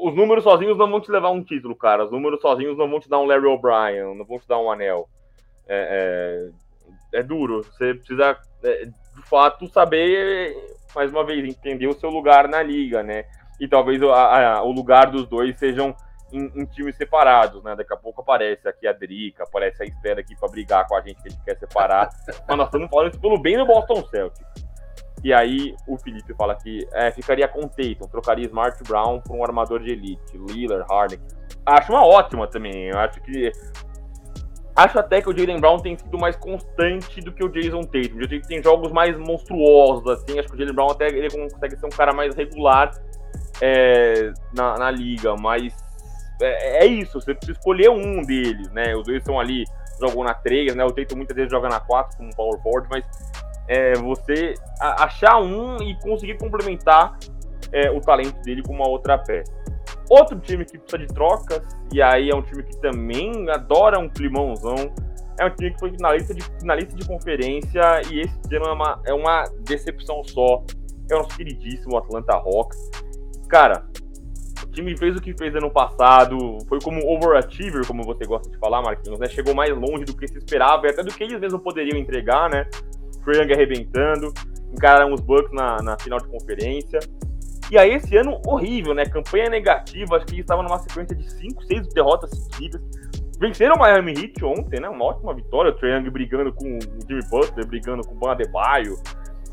[0.03, 2.05] Os números sozinhos não vão te levar um título, cara.
[2.05, 4.71] Os números sozinhos não vão te dar um Larry O'Brien, não vão te dar um
[4.71, 5.09] anel.
[5.67, 6.51] É,
[7.13, 7.63] é, é duro.
[7.63, 10.55] Você precisa, é, de fato, saber,
[10.95, 13.25] mais uma vez, entender o seu lugar na liga, né?
[13.61, 15.95] e talvez a, a, o lugar dos dois sejam
[16.33, 17.77] em, em, times separados, né?
[17.77, 21.01] Daqui a pouco aparece aqui a Drica, aparece a Esther aqui para brigar com a
[21.01, 22.11] gente que a gente quer separar.
[22.49, 24.64] Mas nós estamos falando isso pelo bem do Boston Celtics.
[25.25, 29.43] E aí o Felipe fala que é, ficaria com Tatum, trocaria Smart Brown por um
[29.43, 31.19] armador de elite, Lillard, Harden.
[31.65, 32.91] Acho uma ótima também.
[32.91, 33.51] Eu acho que
[34.77, 38.17] Acho até que o Jalen Brown tem sido mais constante do que o Jason Tatum.
[38.17, 40.39] O Jason tem jogos mais monstruosos, assim.
[40.39, 42.91] Acho que o Jalen Brown até ele consegue ser um cara mais regular
[43.61, 45.73] é, na, na, liga, mas
[46.43, 48.97] é, é, isso, você precisa escolher um deles, né?
[48.97, 49.65] Os dois estão ali,
[50.01, 50.85] jogam na 3, né?
[50.85, 53.05] O Teito muitas vezes joga na 4 como power forward, mas
[53.69, 57.19] é, você achar um e conseguir complementar
[57.73, 59.53] é, o talento dele com uma outra peça.
[60.09, 61.63] Outro time que precisa de trocas,
[61.93, 64.93] e aí é um time que também adora um climãozão,
[65.39, 69.03] é um time que foi finalista de, finalista de conferência e esse ano é uma,
[69.07, 70.63] é uma decepção só.
[71.11, 72.79] É o nosso queridíssimo Atlanta Hawks
[73.55, 73.87] cara,
[74.65, 78.59] o time fez o que fez ano passado, foi como overachiever, como você gosta de
[78.59, 79.29] falar, Marquinhos, né?
[79.29, 82.51] Chegou mais longe do que se esperava e até do que eles mesmos poderiam entregar,
[82.51, 82.69] né?
[83.25, 84.33] Frank arrebentando,
[84.73, 87.01] encararam os Bucks na, na final de conferência.
[87.71, 89.07] E aí, esse ano, horrível, né?
[89.07, 92.81] Campanha negativa, acho que eles estavam numa sequência de 5, 6 derrotas seguidas.
[93.41, 94.89] Venceram o Miami Heat ontem, né?
[94.89, 95.71] Uma ótima vitória.
[95.71, 98.97] O Trae brigando com o Jimmy Butler, brigando com o Ban Adebayo.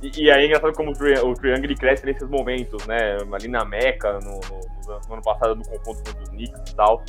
[0.02, 3.18] E, e aí é engraçado como o, Triângulo cresce nesses momentos, né?
[3.32, 7.04] Ali na Meca, no, no, no ano passado, no confronto contra os Knicks e tal.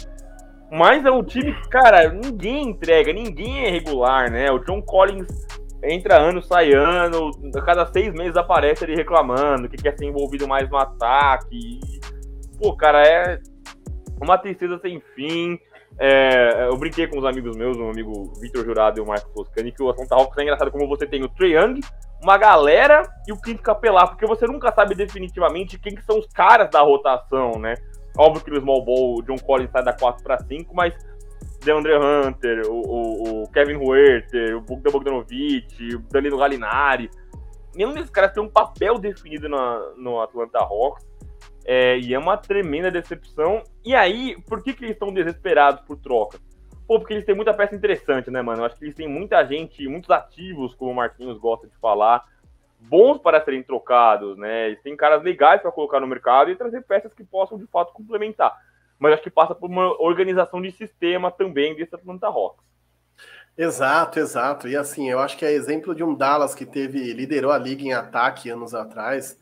[0.70, 4.50] Mas é um time que, cara, ninguém entrega, ninguém é regular, né?
[4.50, 5.26] O John Collins
[5.82, 10.46] entra ano, sai ano, a cada seis meses aparece ele reclamando que quer ser envolvido
[10.46, 11.80] mais no ataque.
[12.58, 13.40] Pô, cara, é
[14.20, 15.58] uma tristeza sem fim.
[15.98, 19.72] É, eu brinquei com os amigos meus, o amigo Vitor Jurado e o Marcos Toscani,
[19.72, 21.80] que o Atlanta Hawks é engraçado como você tem o Trae Young,
[22.22, 26.26] uma galera e o Clint Capelar, porque você nunca sabe definitivamente quem que são os
[26.28, 27.74] caras da rotação, né?
[28.16, 30.94] Óbvio que no Small Ball o John Collins sai da 4 para 5, mas
[31.64, 37.10] DeAndre Hunter, o, o, o Kevin Huerter, o Bogdan Bogdanovic, o Danilo Gallinari,
[37.74, 41.10] nenhum desses caras tem um papel definido na, no Atlanta Hawks.
[41.64, 43.62] É, e é uma tremenda decepção.
[43.84, 46.38] E aí, por que, que eles estão desesperados por troca?
[46.86, 48.62] Pô, porque eles têm muita peça interessante, né, mano?
[48.62, 52.24] Eu acho que eles têm muita gente, muitos ativos, como o Marquinhos gosta de falar,
[52.80, 54.66] bons para serem trocados, né?
[54.66, 57.92] Eles têm caras legais para colocar no mercado e trazer peças que possam, de fato,
[57.92, 58.52] complementar.
[59.02, 62.64] Mas acho que passa por uma organização de sistema também desse Atlanta Hawks.
[63.58, 64.68] Exato, exato.
[64.68, 67.82] E assim, eu acho que é exemplo de um Dallas que teve liderou a liga
[67.82, 69.36] em ataque anos atrás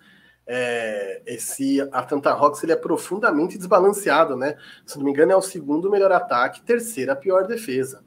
[0.53, 4.57] é, esse Atlanta Hawks ele é profundamente desbalanceado, né?
[4.85, 8.03] Se não me engano, é o segundo melhor ataque, terceira pior defesa.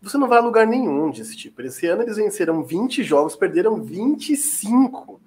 [0.00, 1.60] Você não vai a lugar nenhum desse tipo.
[1.60, 5.20] Esse ano eles venceram 20 jogos, perderam 25.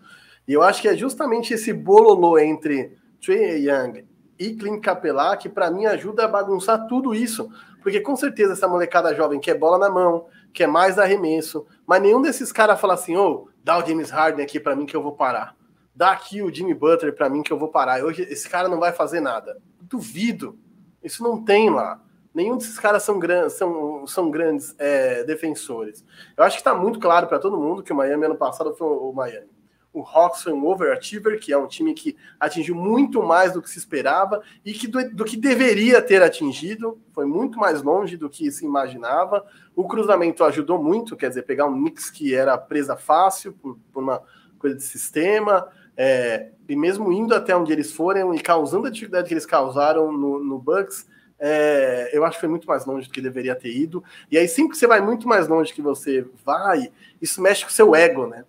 [0.48, 4.04] E eu acho que é justamente esse bololô entre Trey Young
[4.38, 7.49] e Clint Capela que para mim ajuda a bagunçar tudo isso.
[7.82, 12.22] Porque com certeza essa molecada jovem quer bola na mão, quer mais arremesso, mas nenhum
[12.22, 15.03] desses caras fala assim: ô, oh, dá o James Harden aqui para mim que eu
[15.03, 15.56] vou parar
[15.95, 18.03] dá aqui o Jimmy Butler para mim que eu vou parar.
[18.03, 19.57] Hoje esse cara não vai fazer nada.
[19.80, 20.60] Duvido.
[21.02, 22.02] Isso não tem lá.
[22.34, 26.03] Nenhum desses caras são, gran são, são grandes é, defensores.
[26.36, 28.88] Eu acho que está muito claro para todo mundo que o Miami ano passado foi
[28.88, 29.48] o Miami.
[29.96, 34.42] O Hawks overachiever, que é um time que atingiu muito mais do que se esperava
[34.66, 37.00] e que do, do que deveria ter atingido.
[37.14, 39.46] Foi muito mais longe do que se imaginava.
[39.74, 44.04] O cruzamento ajudou muito, quer dizer, pegar um Knicks que era presa fácil por, por
[44.04, 44.22] uma
[44.60, 45.68] coisa de sistema.
[45.96, 50.12] É, e mesmo indo até onde eles foram e causando a dificuldade que eles causaram
[50.12, 51.08] no, no Bucks,
[51.40, 54.04] é, eu acho que foi muito mais longe do que deveria ter ido.
[54.32, 56.92] E aí, sempre que você vai muito mais longe que você vai,
[57.22, 58.44] isso mexe com o seu ego, né?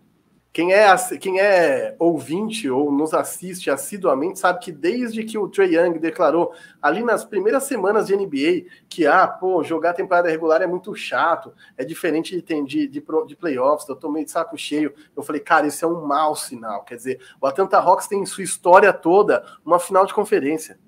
[0.56, 5.76] Quem é, quem é ouvinte ou nos assiste assiduamente sabe que desde que o Trey
[5.76, 6.50] Young declarou
[6.80, 11.52] ali nas primeiras semanas de NBA que, ah, pô, jogar temporada regular é muito chato,
[11.76, 14.94] é diferente de, de, de, de playoffs, eu tô meio de saco cheio.
[15.14, 16.84] Eu falei, cara, isso é um mau sinal.
[16.84, 20.78] Quer dizer, o Atlanta Hawks tem em sua história toda uma final de conferência.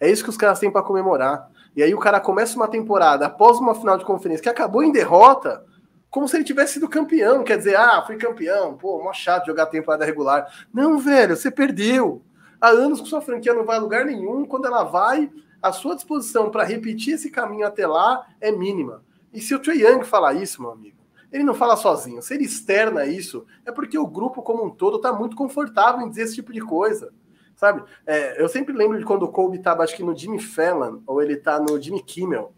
[0.00, 1.50] É isso que os caras têm para comemorar.
[1.76, 4.90] E aí o cara começa uma temporada após uma final de conferência que acabou em
[4.90, 5.66] derrota
[6.10, 7.44] como se ele tivesse sido campeão.
[7.44, 10.46] Quer dizer, ah, fui campeão, pô, mó chato jogar temporada regular.
[10.72, 12.22] Não, velho, você perdeu.
[12.60, 14.44] Há anos que sua franquia não vai a lugar nenhum.
[14.44, 15.30] Quando ela vai,
[15.62, 19.02] a sua disposição para repetir esse caminho até lá é mínima.
[19.32, 20.96] E se o Trae Young falar isso, meu amigo,
[21.30, 22.22] ele não fala sozinho.
[22.22, 26.08] Se ele externa isso, é porque o grupo como um todo está muito confortável em
[26.08, 27.12] dizer esse tipo de coisa.
[27.54, 27.82] Sabe?
[28.06, 31.20] É, eu sempre lembro de quando o Kobe estava, acho que no Jimmy Fallon, ou
[31.20, 32.52] ele está no Jimmy Kimmel.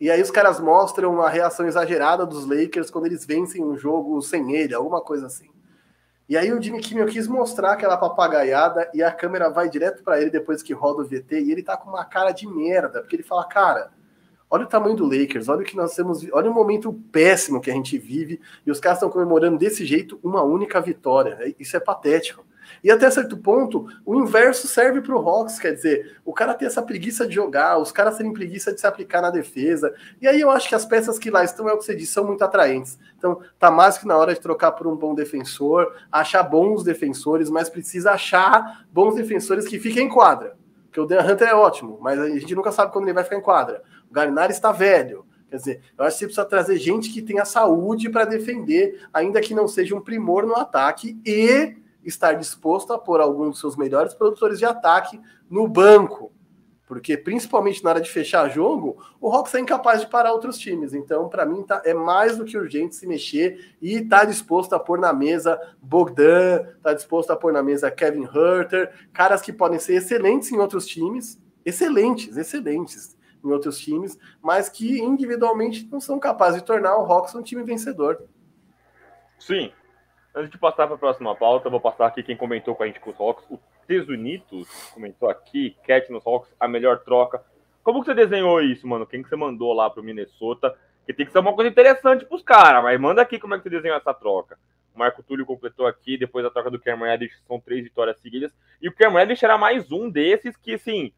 [0.00, 4.20] E aí os caras mostram a reação exagerada dos Lakers quando eles vencem um jogo
[4.22, 5.48] sem ele, alguma coisa assim.
[6.28, 10.20] E aí o Jimmy Kimmel quis mostrar aquela papagaiada e a câmera vai direto para
[10.20, 13.16] ele depois que roda o VT e ele tá com uma cara de merda, porque
[13.16, 13.90] ele fala, cara,
[14.50, 17.70] olha o tamanho do Lakers, olha o que nós temos, olha o momento péssimo que
[17.70, 21.54] a gente vive e os caras estão comemorando desse jeito uma única vitória.
[21.58, 22.44] Isso é patético.
[22.82, 26.66] E até certo ponto, o inverso serve para o Hawks, quer dizer, o cara ter
[26.66, 29.94] essa preguiça de jogar, os caras terem preguiça de se aplicar na defesa.
[30.20, 32.12] E aí eu acho que as peças que lá estão, é o que você disse,
[32.12, 32.98] são muito atraentes.
[33.16, 37.50] Então, tá mais que na hora de trocar por um bom defensor, achar bons defensores,
[37.50, 40.56] mas precisa achar bons defensores que fiquem em quadra.
[40.86, 43.36] Porque o Dan Hunter é ótimo, mas a gente nunca sabe quando ele vai ficar
[43.36, 43.82] em quadra.
[44.10, 45.24] O Galinari está velho.
[45.50, 49.40] Quer dizer, eu acho que você precisa trazer gente que tenha saúde para defender, ainda
[49.40, 51.74] que não seja um primor no ataque, e
[52.04, 55.20] estar disposto a pôr alguns dos seus melhores produtores de ataque
[55.50, 56.32] no banco.
[56.88, 60.94] Porque, principalmente na hora de fechar jogo, o Hawks é incapaz de parar outros times.
[60.94, 64.80] Então, para mim, tá, é mais do que urgente se mexer e tá disposto a
[64.80, 69.78] pôr na mesa Bogdan, tá disposto a pôr na mesa Kevin Herter, caras que podem
[69.78, 76.18] ser excelentes em outros times, excelentes, excelentes em outros times, mas que individualmente não são
[76.18, 78.24] capazes de tornar o Hawks um time vencedor.
[79.38, 79.70] Sim,
[80.38, 83.00] Antes de passar para a próxima pauta, vou passar aqui quem comentou com a gente
[83.00, 83.44] com os Rocks.
[83.50, 83.58] O
[83.88, 87.42] Tesunitos comentou aqui, Cat nos Rocks, a melhor troca.
[87.82, 89.04] Como que você desenhou isso, mano?
[89.04, 90.78] Quem que você mandou lá pro Minnesota?
[91.04, 93.64] Que tem que ser uma coisa interessante pros caras, mas manda aqui como é que
[93.64, 94.56] você desenhou essa troca.
[94.94, 98.52] O Marco Túlio completou aqui, depois da troca do Cameron Reddish, são três vitórias seguidas.
[98.80, 101.12] E o Cameron Reddish era mais um desses que, assim,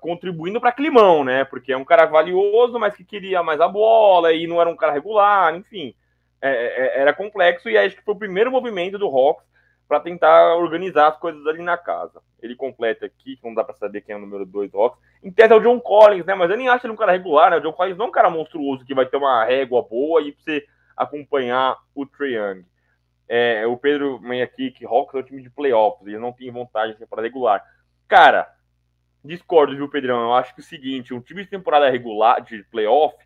[0.00, 1.44] contribuindo para climão, né?
[1.44, 4.76] Porque é um cara valioso, mas que queria mais a bola e não era um
[4.76, 5.94] cara regular, enfim.
[6.42, 9.44] É, é, é, era complexo e acho que foi o primeiro movimento do Hawks
[9.86, 12.22] para tentar organizar as coisas ali na casa.
[12.40, 15.00] Ele completa aqui, que não dá para saber quem é o número 2 do Hawks.
[15.22, 16.34] Em tese é o John Collins, né?
[16.34, 17.56] Mas eu nem acho ele um cara regular, né?
[17.56, 20.32] O John Collins não é um cara monstruoso que vai ter uma régua boa e
[20.32, 20.64] você
[20.96, 22.64] acompanhar o Trae Young.
[23.28, 26.50] É, o Pedro vem aqui que Hawks é um time de playoffs, ele não tem
[26.50, 27.64] vontade de temporada regular.
[28.08, 28.52] Cara,
[29.24, 30.20] discordo, viu, Pedrão?
[30.20, 33.16] Eu acho que é o seguinte, um time de temporada regular, de playoff,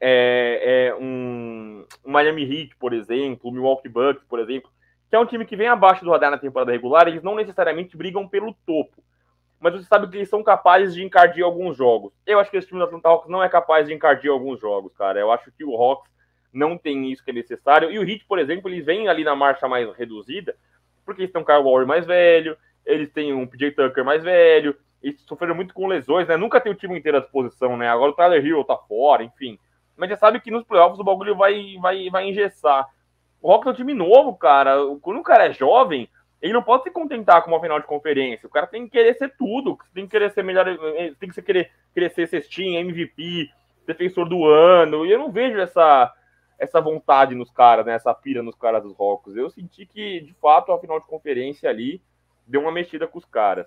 [0.00, 4.70] é, é um, um, Miami Heat, por exemplo, o Milwaukee Bucks, por exemplo,
[5.10, 7.96] que é um time que vem abaixo do radar na temporada regular, eles não necessariamente
[7.96, 9.02] brigam pelo topo.
[9.58, 12.12] Mas você sabe que eles são capazes de encardir alguns jogos.
[12.24, 14.92] Eu acho que esse time do Atlanta Hawks não é capaz de encardir alguns jogos,
[14.94, 15.18] cara.
[15.18, 16.08] Eu acho que o Hawks
[16.52, 17.90] não tem isso que é necessário.
[17.90, 20.54] E o Heat, por exemplo, eles vêm ali na marcha mais reduzida,
[21.04, 22.56] porque eles têm um Kyle Lowry mais velho,
[22.86, 26.36] eles têm um PJ Tucker mais velho, eles sofreram muito com lesões, né?
[26.36, 27.88] Nunca tem o time inteiro à disposição, né?
[27.88, 29.58] Agora o Tyler Hill tá fora, enfim
[29.98, 32.88] mas já sabe que nos playoffs o bagulho vai, vai, vai engessar.
[33.42, 34.76] O Rockets é um time novo, cara.
[35.02, 36.08] Quando o cara é jovem,
[36.40, 38.46] ele não pode se contentar com uma final de conferência.
[38.46, 39.76] O cara tem que querer ser tudo.
[39.92, 40.66] Tem que querer ser melhor.
[41.18, 41.70] Tem que querer,
[42.14, 43.50] ser cestinha, MVP,
[43.86, 45.04] defensor do ano.
[45.04, 46.12] E eu não vejo essa,
[46.58, 47.94] essa vontade nos caras, né?
[47.94, 49.36] Essa pira nos caras dos Rockets.
[49.36, 52.00] Eu senti que, de fato, a final de conferência ali
[52.46, 53.66] deu uma mexida com os caras.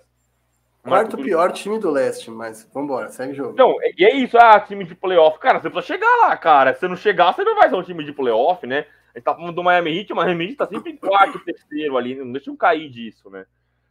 [0.82, 3.52] Quarto pior time do leste, mas vambora, segue o jogo.
[3.52, 5.38] Então, e é isso, ah, time de playoff.
[5.38, 6.74] Cara, você precisa chegar lá, cara.
[6.74, 8.86] Se não chegar, você não vai ser um time de playoff, né?
[9.14, 11.96] A gente tá falando do Miami Heat, o Miami Heat tá sempre em quarto, terceiro
[11.96, 13.46] ali, não deixa eu cair disso, né?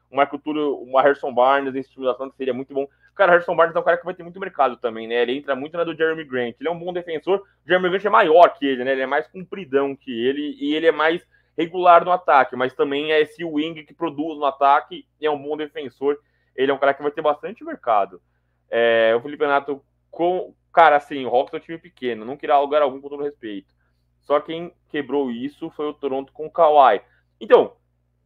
[0.09, 2.85] O Marco Túlio, o Harrison Barnes, esse time da Atlanta seria muito bom.
[3.15, 5.21] Cara, o Harrison Barnes é um cara que vai ter muito mercado também, né?
[5.21, 6.55] Ele entra muito na do Jeremy Grant.
[6.59, 7.37] Ele é um bom defensor.
[7.37, 8.91] O Jeremy Grant é maior que ele, né?
[8.91, 11.25] Ele é mais compridão que ele e ele é mais
[11.57, 15.41] regular no ataque, mas também é esse wing que produz no ataque e é um
[15.41, 16.17] bom defensor
[16.55, 18.21] ele é um cara que vai ter bastante mercado.
[18.69, 22.57] É, o Felipe Renato, com, cara, assim, o Hawks é um time pequeno, não queria
[22.57, 23.73] lugar algum com todo respeito.
[24.21, 27.01] Só quem quebrou isso foi o Toronto com o Kawhi.
[27.39, 27.73] Então,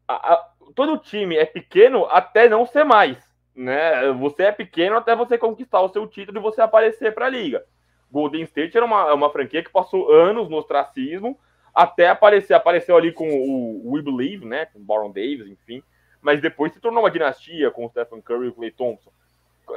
[0.08, 3.18] a, a, todo time é pequeno até não ser mais.
[3.56, 4.12] Né?
[4.14, 7.64] Você é pequeno até você conquistar o seu título e você aparecer para a liga.
[8.12, 11.40] Golden State era uma, uma franquia que passou anos no ostracismo
[11.74, 12.54] até aparecer.
[12.54, 14.66] Apareceu ali com o We Believe, né?
[14.66, 15.82] Com o Baron Davis, enfim
[16.26, 19.12] mas depois se tornou uma dinastia com o Stephen Curry e o Clay Thompson.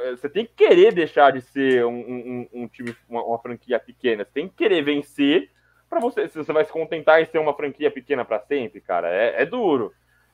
[0.09, 4.23] Você tem que querer deixar de ser um, um, um time, uma, uma, franquia pequena.
[4.23, 5.51] Você tem que querer vencer
[5.87, 6.27] para você.
[6.27, 9.45] Se você vai se contentar em ser uma franquia pequena para sempre, cara, é, é,
[9.45, 9.93] duro.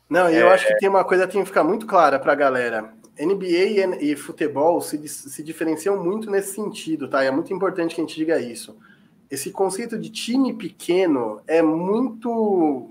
[0.10, 2.18] Não, e é, eu acho que tem uma coisa que tem que ficar muito clara
[2.18, 2.94] para a galera.
[3.20, 7.26] NBA e, e futebol se, se diferenciam muito nesse sentido, tá?
[7.26, 8.78] E é muito importante que a gente diga isso.
[9.30, 12.90] Esse conceito de time pequeno é muito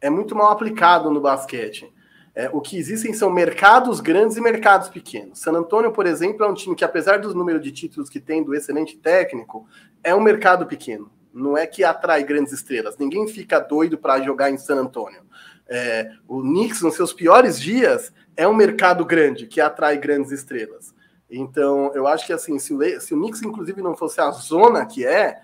[0.00, 1.93] é muito mal aplicado no basquete.
[2.34, 5.38] É, o que existem são mercados grandes e mercados pequenos.
[5.38, 8.42] San Antonio, por exemplo, é um time que, apesar do número de títulos que tem,
[8.42, 9.68] do excelente técnico,
[10.02, 11.10] é um mercado pequeno.
[11.32, 12.98] Não é que atrai grandes estrelas.
[12.98, 15.22] Ninguém fica doido para jogar em San Antonio.
[15.68, 20.92] É, o Knicks, nos seus piores dias, é um mercado grande que atrai grandes estrelas.
[21.30, 24.84] Então, eu acho que assim, se o, se o Knicks, inclusive, não fosse a zona
[24.84, 25.40] que é,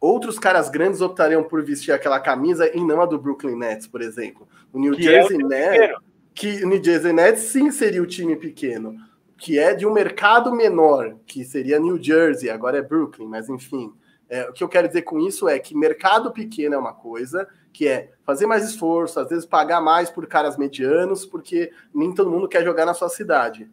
[0.00, 4.00] outros caras grandes optariam por vestir aquela camisa e não a do Brooklyn Nets, por
[4.00, 4.46] exemplo.
[4.72, 5.96] O New que Jersey é o Nets,
[6.38, 6.80] que o New
[7.12, 8.94] Nets sim seria o time pequeno,
[9.36, 13.92] que é de um mercado menor, que seria New Jersey, agora é Brooklyn, mas enfim.
[14.28, 17.48] É, o que eu quero dizer com isso é que mercado pequeno é uma coisa,
[17.72, 22.30] que é fazer mais esforço, às vezes pagar mais por caras medianos, porque nem todo
[22.30, 23.68] mundo quer jogar na sua cidade.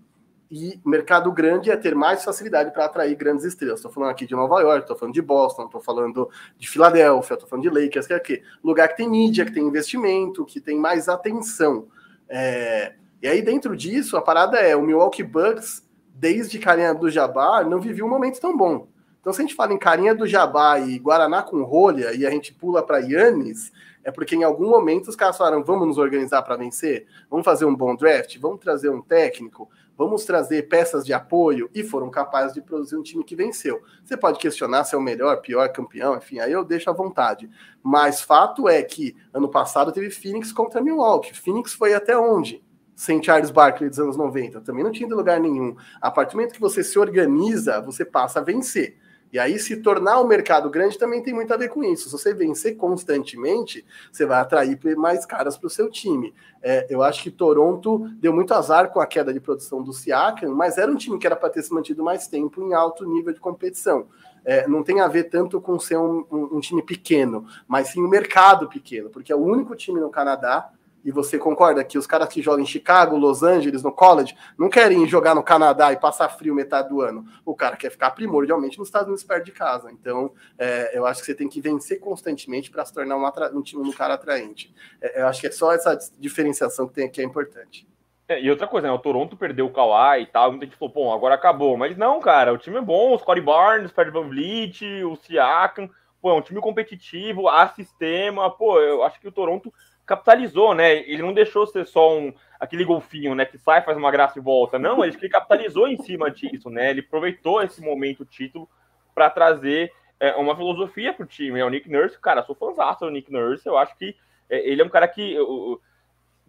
[0.50, 3.78] E mercado grande é ter mais facilidade para atrair grandes estrelas.
[3.78, 7.48] Estou falando aqui de Nova York, estou falando de Boston, estou falando de Filadélfia, estou
[7.48, 8.42] falando de Lakers, que é aqui.
[8.64, 11.90] Lugar que tem mídia, que tem investimento, que tem mais atenção.
[12.30, 12.94] É...
[13.22, 15.84] E aí, dentro disso, a parada é o Milwaukee Bucks,
[16.14, 18.88] desde carinha do Jabá, não vivia um momento tão bom.
[19.20, 22.30] Então, se a gente fala em carinha do Jabá e Guaraná com rolha e a
[22.30, 23.72] gente pula para Yannis,
[24.04, 27.66] é porque em algum momento os caras falaram: vamos nos organizar para vencer, vamos fazer
[27.66, 32.54] um bom draft, vamos trazer um técnico, vamos trazer peças de apoio e foram capazes
[32.54, 33.82] de produzir um time que venceu.
[34.04, 37.50] Você pode questionar se é o melhor, pior campeão, enfim, aí eu deixo à vontade.
[37.82, 41.34] Mas fato é que ano passado teve Phoenix contra Milwaukee.
[41.34, 42.64] Phoenix foi até onde?
[42.96, 44.62] sem Charles Barkley dos anos 90.
[44.62, 45.76] Também não tinha lugar nenhum.
[46.00, 48.98] A partir do momento que você se organiza, você passa a vencer.
[49.32, 52.06] E aí, se tornar um mercado grande também tem muito a ver com isso.
[52.06, 56.34] Se você vencer constantemente, você vai atrair mais caras para o seu time.
[56.62, 60.54] É, eu acho que Toronto deu muito azar com a queda de produção do Siakam,
[60.54, 63.34] mas era um time que era para ter se mantido mais tempo em alto nível
[63.34, 64.08] de competição.
[64.46, 68.02] É, não tem a ver tanto com ser um, um, um time pequeno, mas sim
[68.02, 70.72] um mercado pequeno, porque é o único time no Canadá
[71.06, 74.70] e você concorda que os caras que jogam em Chicago, Los Angeles, no college, não
[74.70, 77.24] querem jogar no Canadá e passar frio metade do ano.
[77.46, 79.92] O cara quer ficar primordialmente nos Estados Unidos perto de casa.
[79.92, 83.62] Então, é, eu acho que você tem que vencer constantemente para se tornar um, um,
[83.62, 84.74] time um cara atraente.
[85.00, 87.88] É, eu acho que é só essa diferenciação que tem aqui é importante.
[88.28, 88.94] É, e outra coisa, né?
[88.94, 91.78] O Toronto perdeu o Kawhi e tal, muita gente falou, bom, agora acabou.
[91.78, 95.16] Mas não, cara, o time é bom, o Scottie Barnes, o Fred Van Vliet, o
[95.16, 95.88] Siakam,
[96.20, 99.72] pô, é um time competitivo, há sistema, pô, eu acho que o Toronto
[100.06, 100.98] capitalizou, né?
[101.10, 104.42] Ele não deixou ser só um aquele golfinho, né, que sai, faz uma graça e
[104.42, 104.80] volta.
[104.80, 106.92] Não, ele, capitalizou em cima disso, né?
[106.92, 108.68] Ele aproveitou esse momento, título,
[109.14, 111.60] para trazer é, uma filosofia pro time.
[111.60, 113.68] É o Nick Nurse, cara, sou fãzão do Nick Nurse.
[113.68, 114.16] Eu acho que
[114.50, 115.82] é, ele é um cara que eu,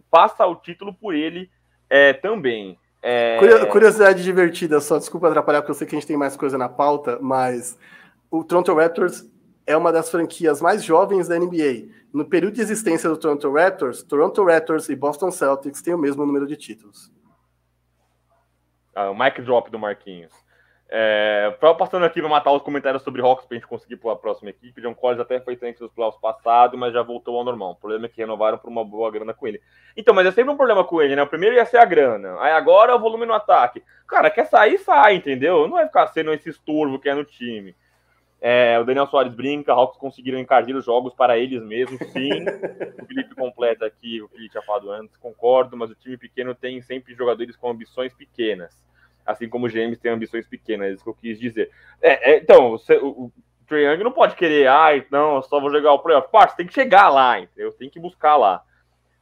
[0.09, 1.49] passa o título por ele
[1.89, 2.77] é, também.
[3.01, 3.37] É...
[3.69, 6.67] Curiosidade divertida, só desculpa atrapalhar, porque eu sei que a gente tem mais coisa na
[6.67, 7.77] pauta, mas
[8.31, 9.23] o Toronto Raptors
[9.67, 11.89] é uma das franquias mais jovens da NBA.
[12.13, 16.25] No período de existência do Toronto Raptors, Toronto Raptors e Boston Celtics têm o mesmo
[16.25, 17.11] número de títulos.
[18.95, 20.33] Ah, o mic drop do Marquinhos.
[20.89, 24.15] É, passando aqui para matar os comentários sobre Hawks para a gente conseguir para a
[24.15, 24.81] próxima equipe.
[24.81, 27.71] John Collins até foi antes dos playoffs passados, mas já voltou ao normal.
[27.71, 29.61] O problema é que renovaram por uma boa grana com ele.
[29.97, 31.23] Então, mas é sempre um problema com ele, né?
[31.23, 33.83] O primeiro ia ser a grana, aí agora o volume no ataque.
[34.07, 35.67] Cara, quer sair, sai, entendeu?
[35.67, 37.75] Não vai ficar sendo esse estorvo que é no time.
[38.39, 42.29] É, o Daniel Soares brinca, Hawks conseguiram encardir os jogos para eles mesmos, sim.
[43.01, 46.79] o Felipe completa aqui o ele tinha falado antes, concordo, mas o time pequeno tem
[46.81, 48.85] sempre jogadores com ambições pequenas.
[49.25, 51.71] Assim como o James tem ambições pequenas, é isso que eu quis dizer.
[52.01, 53.31] É, é, então, você, o,
[53.69, 56.31] o Young não pode querer, ai, ah, não, só vou jogar o playoff.
[56.31, 57.73] Parte, tem que chegar lá, entendeu?
[57.73, 58.63] Tem que buscar lá.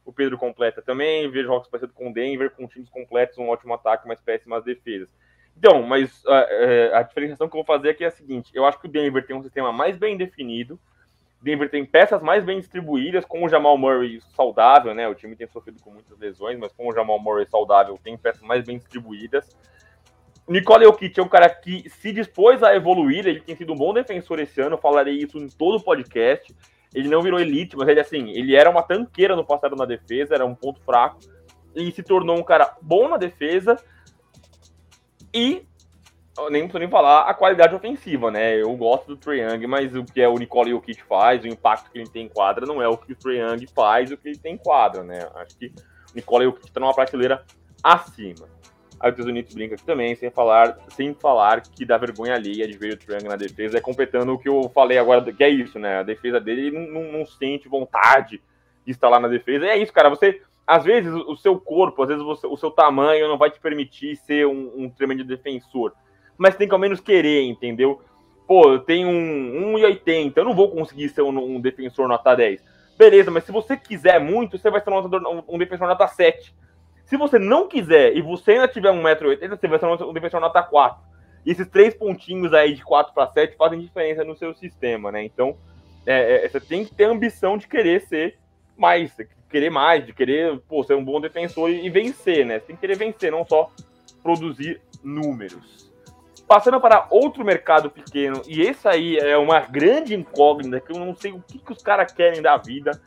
[0.04, 3.74] O Pedro completa também, vejo Hawks parecido com o Denver, com times completos, um ótimo
[3.74, 5.08] ataque, mas péssimas defesas.
[5.58, 8.64] Então, mas a, é, a, diferenciação que eu vou fazer aqui é a seguinte: eu
[8.66, 10.78] acho que o Denver tem um sistema mais bem definido,
[11.40, 15.08] Denver tem peças mais bem distribuídas, com o Jamal Murray saudável, né?
[15.08, 18.42] O time tem sofrido com muitas lesões, mas com o Jamal Murray saudável, tem peças
[18.42, 19.56] mais bem distribuídas.
[20.46, 23.76] O Nicole Jokic é um cara que se dispôs a evoluir, ele tem sido um
[23.76, 26.54] bom defensor esse ano, falarei isso em todo o podcast.
[26.94, 30.34] Ele não virou elite, mas ele assim, ele era uma tanqueira no passado na defesa,
[30.34, 31.18] era um ponto fraco,
[31.74, 33.76] e se tornou um cara bom na defesa,
[35.36, 35.66] e
[36.50, 38.60] nem preciso nem falar a qualidade ofensiva, né?
[38.60, 41.90] Eu gosto do Trae Young, mas o que é o Nicole Jokic faz, o impacto
[41.90, 44.28] que ele tem em quadra, não é o que o Trae Young faz, o que
[44.28, 45.28] ele tem em quadra, né?
[45.34, 45.72] Acho que o
[46.14, 47.44] Nicole Jokic está numa prateleira
[47.82, 48.48] acima.
[48.98, 52.78] Aí o Tesunito brinca aqui também, sem falar, sem falar que dá vergonha alheia de
[52.78, 55.50] ver o Trae Young na defesa, é completando o que eu falei agora, que é
[55.50, 55.98] isso, né?
[55.98, 58.42] A defesa dele, ele não, não, não sente vontade
[58.86, 59.66] de estar lá na defesa.
[59.66, 62.70] E é isso, cara, você às vezes o seu corpo, às vezes você, o seu
[62.70, 65.92] tamanho não vai te permitir ser um, um tremendo defensor.
[66.36, 68.02] Mas tem que ao menos querer, entendeu?
[68.46, 72.62] Pô, eu tenho um 1,80, eu não vou conseguir ser um, um, defensor nota 10.
[72.98, 76.54] Beleza, mas se você quiser muito, você vai ser um, um defensor nota 7.
[77.04, 80.62] Se você não quiser e você ainda tiver 1,80m, você vai ser um defensor nota
[80.62, 81.00] 4.
[81.44, 85.22] E esses três pontinhos aí de 4 para 7 fazem diferença no seu sistema, né?
[85.22, 85.56] Então,
[86.04, 88.38] é, é, você tem que ter ambição de querer ser
[88.76, 89.16] mais,
[89.48, 92.58] querer mais, de querer pô, ser um bom defensor e, e vencer, né?
[92.58, 93.70] Você tem que querer vencer, não só
[94.22, 95.86] produzir números.
[96.48, 101.14] Passando para outro mercado pequeno, e esse aí é uma grande incógnita, que eu não
[101.14, 103.00] sei o que, que os caras querem da vida,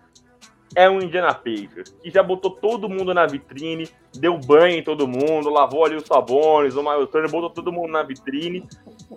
[0.76, 5.07] é o Indiana Pacers, que já botou todo mundo na vitrine, deu banho em todo
[5.07, 8.68] mundo, lavou ali os sabones, o Miles Turner botou todo mundo na vitrine,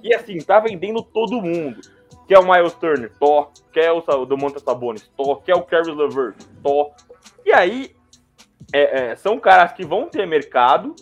[0.03, 1.81] e assim, tá vendendo todo mundo.
[2.27, 3.13] Quer o Miles Turner?
[3.19, 3.51] Tó.
[3.73, 5.09] Quer o Domantas Sabonis?
[5.17, 5.37] Tó.
[5.37, 6.37] Quer o Caris LeVert?
[6.63, 6.93] Tó.
[7.45, 7.95] E aí,
[8.73, 10.95] é, é, são caras que vão ter mercado,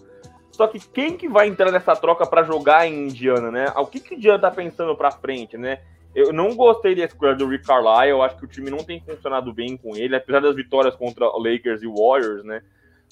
[0.51, 3.67] só que quem que vai entrar nessa troca para jogar em Indiana, né?
[3.77, 5.81] O que, que o Indiana tá pensando para frente, né?
[6.15, 9.01] Eu não gostei da escolha do Rick Carlisle, eu acho que o time não tem
[9.01, 12.63] funcionado bem com ele, apesar das vitórias contra Lakers e Warriors, né?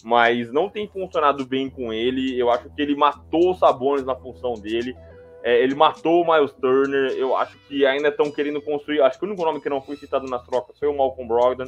[0.02, 2.38] Mas não tem funcionado bem com ele.
[2.38, 4.96] Eu acho que ele matou os Sabonis na função dele.
[5.42, 7.12] É, ele matou o Miles Turner.
[7.12, 9.00] Eu acho que ainda estão querendo construir.
[9.00, 11.66] Acho que o único nome que não foi citado nas trocas foi o Malcolm Brogdon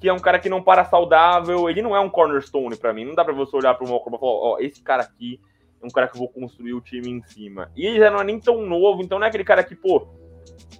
[0.00, 3.04] que é um cara que não para saudável, ele não é um cornerstone para mim.
[3.04, 5.38] Não dá para você olhar para o Malcolm e falar, ó, esse cara aqui
[5.80, 7.70] é um cara que eu vou construir o time em cima.
[7.76, 10.08] E ele já não é nem tão novo, então não é aquele cara que, pô,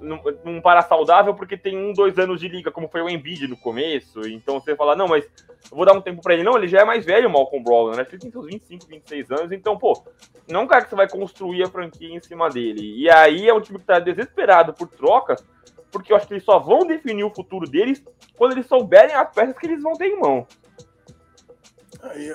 [0.01, 3.47] não, não para saudável porque tem um, dois anos de liga, como foi o Embiid
[3.47, 4.27] no começo.
[4.27, 5.29] Então você fala, não, mas
[5.71, 6.43] eu vou dar um tempo para ele.
[6.43, 8.07] Não, ele já é mais velho, o Malcolm Brogdon, né?
[8.09, 10.05] Ele tem seus 25, 26 anos, então, pô,
[10.49, 12.95] não é um cara que você vai construir a franquia em cima dele.
[12.97, 15.45] E aí é um time que tá desesperado por trocas,
[15.91, 18.03] porque eu acho que eles só vão definir o futuro deles
[18.37, 20.47] quando eles souberem as peças que eles vão ter em mão.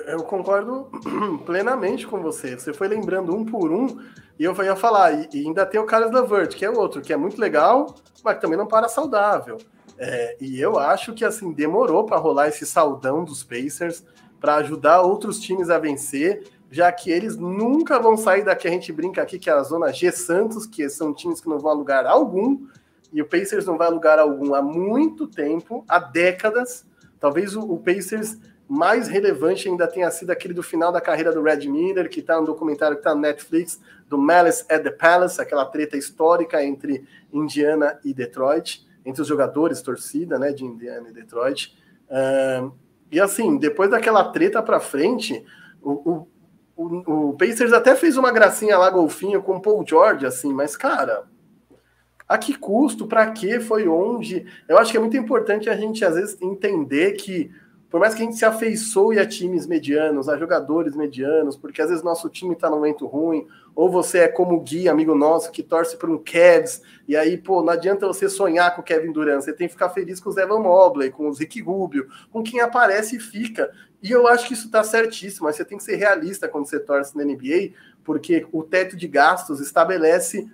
[0.06, 0.90] Eu concordo
[1.44, 2.56] plenamente com você.
[2.56, 3.86] Você foi lembrando um por um,
[4.38, 7.16] e eu ia falar, e ainda tem o Carlos Lavert, que é outro, que é
[7.16, 9.58] muito legal, mas também não para saudável.
[9.98, 14.04] É, e eu acho que assim demorou para rolar esse saudão dos Pacers
[14.40, 18.68] para ajudar outros times a vencer, já que eles nunca vão sair daqui.
[18.68, 21.58] A gente brinca aqui que é a zona G Santos, que são times que não
[21.58, 22.66] vão a lugar algum,
[23.12, 26.84] e o Pacers não vai a lugar algum há muito tempo, há décadas.
[27.18, 28.36] Talvez o, o Pacers
[28.68, 32.38] mais relevante ainda tenha sido aquele do final da carreira do Red Miller, que está
[32.38, 37.06] no documentário que está no Netflix, do Malice at the Palace, aquela treta histórica entre
[37.32, 41.78] Indiana e Detroit, entre os jogadores, torcida, né, de Indiana e Detroit.
[42.10, 42.72] Uh,
[43.10, 45.46] e assim, depois daquela treta para frente,
[45.80, 46.28] o, o,
[46.76, 50.76] o, o, Pacers até fez uma gracinha lá, golfinho, com o Paul George, assim, mas,
[50.76, 51.24] cara,
[52.28, 53.06] a que custo?
[53.06, 54.44] Para que foi onde?
[54.68, 57.50] Eu acho que é muito importante a gente, às vezes, entender que,
[57.90, 61.88] por mais que a gente se afeiçoe a times medianos, a jogadores medianos, porque às
[61.88, 65.52] vezes nosso time está num momento ruim, ou você é como o Gui, amigo nosso,
[65.52, 69.12] que torce para um Cavs, e aí, pô, não adianta você sonhar com o Kevin
[69.12, 72.42] Durant, você tem que ficar feliz com o Evan Mobley, com o Rick Rubio, com
[72.42, 73.70] quem aparece e fica.
[74.02, 76.80] E eu acho que isso está certíssimo, mas você tem que ser realista quando você
[76.80, 77.72] torce na NBA,
[78.02, 80.48] porque o teto de gastos estabelece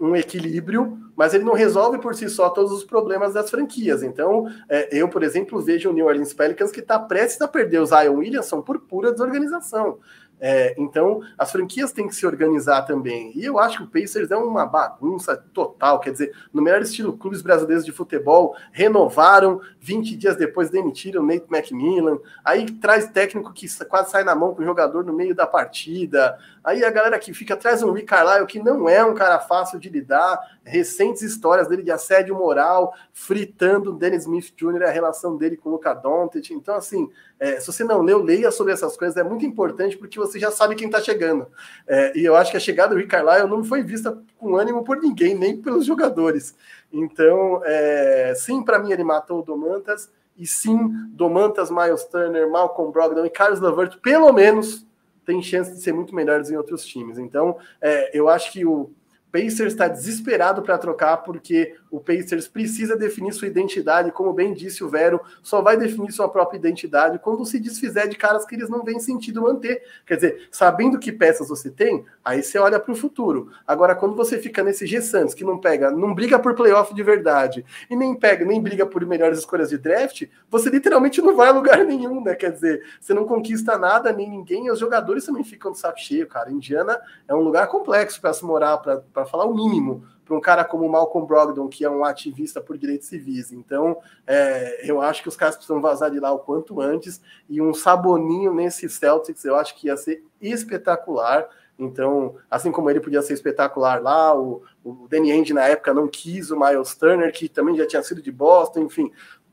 [0.00, 4.02] um equilíbrio, mas ele não resolve por si só todos os problemas das franquias.
[4.02, 7.80] Então, é, eu, por exemplo, vejo o New Orleans Pelicans que está prestes a perder
[7.80, 9.98] o Zion Williamson por pura desorganização.
[10.40, 13.32] É, então, as franquias têm que se organizar também.
[13.34, 15.98] E eu acho que o Pacers é uma bagunça total.
[16.00, 21.46] Quer dizer, no melhor estilo clubes brasileiros de futebol, renovaram, 20 dias depois demitiram Nate
[21.50, 22.18] McMillan.
[22.44, 26.38] Aí traz técnico que quase sai na mão com o jogador no meio da partida.
[26.62, 29.78] Aí a galera que fica traz um Rick Carlisle, que não é um cara fácil
[29.78, 30.38] de lidar.
[30.68, 35.68] Recentes histórias dele de assédio moral, fritando o Dennis Smith Jr., a relação dele com
[35.68, 36.50] o Luca Doncic.
[36.50, 39.16] Então, assim, é, se você não leu, leia sobre essas coisas.
[39.16, 41.46] É muito importante porque você já sabe quem está chegando.
[41.86, 44.84] É, e eu acho que a chegada do Rick Carlisle não foi vista com ânimo
[44.84, 46.54] por ninguém, nem pelos jogadores.
[46.92, 50.10] Então, é, sim, para mim ele matou o Domantas.
[50.36, 50.78] E sim,
[51.10, 54.86] Domantas, Miles Turner, Malcolm Brogdon e Carlos Lavert, pelo menos,
[55.26, 57.18] tem chance de ser muito melhores em outros times.
[57.18, 58.90] Então, é, eu acho que o
[59.30, 64.84] Pacers está desesperado para trocar porque o Pacers precisa definir sua identidade, como bem disse
[64.84, 68.68] o Vero, só vai definir sua própria identidade quando se desfizer de caras que eles
[68.68, 69.82] não veem sentido manter.
[70.06, 73.50] Quer dizer, sabendo que peças você tem, aí você olha para o futuro.
[73.66, 77.02] Agora, quando você fica nesse G Santos que não pega, não briga por playoff de
[77.02, 81.48] verdade e nem pega, nem briga por melhores escolhas de draft, você literalmente não vai
[81.48, 82.34] a lugar nenhum, né?
[82.34, 85.98] Quer dizer, você não conquista nada, nem ninguém, e os jogadores também ficam de saco
[85.98, 86.50] cheio, cara.
[86.50, 90.62] Indiana é um lugar complexo para se morar, para falar o mínimo para um cara
[90.62, 93.50] como Malcolm Brogdon, que é um ativista por direitos civis.
[93.50, 93.96] Então,
[94.26, 97.18] é, eu acho que os caras precisam vazar de lá o quanto antes.
[97.48, 101.48] E um saboninho nesse Celtics, eu acho que ia ser espetacular.
[101.78, 106.06] Então, assim como ele podia ser espetacular lá, o, o Danny Ainge na época não
[106.06, 109.10] quis o Miles Turner, que também já tinha sido de Boston, enfim.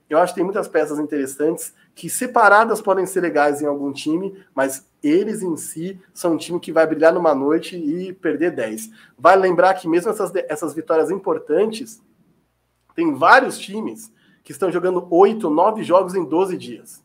[0.10, 4.44] Eu acho que tem muitas peças interessantes que separadas podem ser legais em algum time,
[4.54, 8.92] mas eles em si são um time que vai brilhar numa noite e perder 10.
[9.18, 12.04] Vale lembrar que mesmo essas, essas vitórias importantes,
[12.94, 14.12] tem vários times
[14.44, 17.04] que estão jogando 8, 9 jogos em 12 dias.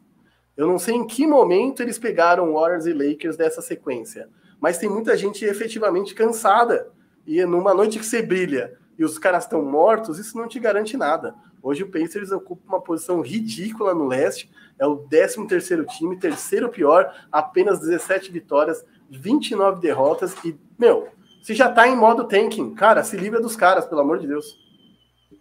[0.57, 4.29] Eu não sei em que momento eles pegaram Warriors e Lakers dessa sequência,
[4.61, 6.91] mas tem muita gente efetivamente cansada.
[7.25, 10.97] E numa noite que você brilha e os caras estão mortos, isso não te garante
[10.97, 11.35] nada.
[11.62, 14.51] Hoje o Pacers ocupa uma posição ridícula no leste,
[14.81, 21.09] é o 13 terceiro time, terceiro pior, apenas 17 vitórias, 29 derrotas e, meu,
[21.43, 24.59] se já tá em modo tanking, cara, se livra dos caras, pelo amor de Deus.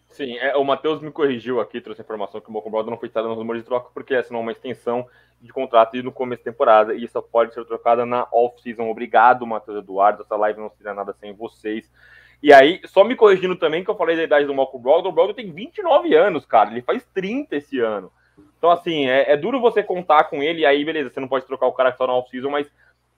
[0.09, 2.97] Sim, é, o Matheus me corrigiu aqui, trouxe a informação que o Malcolm Brogdon não
[2.97, 5.07] foi citado nos números de troca porque assinou uma extensão
[5.39, 8.89] de contrato no começo da temporada e isso pode ser trocada na off-season.
[8.89, 10.23] Obrigado, Matheus Eduardo.
[10.23, 11.89] Essa live não seria nada sem vocês.
[12.43, 15.11] E aí, só me corrigindo também, que eu falei da idade do Malcolm Brogdon, o
[15.13, 16.71] Brogdon tem 29 anos, cara.
[16.71, 18.11] Ele faz 30 esse ano.
[18.59, 21.47] Então, assim, é, é, duro você contar com ele, e aí, beleza, você não pode
[21.47, 22.67] trocar o cara só na off-season, mas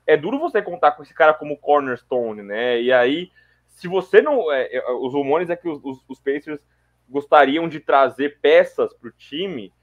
[0.05, 2.80] é duro você contar com esse cara como cornerstone, né?
[2.80, 3.31] E aí,
[3.65, 4.51] se você não.
[4.51, 6.61] É, é os rumores é que os, os, os, Pacers
[7.09, 9.73] gostariam de trazer peças para o time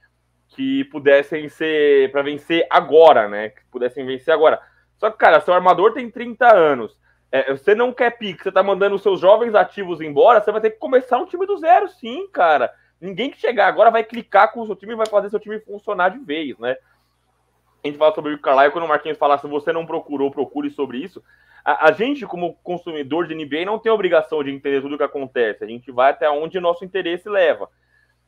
[0.49, 3.49] que pudessem ser para vencer agora, né?
[3.49, 4.61] Que pudessem vencer agora.
[4.97, 6.97] Só que, cara, seu armador tem 30 anos.
[7.33, 10.61] É, você não quer pique, você tá mandando os seus jovens ativos embora, você vai
[10.61, 12.73] ter que começar um time do zero, sim, cara.
[13.01, 15.61] Ninguém que chegar agora vai clicar com o seu time e vai fazer seu time
[15.61, 16.77] funcionar de vez, né?
[17.83, 20.69] A gente fala sobre o Carlisle, quando o Marquinhos fala, se você não procurou, procure
[20.71, 21.23] sobre isso.
[21.65, 25.05] A, a, gente, como consumidor de NBA, não tem obrigação de entender tudo o que
[25.05, 25.63] acontece.
[25.63, 27.69] A gente vai até onde nosso interesse leva.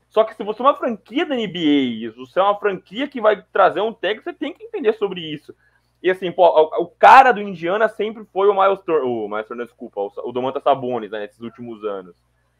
[0.08, 3.20] Só que se você é uma franquia da NBA, se você é uma franquia que
[3.20, 5.54] vai trazer um técnico, você tem que entender sobre isso.
[6.02, 9.46] E assim, pô, o, o cara do Indiana sempre foi o Miles Turner, o Miles
[9.46, 12.16] Turner, desculpa, o, o Domantas Sabonis, né, nesses últimos anos.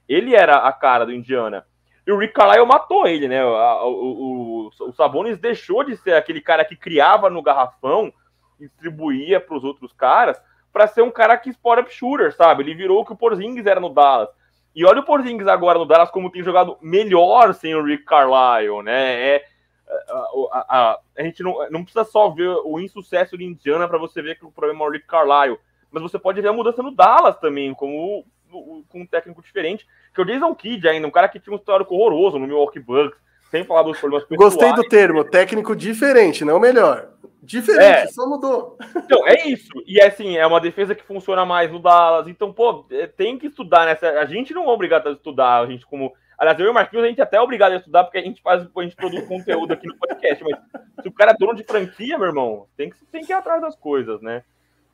[0.08, 1.66] Ele era a cara do Indiana.
[2.10, 3.44] E o Rick Carlisle matou ele, né?
[3.44, 8.12] O, o, o, Sabonis deixou de ser aquele cara que criava no garrafão
[8.58, 10.36] distribuía para os outros caras
[10.72, 12.64] para ser um cara que spot up shooter, sabe?
[12.64, 14.28] Ele virou o que o Porzingis era no Dallas.
[14.74, 18.82] E olha o Porzingis agora no Dallas como tem jogado melhor sem o Rick Carlisle,
[18.82, 19.36] né?
[19.36, 19.44] É,
[19.88, 20.14] a,
[20.50, 24.20] a, a, a gente não, não precisa só ver o insucesso de Indiana para você
[24.20, 25.60] ver que o problema é o Rick Carlisle,
[25.92, 30.20] mas você pode ver a mudança no Dallas também, como com um técnico diferente, que
[30.20, 33.18] é o Jason Kidd ainda, um cara que tinha um histórico horroroso no Milwaukee Bucks,
[33.50, 34.54] sem falar dos problemas pessoais.
[34.54, 37.08] Gostei do termo, técnico diferente, não melhor.
[37.42, 38.06] Diferente, é.
[38.06, 38.76] só mudou.
[38.94, 39.72] Então, é isso.
[39.86, 42.28] E assim, é uma defesa que funciona mais no Dallas.
[42.28, 44.08] Então, pô, é, tem que estudar nessa.
[44.20, 46.12] A gente não é obrigado a estudar, a gente como.
[46.38, 48.22] Aliás, eu e o Marquinhos, a gente é até é obrigado a estudar, porque a
[48.22, 50.44] gente faz, a gente produz conteúdo aqui no podcast.
[50.44, 50.58] Mas
[51.02, 53.60] se o cara é dono de franquia, meu irmão, tem que, tem que ir atrás
[53.60, 54.42] das coisas, né?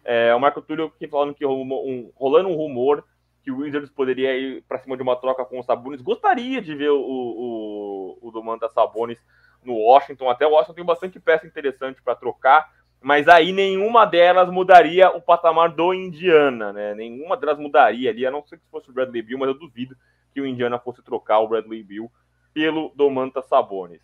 [0.05, 3.05] É, o Marco Túlio aqui falando que um, rolando um rumor
[3.47, 6.03] que o Wizards poderia ir para cima de uma troca com o Sabonis.
[6.03, 9.25] Gostaria de ver o, o, o Domantas Sabonis
[9.65, 10.29] no Washington.
[10.29, 12.69] Até o Washington tem bastante peça interessante para trocar,
[13.01, 16.93] mas aí nenhuma delas mudaria o patamar do Indiana, né?
[16.95, 19.97] Nenhuma delas mudaria ali, a não ser que fosse o Bradley Bill, mas eu duvido
[20.35, 22.11] que o Indiana fosse trocar o Bradley Bill
[22.53, 24.03] pelo Domantas Sabonis.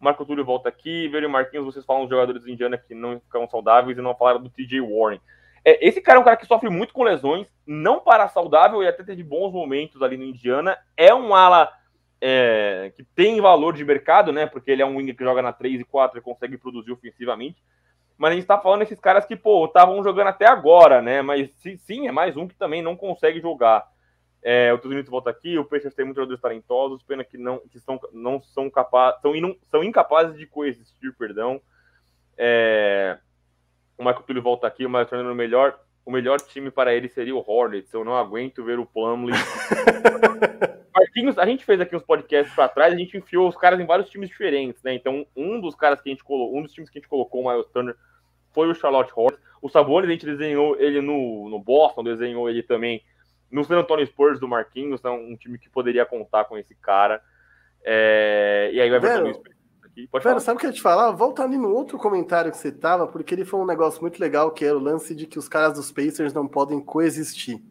[0.00, 3.48] Marco Túlio volta aqui, Velho Marquinhos, vocês falam dos jogadores do Indiana que não ficam
[3.48, 5.20] saudáveis e não falaram do TJ Warren.
[5.64, 8.88] É, esse cara é um cara que sofre muito com lesões, não para saudável e
[8.88, 10.76] até teve bons momentos ali no Indiana.
[10.96, 11.72] É um ala
[12.20, 14.46] é, que tem valor de mercado, né?
[14.46, 17.62] Porque ele é um winger que joga na 3 e 4 e consegue produzir ofensivamente.
[18.18, 21.22] Mas a gente tá falando desses caras que, pô, estavam jogando até agora, né?
[21.22, 23.90] Mas sim, é mais um que também não consegue jogar.
[24.42, 27.78] É, o Tuzinito volta aqui, o Peixes tem muitos jogadores talentosos, pena que não, que
[27.78, 29.32] são, não são capazes, são,
[29.70, 31.60] são incapazes de coexistir, perdão.
[32.36, 33.18] É,
[33.98, 37.08] o Michael Túlio volta aqui, o Michael Turner o melhor, o melhor time para ele
[37.08, 37.92] seria o Hornets.
[37.92, 39.34] Eu não aguento ver o Plumlee.
[40.94, 43.86] Marquinhos, a gente fez aqui uns podcasts para trás, a gente enfiou os caras em
[43.86, 44.94] vários times diferentes, né?
[44.94, 47.42] Então, um dos caras que a gente colocou, um dos times que a gente colocou
[47.42, 47.96] o Miles Turner
[48.52, 49.42] foi o Charlotte Hornets.
[49.60, 53.02] O Sabonis, a gente desenhou ele no, no Boston, desenhou ele também
[53.50, 57.22] no San Antonio Spurs do Marquinhos, então um time que poderia contar com esse cara.
[57.84, 58.70] É...
[58.72, 59.40] E aí vai ver
[59.92, 60.06] aqui.
[60.08, 61.10] Pode Vera, sabe o que eu ia te falar?
[61.12, 64.50] Volta ali no outro comentário que você tava, porque ele foi um negócio muito legal,
[64.50, 67.62] que era o lance de que os caras dos Pacers não podem coexistir.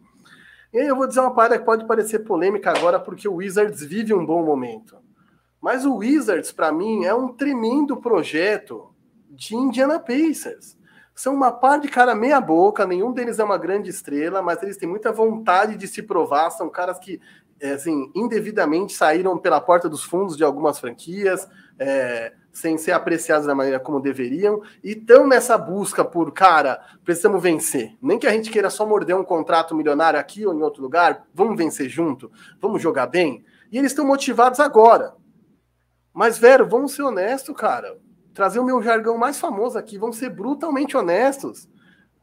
[0.73, 3.83] E aí eu vou dizer uma parada que pode parecer polêmica agora, porque o Wizards
[3.83, 4.97] vive um bom momento.
[5.61, 8.89] Mas o Wizards, para mim, é um tremendo projeto
[9.29, 10.77] de Indiana Pacers.
[11.13, 14.77] São uma par de cara meia boca, nenhum deles é uma grande estrela, mas eles
[14.77, 17.19] têm muita vontade de se provar, são caras que
[17.61, 21.47] é, assim, indevidamente saíram pela porta dos fundos de algumas franquias,
[21.81, 27.41] é, sem ser apreciados da maneira como deveriam, e estão nessa busca por, cara, precisamos
[27.41, 27.97] vencer.
[27.99, 31.25] Nem que a gente queira só morder um contrato milionário aqui ou em outro lugar,
[31.33, 33.43] vamos vencer junto, vamos jogar bem.
[33.71, 35.15] E eles estão motivados agora.
[36.13, 37.97] Mas, Vero, vamos ser honestos, cara.
[38.31, 41.67] trazer o meu jargão mais famoso aqui, vamos ser brutalmente honestos.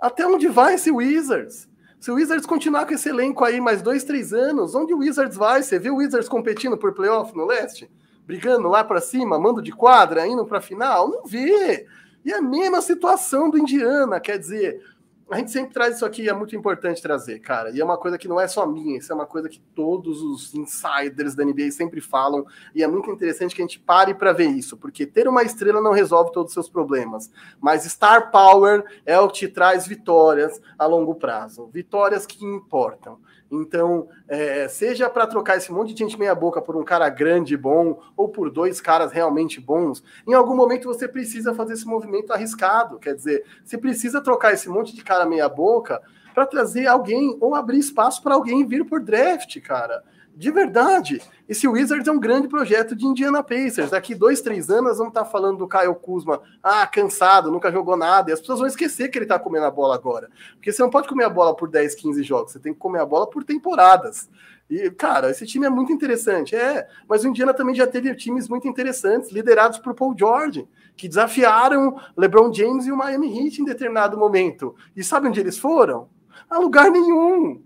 [0.01, 1.69] Até onde vai esse Wizards?
[1.99, 5.37] Se o Wizards continuar com esse elenco aí mais dois, três anos, onde o Wizards
[5.37, 5.65] vai?
[5.65, 7.91] Você viu o Wizards competindo por playoff no leste?
[8.29, 11.09] Brigando lá para cima, mando de quadra, indo para final?
[11.09, 11.87] Não vê.
[12.23, 14.85] E a mesma situação do Indiana, quer dizer,
[15.31, 17.71] a gente sempre traz isso aqui, é muito importante trazer, cara.
[17.71, 20.21] E é uma coisa que não é só minha, isso é uma coisa que todos
[20.21, 22.45] os insiders da NBA sempre falam.
[22.75, 25.81] E é muito interessante que a gente pare para ver isso, porque ter uma estrela
[25.81, 27.31] não resolve todos os seus problemas.
[27.59, 33.19] Mas Star Power é o que te traz vitórias a longo prazo, vitórias que importam.
[33.51, 37.57] Então, é, seja para trocar esse monte de gente meia-boca por um cara grande e
[37.57, 42.33] bom, ou por dois caras realmente bons, em algum momento você precisa fazer esse movimento
[42.33, 42.99] arriscado.
[42.99, 46.03] Quer dizer, você precisa trocar esse monte de cara meia-boca
[46.35, 50.03] para trazer alguém ou abrir espaço para alguém vir por draft, cara
[50.39, 51.20] de verdade.
[51.48, 53.90] Esse Wizards é um grande projeto de Indiana Pacers.
[53.90, 56.40] Daqui dois, três anos, vamos estar falando do Kyle Kuzma.
[56.62, 58.31] Ah, cansado, nunca jogou nada.
[58.31, 60.31] E as pessoas vão esquecer que ele está comendo a bola agora.
[60.55, 62.52] Porque você não pode comer a bola por 10, 15 jogos.
[62.52, 64.31] Você tem que comer a bola por temporadas.
[64.70, 66.55] E, cara, esse time é muito interessante.
[66.55, 71.09] É, mas o Indiana também já teve times muito interessantes, liderados por Paul George, que
[71.09, 74.77] desafiaram LeBron James e o Miami Heat em determinado momento.
[74.94, 76.09] E sabe onde eles foram?
[76.48, 77.60] A lugar nenhum.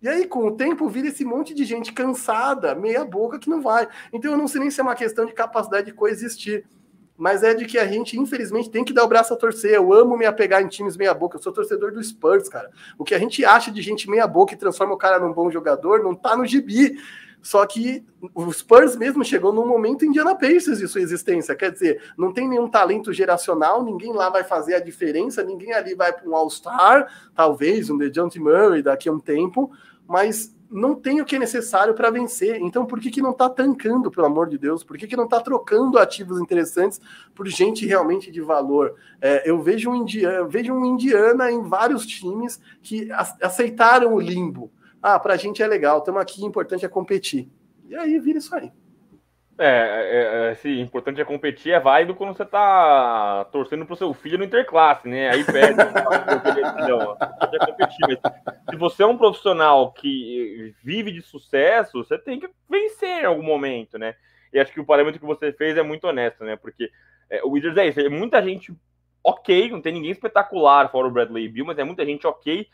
[0.00, 3.60] E aí, com o tempo, vira esse monte de gente cansada, meia boca, que não
[3.60, 3.88] vai.
[4.12, 6.64] Então, eu não sei nem se é uma questão de capacidade de coexistir,
[7.16, 9.72] mas é de que a gente, infelizmente, tem que dar o braço a torcer.
[9.72, 11.36] Eu amo me apegar em times meia boca.
[11.36, 12.70] Eu sou torcedor do Spurs, cara.
[12.96, 15.50] O que a gente acha de gente meia boca e transforma o cara num bom
[15.50, 16.96] jogador não tá no gibi.
[17.42, 18.04] Só que
[18.34, 21.54] o Spurs mesmo chegou num momento Indiana Pacers de sua existência.
[21.54, 25.94] Quer dizer, não tem nenhum talento geracional, ninguém lá vai fazer a diferença, ninguém ali
[25.94, 29.70] vai para um All-Star, talvez um DeJounte Murray daqui a um tempo,
[30.08, 32.60] mas não tem o que é necessário para vencer.
[32.60, 34.82] Então, por que, que não está tancando, pelo amor de Deus?
[34.82, 37.00] Por que, que não está trocando ativos interessantes
[37.34, 38.94] por gente realmente de valor?
[39.20, 43.08] É, eu, vejo um indiana, vejo um Indiana em vários times que
[43.40, 44.70] aceitaram o limbo.
[45.02, 47.48] Ah, para a gente é legal, estamos aqui, importante é competir.
[47.88, 48.72] E aí vira isso aí.
[49.58, 54.14] É, é, é sim, importante é competir, é válido quando você tá torcendo pro seu
[54.14, 55.30] filho no interclasse, né?
[55.30, 55.78] Aí perde.
[56.88, 57.98] não, é competir.
[58.08, 58.20] Mas
[58.70, 63.42] se você é um profissional que vive de sucesso, você tem que vencer em algum
[63.42, 64.14] momento, né?
[64.52, 66.56] E acho que o parâmetro que você fez é muito honesto, né?
[66.56, 66.90] Porque
[67.28, 68.72] é, o Wizards é isso, é muita gente
[69.22, 72.66] ok, não tem ninguém espetacular fora o Bradley Bill, mas é muita gente ok.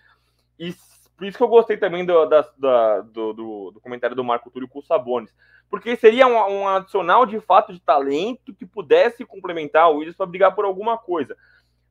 [0.58, 0.74] E
[1.16, 4.50] por isso que eu gostei também do, da, da, do, do, do, comentário do Marco
[4.50, 5.34] Túlio com o Sabonis.
[5.70, 10.26] Porque seria um, um, adicional de fato de talento que pudesse complementar o Wizards para
[10.26, 11.36] brigar por alguma coisa.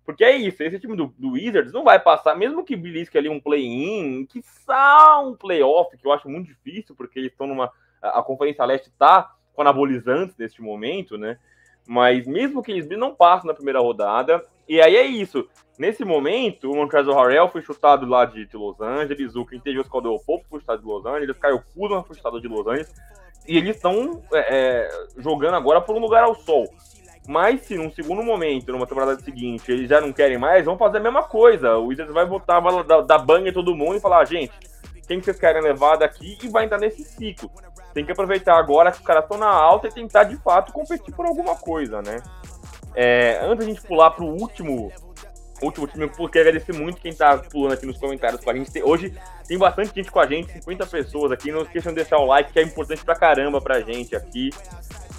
[0.06, 3.30] Porque é isso, esse time do, do Wizards não vai passar, mesmo que belisque ali
[3.30, 7.72] um play-in, que só um playoff, que eu acho muito difícil, porque eles estão numa.
[8.02, 11.38] A, a Conferência Leste está com anabolizantes neste momento, né?
[11.88, 15.48] Mas mesmo que eles não passem na primeira rodada, e aí é isso.
[15.78, 20.20] Nesse momento, o Montrezl Harrell foi chutado lá de, de Los Angeles, o Quintevious Caldwell
[20.26, 22.94] Pope foi chutado de Los Angeles, Caio Kuzma foi chutado de Los Angeles,
[23.48, 26.68] e eles estão é, é, jogando agora por um lugar ao sol.
[27.28, 30.98] Mas se num segundo momento, numa temporada seguinte, eles já não querem mais, vão fazer
[30.98, 31.78] a mesma coisa.
[31.78, 34.52] O Wizards vai botar da, da banha todo mundo e falar, ah, gente,
[35.08, 37.50] quem que vocês querem levar daqui e vai entrar nesse ciclo.
[37.94, 41.14] Tem que aproveitar agora que os caras estão na alta e tentar de fato competir
[41.14, 42.22] por alguma coisa, né?
[42.96, 44.92] É, antes da gente pular para o último
[45.66, 48.84] último time, porque agradecer muito quem tá pulando aqui nos comentários com a gente.
[48.84, 49.14] Hoje
[49.48, 51.52] tem bastante gente com a gente, 50 pessoas aqui.
[51.52, 54.50] Não esqueçam de deixar o like, que é importante pra caramba pra gente aqui.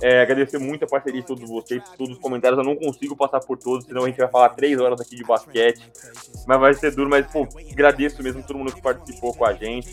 [0.04, 2.58] É, agradecer muito a parceria de todos vocês, todos os comentários.
[2.58, 5.24] Eu não consigo passar por todos, senão a gente vai falar três horas aqui de
[5.24, 5.80] basquete.
[6.46, 9.88] Mas vai ser duro, mas pô, agradeço mesmo todo mundo que participou com a gente.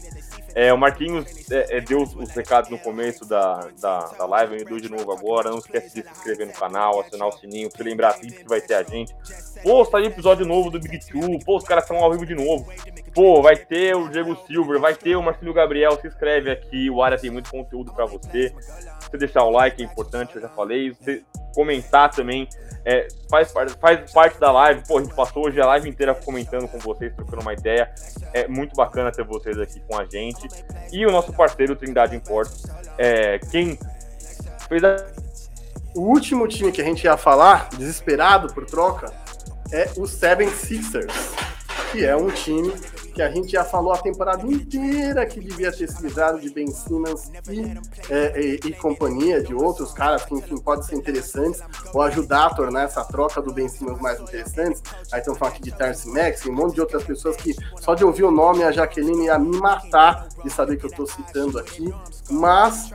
[0.53, 4.65] É, o Marquinhos é, é, deu os recados no começo da, da, da live, eu
[4.65, 5.49] dou de novo agora.
[5.49, 8.59] Não esquece de se inscrever no canal, acionar o sininho, pra lembrar sempre que vai
[8.59, 9.15] ter a gente.
[9.63, 12.69] Pô, saiu episódio novo do Big Two, pô, os caras estão ao vivo de novo.
[13.13, 17.01] Pô, vai ter o Diego Silver, vai ter o Marcelo Gabriel, se inscreve aqui, o
[17.01, 18.53] área tem muito conteúdo para você.
[19.11, 20.91] Você deixar o like é importante, eu já falei.
[20.91, 21.21] Você
[21.53, 22.47] comentar também
[22.85, 24.83] é, faz, faz parte da live.
[24.87, 27.93] Pô, a gente passou hoje a live inteira comentando com vocês, trocando uma ideia.
[28.33, 30.47] É muito bacana ter vocês aqui com a gente.
[30.93, 32.63] E o nosso parceiro Trindade Imports,
[32.97, 33.77] é, quem
[34.67, 34.95] fez a...
[35.93, 39.13] O último time que a gente ia falar, desesperado por troca,
[39.73, 41.13] é o Seven Sixers,
[41.91, 42.73] que é um time
[43.13, 46.67] que a gente já falou a temporada inteira que devia ter se livrado de Ben
[46.67, 47.61] Simmons e,
[48.09, 51.61] é, e, e, companhia de outros caras que, enfim, podem ser interessantes
[51.93, 54.81] ou ajudar a tornar essa troca do Ben Simmons mais interessante.
[55.11, 57.93] Aí estão falando aqui de Terence Max e um monte de outras pessoas que só
[57.93, 61.59] de ouvir o nome a Jaqueline ia me matar de saber que eu estou citando
[61.59, 61.93] aqui,
[62.29, 62.91] mas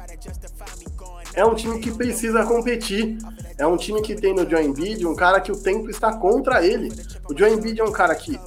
[1.34, 3.18] é um time que precisa competir.
[3.58, 6.64] É um time que tem no Joe Embiid um cara que o tempo está contra
[6.64, 6.90] ele.
[7.28, 8.40] O Joe Embiid é um cara que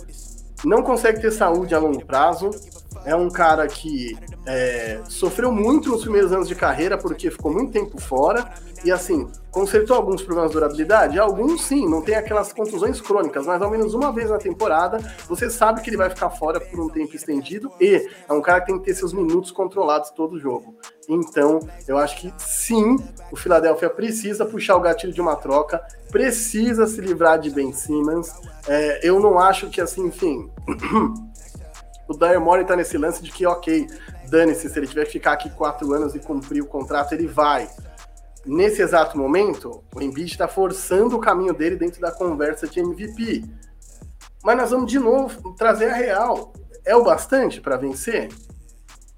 [0.64, 2.52] não consegue ter saúde a longo prazo,
[3.06, 7.72] é um cara que é, sofreu muito nos primeiros anos de carreira porque ficou muito
[7.72, 8.54] tempo fora.
[8.84, 11.20] E assim consertou alguns problemas de durabilidade.
[11.20, 15.50] Alguns sim, não tem aquelas contusões crônicas, mas ao menos uma vez na temporada você
[15.50, 18.68] sabe que ele vai ficar fora por um tempo estendido e é um cara que
[18.68, 20.76] tem que ter seus minutos controlados todo o jogo.
[21.08, 22.98] Então eu acho que sim,
[23.32, 25.82] o Philadelphia precisa puxar o gatilho de uma troca,
[26.12, 28.32] precisa se livrar de Ben Simmons.
[28.68, 30.50] É, eu não acho que assim, enfim.
[32.08, 33.88] o Daryl Morey tá nesse lance de que, ok,
[34.30, 37.70] dane-se, se ele tiver que ficar aqui quatro anos e cumprir o contrato, ele vai.
[38.52, 43.44] Nesse exato momento, o Embiid está forçando o caminho dele dentro da conversa de MVP.
[44.44, 46.52] Mas nós vamos de novo trazer a real.
[46.84, 48.30] É o bastante para vencer?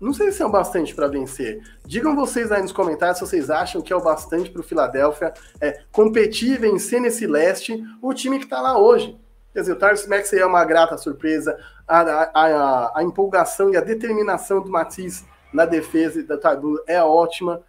[0.02, 1.62] Não sei se é o bastante para vencer.
[1.86, 5.34] Digam vocês aí nos comentários se vocês acham que é o bastante para o Philadelphia
[5.62, 9.18] é, competir e vencer nesse leste o time que está lá hoje.
[9.54, 13.78] Quer dizer, o Tarsis Max é uma grata surpresa, a, a, a, a, empolgação e
[13.78, 17.64] a determinação do Matisse na defesa da Tadu é ótima.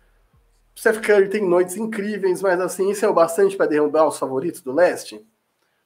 [0.75, 4.19] O Seth Curry tem noites incríveis, mas assim, isso é o bastante para derrubar os
[4.19, 5.25] favoritos do leste?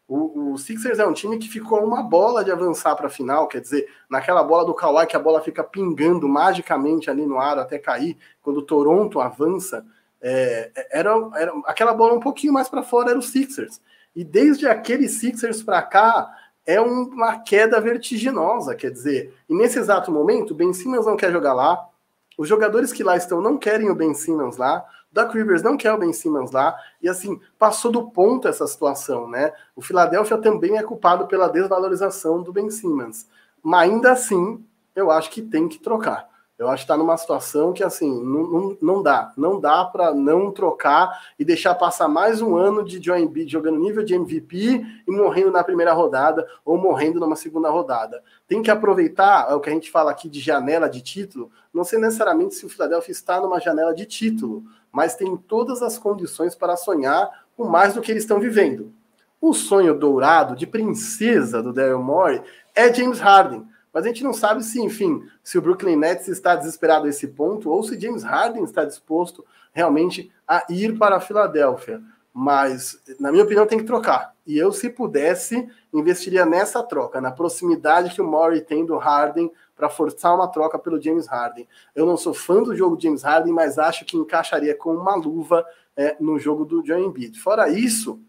[0.08, 3.48] O, o, Sixers é um time que ficou uma bola de avançar para a final,
[3.48, 7.58] quer dizer, naquela bola do Kawhi que a bola fica pingando magicamente ali no ar
[7.58, 9.84] até cair, quando o Toronto avança,
[10.22, 13.80] é, era, era aquela bola um pouquinho mais para fora era o Sixers.
[14.14, 16.32] E desde aquele Sixers para cá,
[16.64, 21.52] é uma queda vertiginosa, quer dizer, e nesse exato momento, Ben Simmons não quer jogar
[21.52, 21.88] lá,
[22.36, 25.92] os jogadores que lá estão não querem o Ben Simmons lá, Doc Rivers não quer
[25.92, 29.52] o Ben Simmons lá, e assim, passou do ponto essa situação, né?
[29.74, 33.26] O Philadelphia também é culpado pela desvalorização do Ben Simmons,
[33.62, 34.62] mas ainda assim,
[34.94, 36.28] eu acho que tem que trocar.
[36.58, 39.30] Eu acho que está numa situação que, assim, não, não, não dá.
[39.36, 43.78] Não dá para não trocar e deixar passar mais um ano de Joe Embiid jogando
[43.78, 48.22] nível de MVP e morrendo na primeira rodada ou morrendo numa segunda rodada.
[48.48, 51.50] Tem que aproveitar é o que a gente fala aqui de janela de título.
[51.74, 55.98] Não sei necessariamente se o Philadelphia está numa janela de título, mas tem todas as
[55.98, 58.94] condições para sonhar com mais do que eles estão vivendo.
[59.38, 62.40] O sonho dourado de princesa do Daryl Morey
[62.74, 66.54] é James Harden mas a gente não sabe se, enfim, se o Brooklyn Nets está
[66.54, 69.42] desesperado a esse ponto ou se James Harden está disposto
[69.72, 72.02] realmente a ir para a Filadélfia.
[72.30, 74.34] Mas, na minha opinião, tem que trocar.
[74.46, 79.50] E eu, se pudesse, investiria nessa troca, na proximidade que o Murray tem do Harden
[79.74, 81.66] para forçar uma troca pelo James Harden.
[81.94, 85.64] Eu não sou fã do jogo James Harden, mas acho que encaixaria com uma luva
[85.96, 87.40] é, no jogo do John Embiid.
[87.40, 88.20] Fora isso,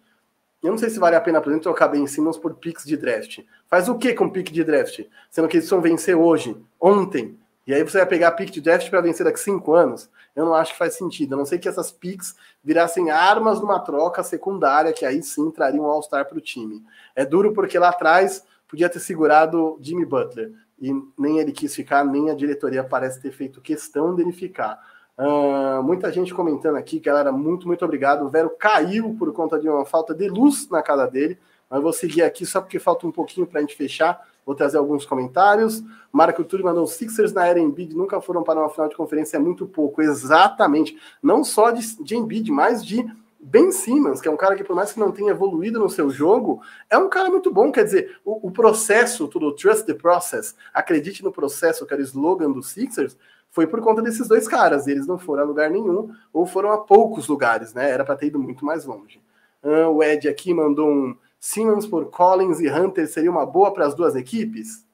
[0.64, 2.98] eu não sei se vale a pena, por exemplo, trocar Ben Simmons por picks de
[2.98, 3.40] draft.
[3.68, 5.02] Faz o que com pick de draft?
[5.30, 8.90] Sendo que eles vão vencer hoje, ontem, e aí você vai pegar pick de draft
[8.90, 10.10] para vencer daqui cinco anos?
[10.34, 11.34] Eu não acho que faz sentido.
[11.34, 15.82] A não ser que essas picks virassem armas numa troca secundária, que aí sim traria
[15.82, 16.82] um All-Star para o time.
[17.14, 20.54] É duro porque lá atrás podia ter segurado Jimmy Butler.
[20.80, 24.80] E nem ele quis ficar, nem a diretoria parece ter feito questão dele ficar.
[25.18, 28.24] Uh, muita gente comentando aqui, galera, muito, muito obrigado.
[28.24, 31.40] O Vero caiu por conta de uma falta de luz na casa dele,
[31.70, 34.28] mas vou seguir aqui só porque falta um pouquinho para a gente fechar.
[34.46, 35.84] Vou trazer alguns comentários.
[36.12, 39.40] Marco Túlio mandou: Sixers na era Embiid nunca foram para uma final de conferência, é
[39.40, 40.02] muito pouco.
[40.02, 40.96] Exatamente.
[41.22, 43.04] Não só de, de Embiid, mas de
[43.40, 46.10] Ben Simmons, que é um cara que, por mais que não tenha evoluído no seu
[46.10, 47.72] jogo, é um cara muito bom.
[47.72, 52.06] Quer dizer, o, o processo, tudo, trust the process, acredite no processo, que era o
[52.06, 53.18] slogan do Sixers,
[53.58, 54.86] foi por conta desses dois caras.
[54.86, 57.90] Eles não foram a lugar nenhum, ou foram a poucos lugares, né?
[57.90, 59.20] Era para ter ido muito mais longe.
[59.64, 63.96] O Ed aqui mandou um Simmons por Collins e Hunter seria uma boa para as
[63.96, 64.86] duas equipes?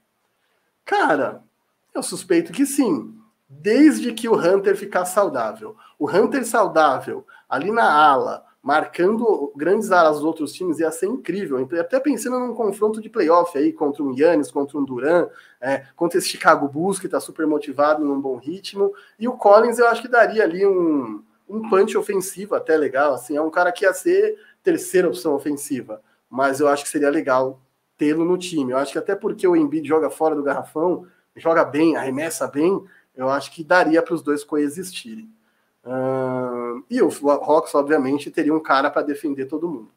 [0.85, 1.43] Cara,
[1.93, 3.13] eu suspeito que sim,
[3.49, 5.75] desde que o Hunter ficar saudável.
[5.99, 11.67] O Hunter saudável, ali na ala, marcando grandes alas dos outros times ia ser incrível.
[11.77, 15.27] Até pensando num confronto de playoff aí contra um Yannis, contra um Duran,
[15.59, 18.93] é, contra esse Chicago Bulls que está super motivado num bom ritmo.
[19.19, 23.13] E o Collins eu acho que daria ali um, um punch ofensivo até legal.
[23.13, 27.09] Assim, é um cara que ia ser terceira opção ofensiva, mas eu acho que seria
[27.09, 27.59] legal
[27.97, 28.71] tê-lo no time.
[28.71, 32.81] Eu acho que até porque o Embiid joga fora do garrafão, joga bem, arremessa bem,
[33.13, 35.29] eu acho que daria para os dois coexistirem.
[35.83, 36.52] Uh,
[36.89, 39.89] e o Hawks, obviamente, teria um cara para defender todo mundo.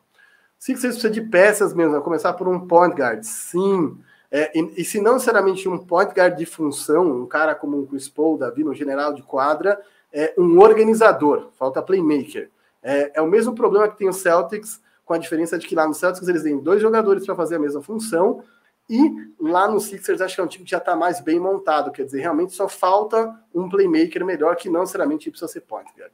[0.58, 3.96] Sixers precisa de peças mesmo, a começar por um point guard, sim.
[4.30, 7.86] É, e, e, se não necessariamente um point guard de função, um cara como o
[7.86, 9.80] Chris Paul, Davi, no general de quadra,
[10.12, 12.50] é um organizador, falta playmaker.
[12.82, 15.86] É, é o mesmo problema que tem o Celtics, com a diferença de que lá
[15.86, 18.42] no Celtics eles têm dois jogadores para fazer a mesma função,
[18.88, 21.90] e lá no Sixers, acho que é um time que já está mais bem montado.
[21.90, 26.12] Quer dizer, realmente só falta um playmaker melhor que não necessariamente precisa ser point guard.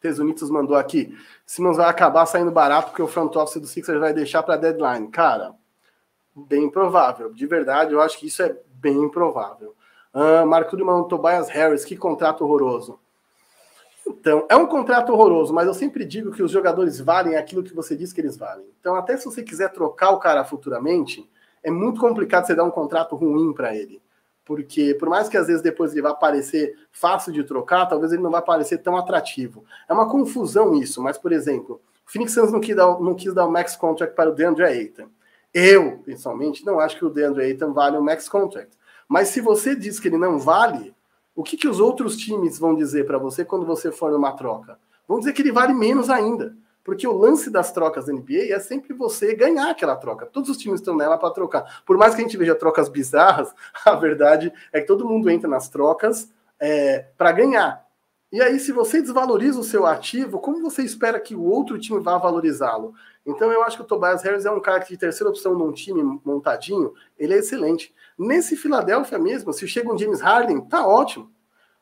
[0.00, 1.16] Tesunitos mandou aqui.
[1.44, 5.08] Simmons vai acabar saindo barato porque o front office do Sixers vai deixar para deadline.
[5.08, 5.54] Cara,
[6.34, 7.32] bem provável.
[7.32, 9.74] De verdade, eu acho que isso é bem provável.
[10.14, 12.98] Uh, Marco Duman, Tobias Harris, que contrato horroroso.
[14.06, 17.74] Então, é um contrato horroroso, mas eu sempre digo que os jogadores valem aquilo que
[17.74, 18.66] você diz que eles valem.
[18.80, 21.28] Então, até se você quiser trocar o cara futuramente,
[21.62, 24.00] é muito complicado você dar um contrato ruim para ele.
[24.46, 28.22] Porque, por mais que às vezes depois ele vá parecer fácil de trocar, talvez ele
[28.22, 29.64] não vá parecer tão atrativo.
[29.88, 33.34] É uma confusão isso, mas, por exemplo, o Phoenix Suns não quis dar, não quis
[33.34, 35.08] dar o max contract para o DeAndre Ayton.
[35.52, 38.70] Eu, pessoalmente, não acho que o DeAndre Ayton vale o max contract.
[39.08, 40.94] Mas se você diz que ele não vale,
[41.34, 44.78] o que, que os outros times vão dizer para você quando você for numa troca?
[45.08, 46.56] Vão dizer que ele vale menos ainda.
[46.86, 50.24] Porque o lance das trocas da NBA é sempre você ganhar aquela troca.
[50.24, 51.82] Todos os times estão nela para trocar.
[51.84, 53.52] Por mais que a gente veja trocas bizarras,
[53.84, 57.84] a verdade é que todo mundo entra nas trocas é, para ganhar.
[58.30, 61.98] E aí, se você desvaloriza o seu ativo, como você espera que o outro time
[61.98, 62.94] vá valorizá-lo?
[63.26, 65.72] Então, eu acho que o Tobias Harris é um cara que, de terceira opção num
[65.72, 67.92] time montadinho, ele é excelente.
[68.16, 71.32] Nesse Philadelphia mesmo, se chega um James Harden, tá ótimo.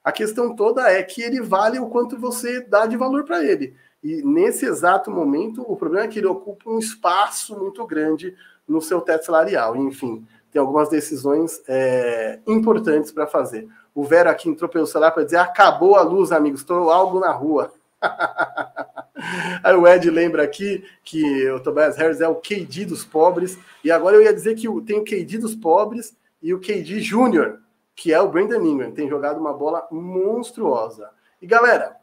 [0.03, 3.77] A questão toda é que ele vale o quanto você dá de valor para ele.
[4.05, 8.37] E nesse exato momento, o problema é que ele ocupa um espaço muito grande
[8.69, 9.75] no seu teto salarial.
[9.75, 13.67] Enfim, tem algumas decisões é, importantes para fazer.
[13.95, 17.33] O Vera aqui entrou pelo celular para dizer: acabou a luz, amigos, estou algo na
[17.33, 17.73] rua.
[19.65, 23.59] Aí o Ed lembra aqui que o Tobias Harris é o KD dos pobres.
[23.83, 27.61] E agora eu ia dizer que tem o KD dos pobres e o KD Júnior,
[27.97, 31.09] que é o Brandon Ingram, tem jogado uma bola monstruosa.
[31.41, 31.97] E galera,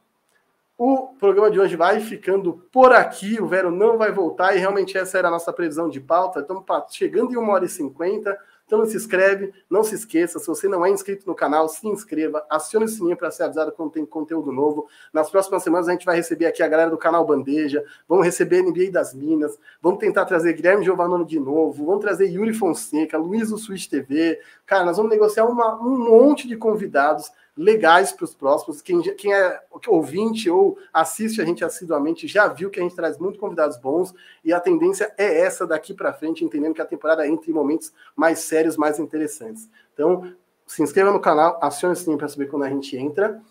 [0.83, 3.39] o programa de hoje vai ficando por aqui.
[3.39, 6.39] O Vero não vai voltar e realmente essa era a nossa previsão de pauta.
[6.39, 8.35] Estamos chegando em uma hora e cinquenta.
[8.65, 12.43] Então se inscreve, não se esqueça, se você não é inscrito no canal, se inscreva,
[12.49, 14.87] acione o sininho para ser avisado quando tem conteúdo novo.
[15.13, 18.63] Nas próximas semanas a gente vai receber aqui a galera do canal Bandeja, vamos receber
[18.63, 23.49] NBA das Minas, vamos tentar trazer Guilherme Giovanoni de novo, vamos trazer Yuri Fonseca, Luiz
[23.49, 24.39] do Switch TV.
[24.65, 28.81] Cara, nós vamos negociar uma, um monte de convidados legais para os próximos.
[28.81, 33.17] Quem, quem é ouvinte ou assiste a gente assiduamente já viu que a gente traz
[33.17, 34.13] muito convidados bons
[34.43, 37.93] e a tendência é essa daqui para frente, entendendo que a temporada entra em momentos
[38.15, 39.69] mais sérios, mais interessantes.
[39.93, 40.33] Então,
[40.65, 43.41] se inscreva no canal, acione o sininho para saber quando a gente entra.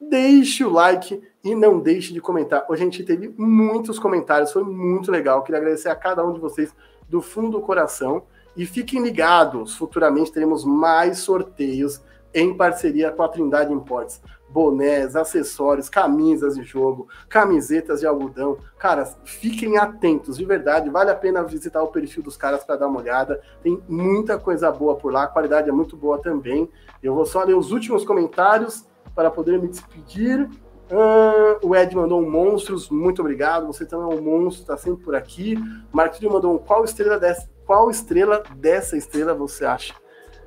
[0.00, 2.66] Deixe o like e não deixe de comentar.
[2.68, 5.42] Hoje a gente teve muitos comentários, foi muito legal.
[5.42, 6.74] Queria agradecer a cada um de vocês
[7.08, 8.24] do fundo do coração.
[8.56, 12.00] E fiquem ligados, futuramente teremos mais sorteios
[12.34, 14.20] em parceria com a Trindade Imports.
[14.48, 18.58] Bonés, acessórios, camisas de jogo, camisetas de algodão.
[18.78, 20.90] Cara, fiquem atentos, de verdade.
[20.90, 23.40] Vale a pena visitar o perfil dos caras para dar uma olhada.
[23.62, 26.70] Tem muita coisa boa por lá, a qualidade é muito boa também.
[27.02, 30.48] Eu vou só ler os últimos comentários para poder me despedir.
[30.90, 33.66] Uh, o Ed mandou um monstros, muito obrigado.
[33.66, 35.56] Você também é um monstro, está sempre por aqui.
[35.92, 39.94] Marquinhos mandou um qual estrela dessa, qual estrela dessa estrela você acha?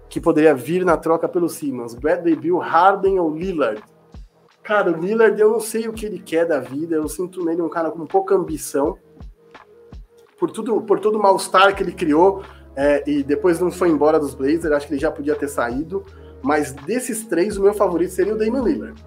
[0.10, 1.94] Que poderia vir na troca pelo Simmons?
[1.94, 3.82] Bradley Bill, Harden ou Lillard?
[4.64, 6.96] Cara, o Lillard, eu não sei o que ele quer da vida.
[6.96, 8.98] Eu sinto nele um cara com pouca ambição.
[10.38, 12.44] Por tudo, por todo o mal-estar que ele criou
[12.76, 16.06] é, e depois não foi embora dos Blazers, acho que ele já podia ter saído.
[16.44, 19.04] Mas desses três, o meu favorito seria o Damian Lillard.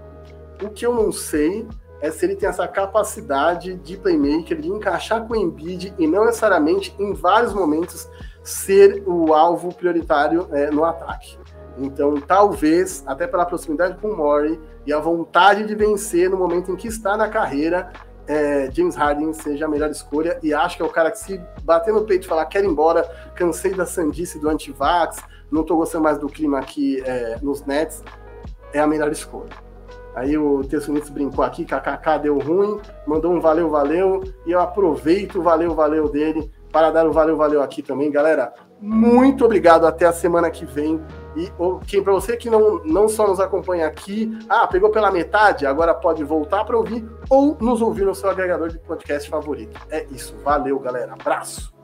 [0.63, 1.67] O que eu não sei
[2.01, 6.25] é se ele tem essa capacidade de playmaker, de encaixar com o Embiid e não
[6.25, 8.09] necessariamente em vários momentos
[8.51, 11.39] ser o alvo prioritário é, no ataque.
[11.79, 16.71] Então, talvez, até pela proximidade com o Murray e a vontade de vencer no momento
[16.71, 17.91] em que está na carreira,
[18.27, 20.39] é, James Harden seja a melhor escolha.
[20.43, 22.71] E acho que é o cara que, se bater no peito e falar, quero ir
[22.71, 23.03] embora,
[23.35, 28.03] cansei da sandice do antivax, não estou gostando mais do clima aqui é, nos Nets,
[28.73, 29.51] é a melhor escolha.
[30.15, 35.39] Aí o Tessonitz brincou aqui, KKK deu ruim, mandou um valeu, valeu, e eu aproveito
[35.39, 38.53] o valeu, valeu dele para dar um valeu, valeu aqui também, galera.
[38.81, 41.01] Muito obrigado, até a semana que vem.
[41.37, 41.53] E
[41.87, 45.95] quem para você que não, não só nos acompanha aqui, ah, pegou pela metade, agora
[45.95, 49.79] pode voltar para ouvir ou nos ouvir no seu agregador de podcast favorito.
[49.91, 50.37] É isso.
[50.43, 51.13] Valeu, galera.
[51.13, 51.80] Abraço.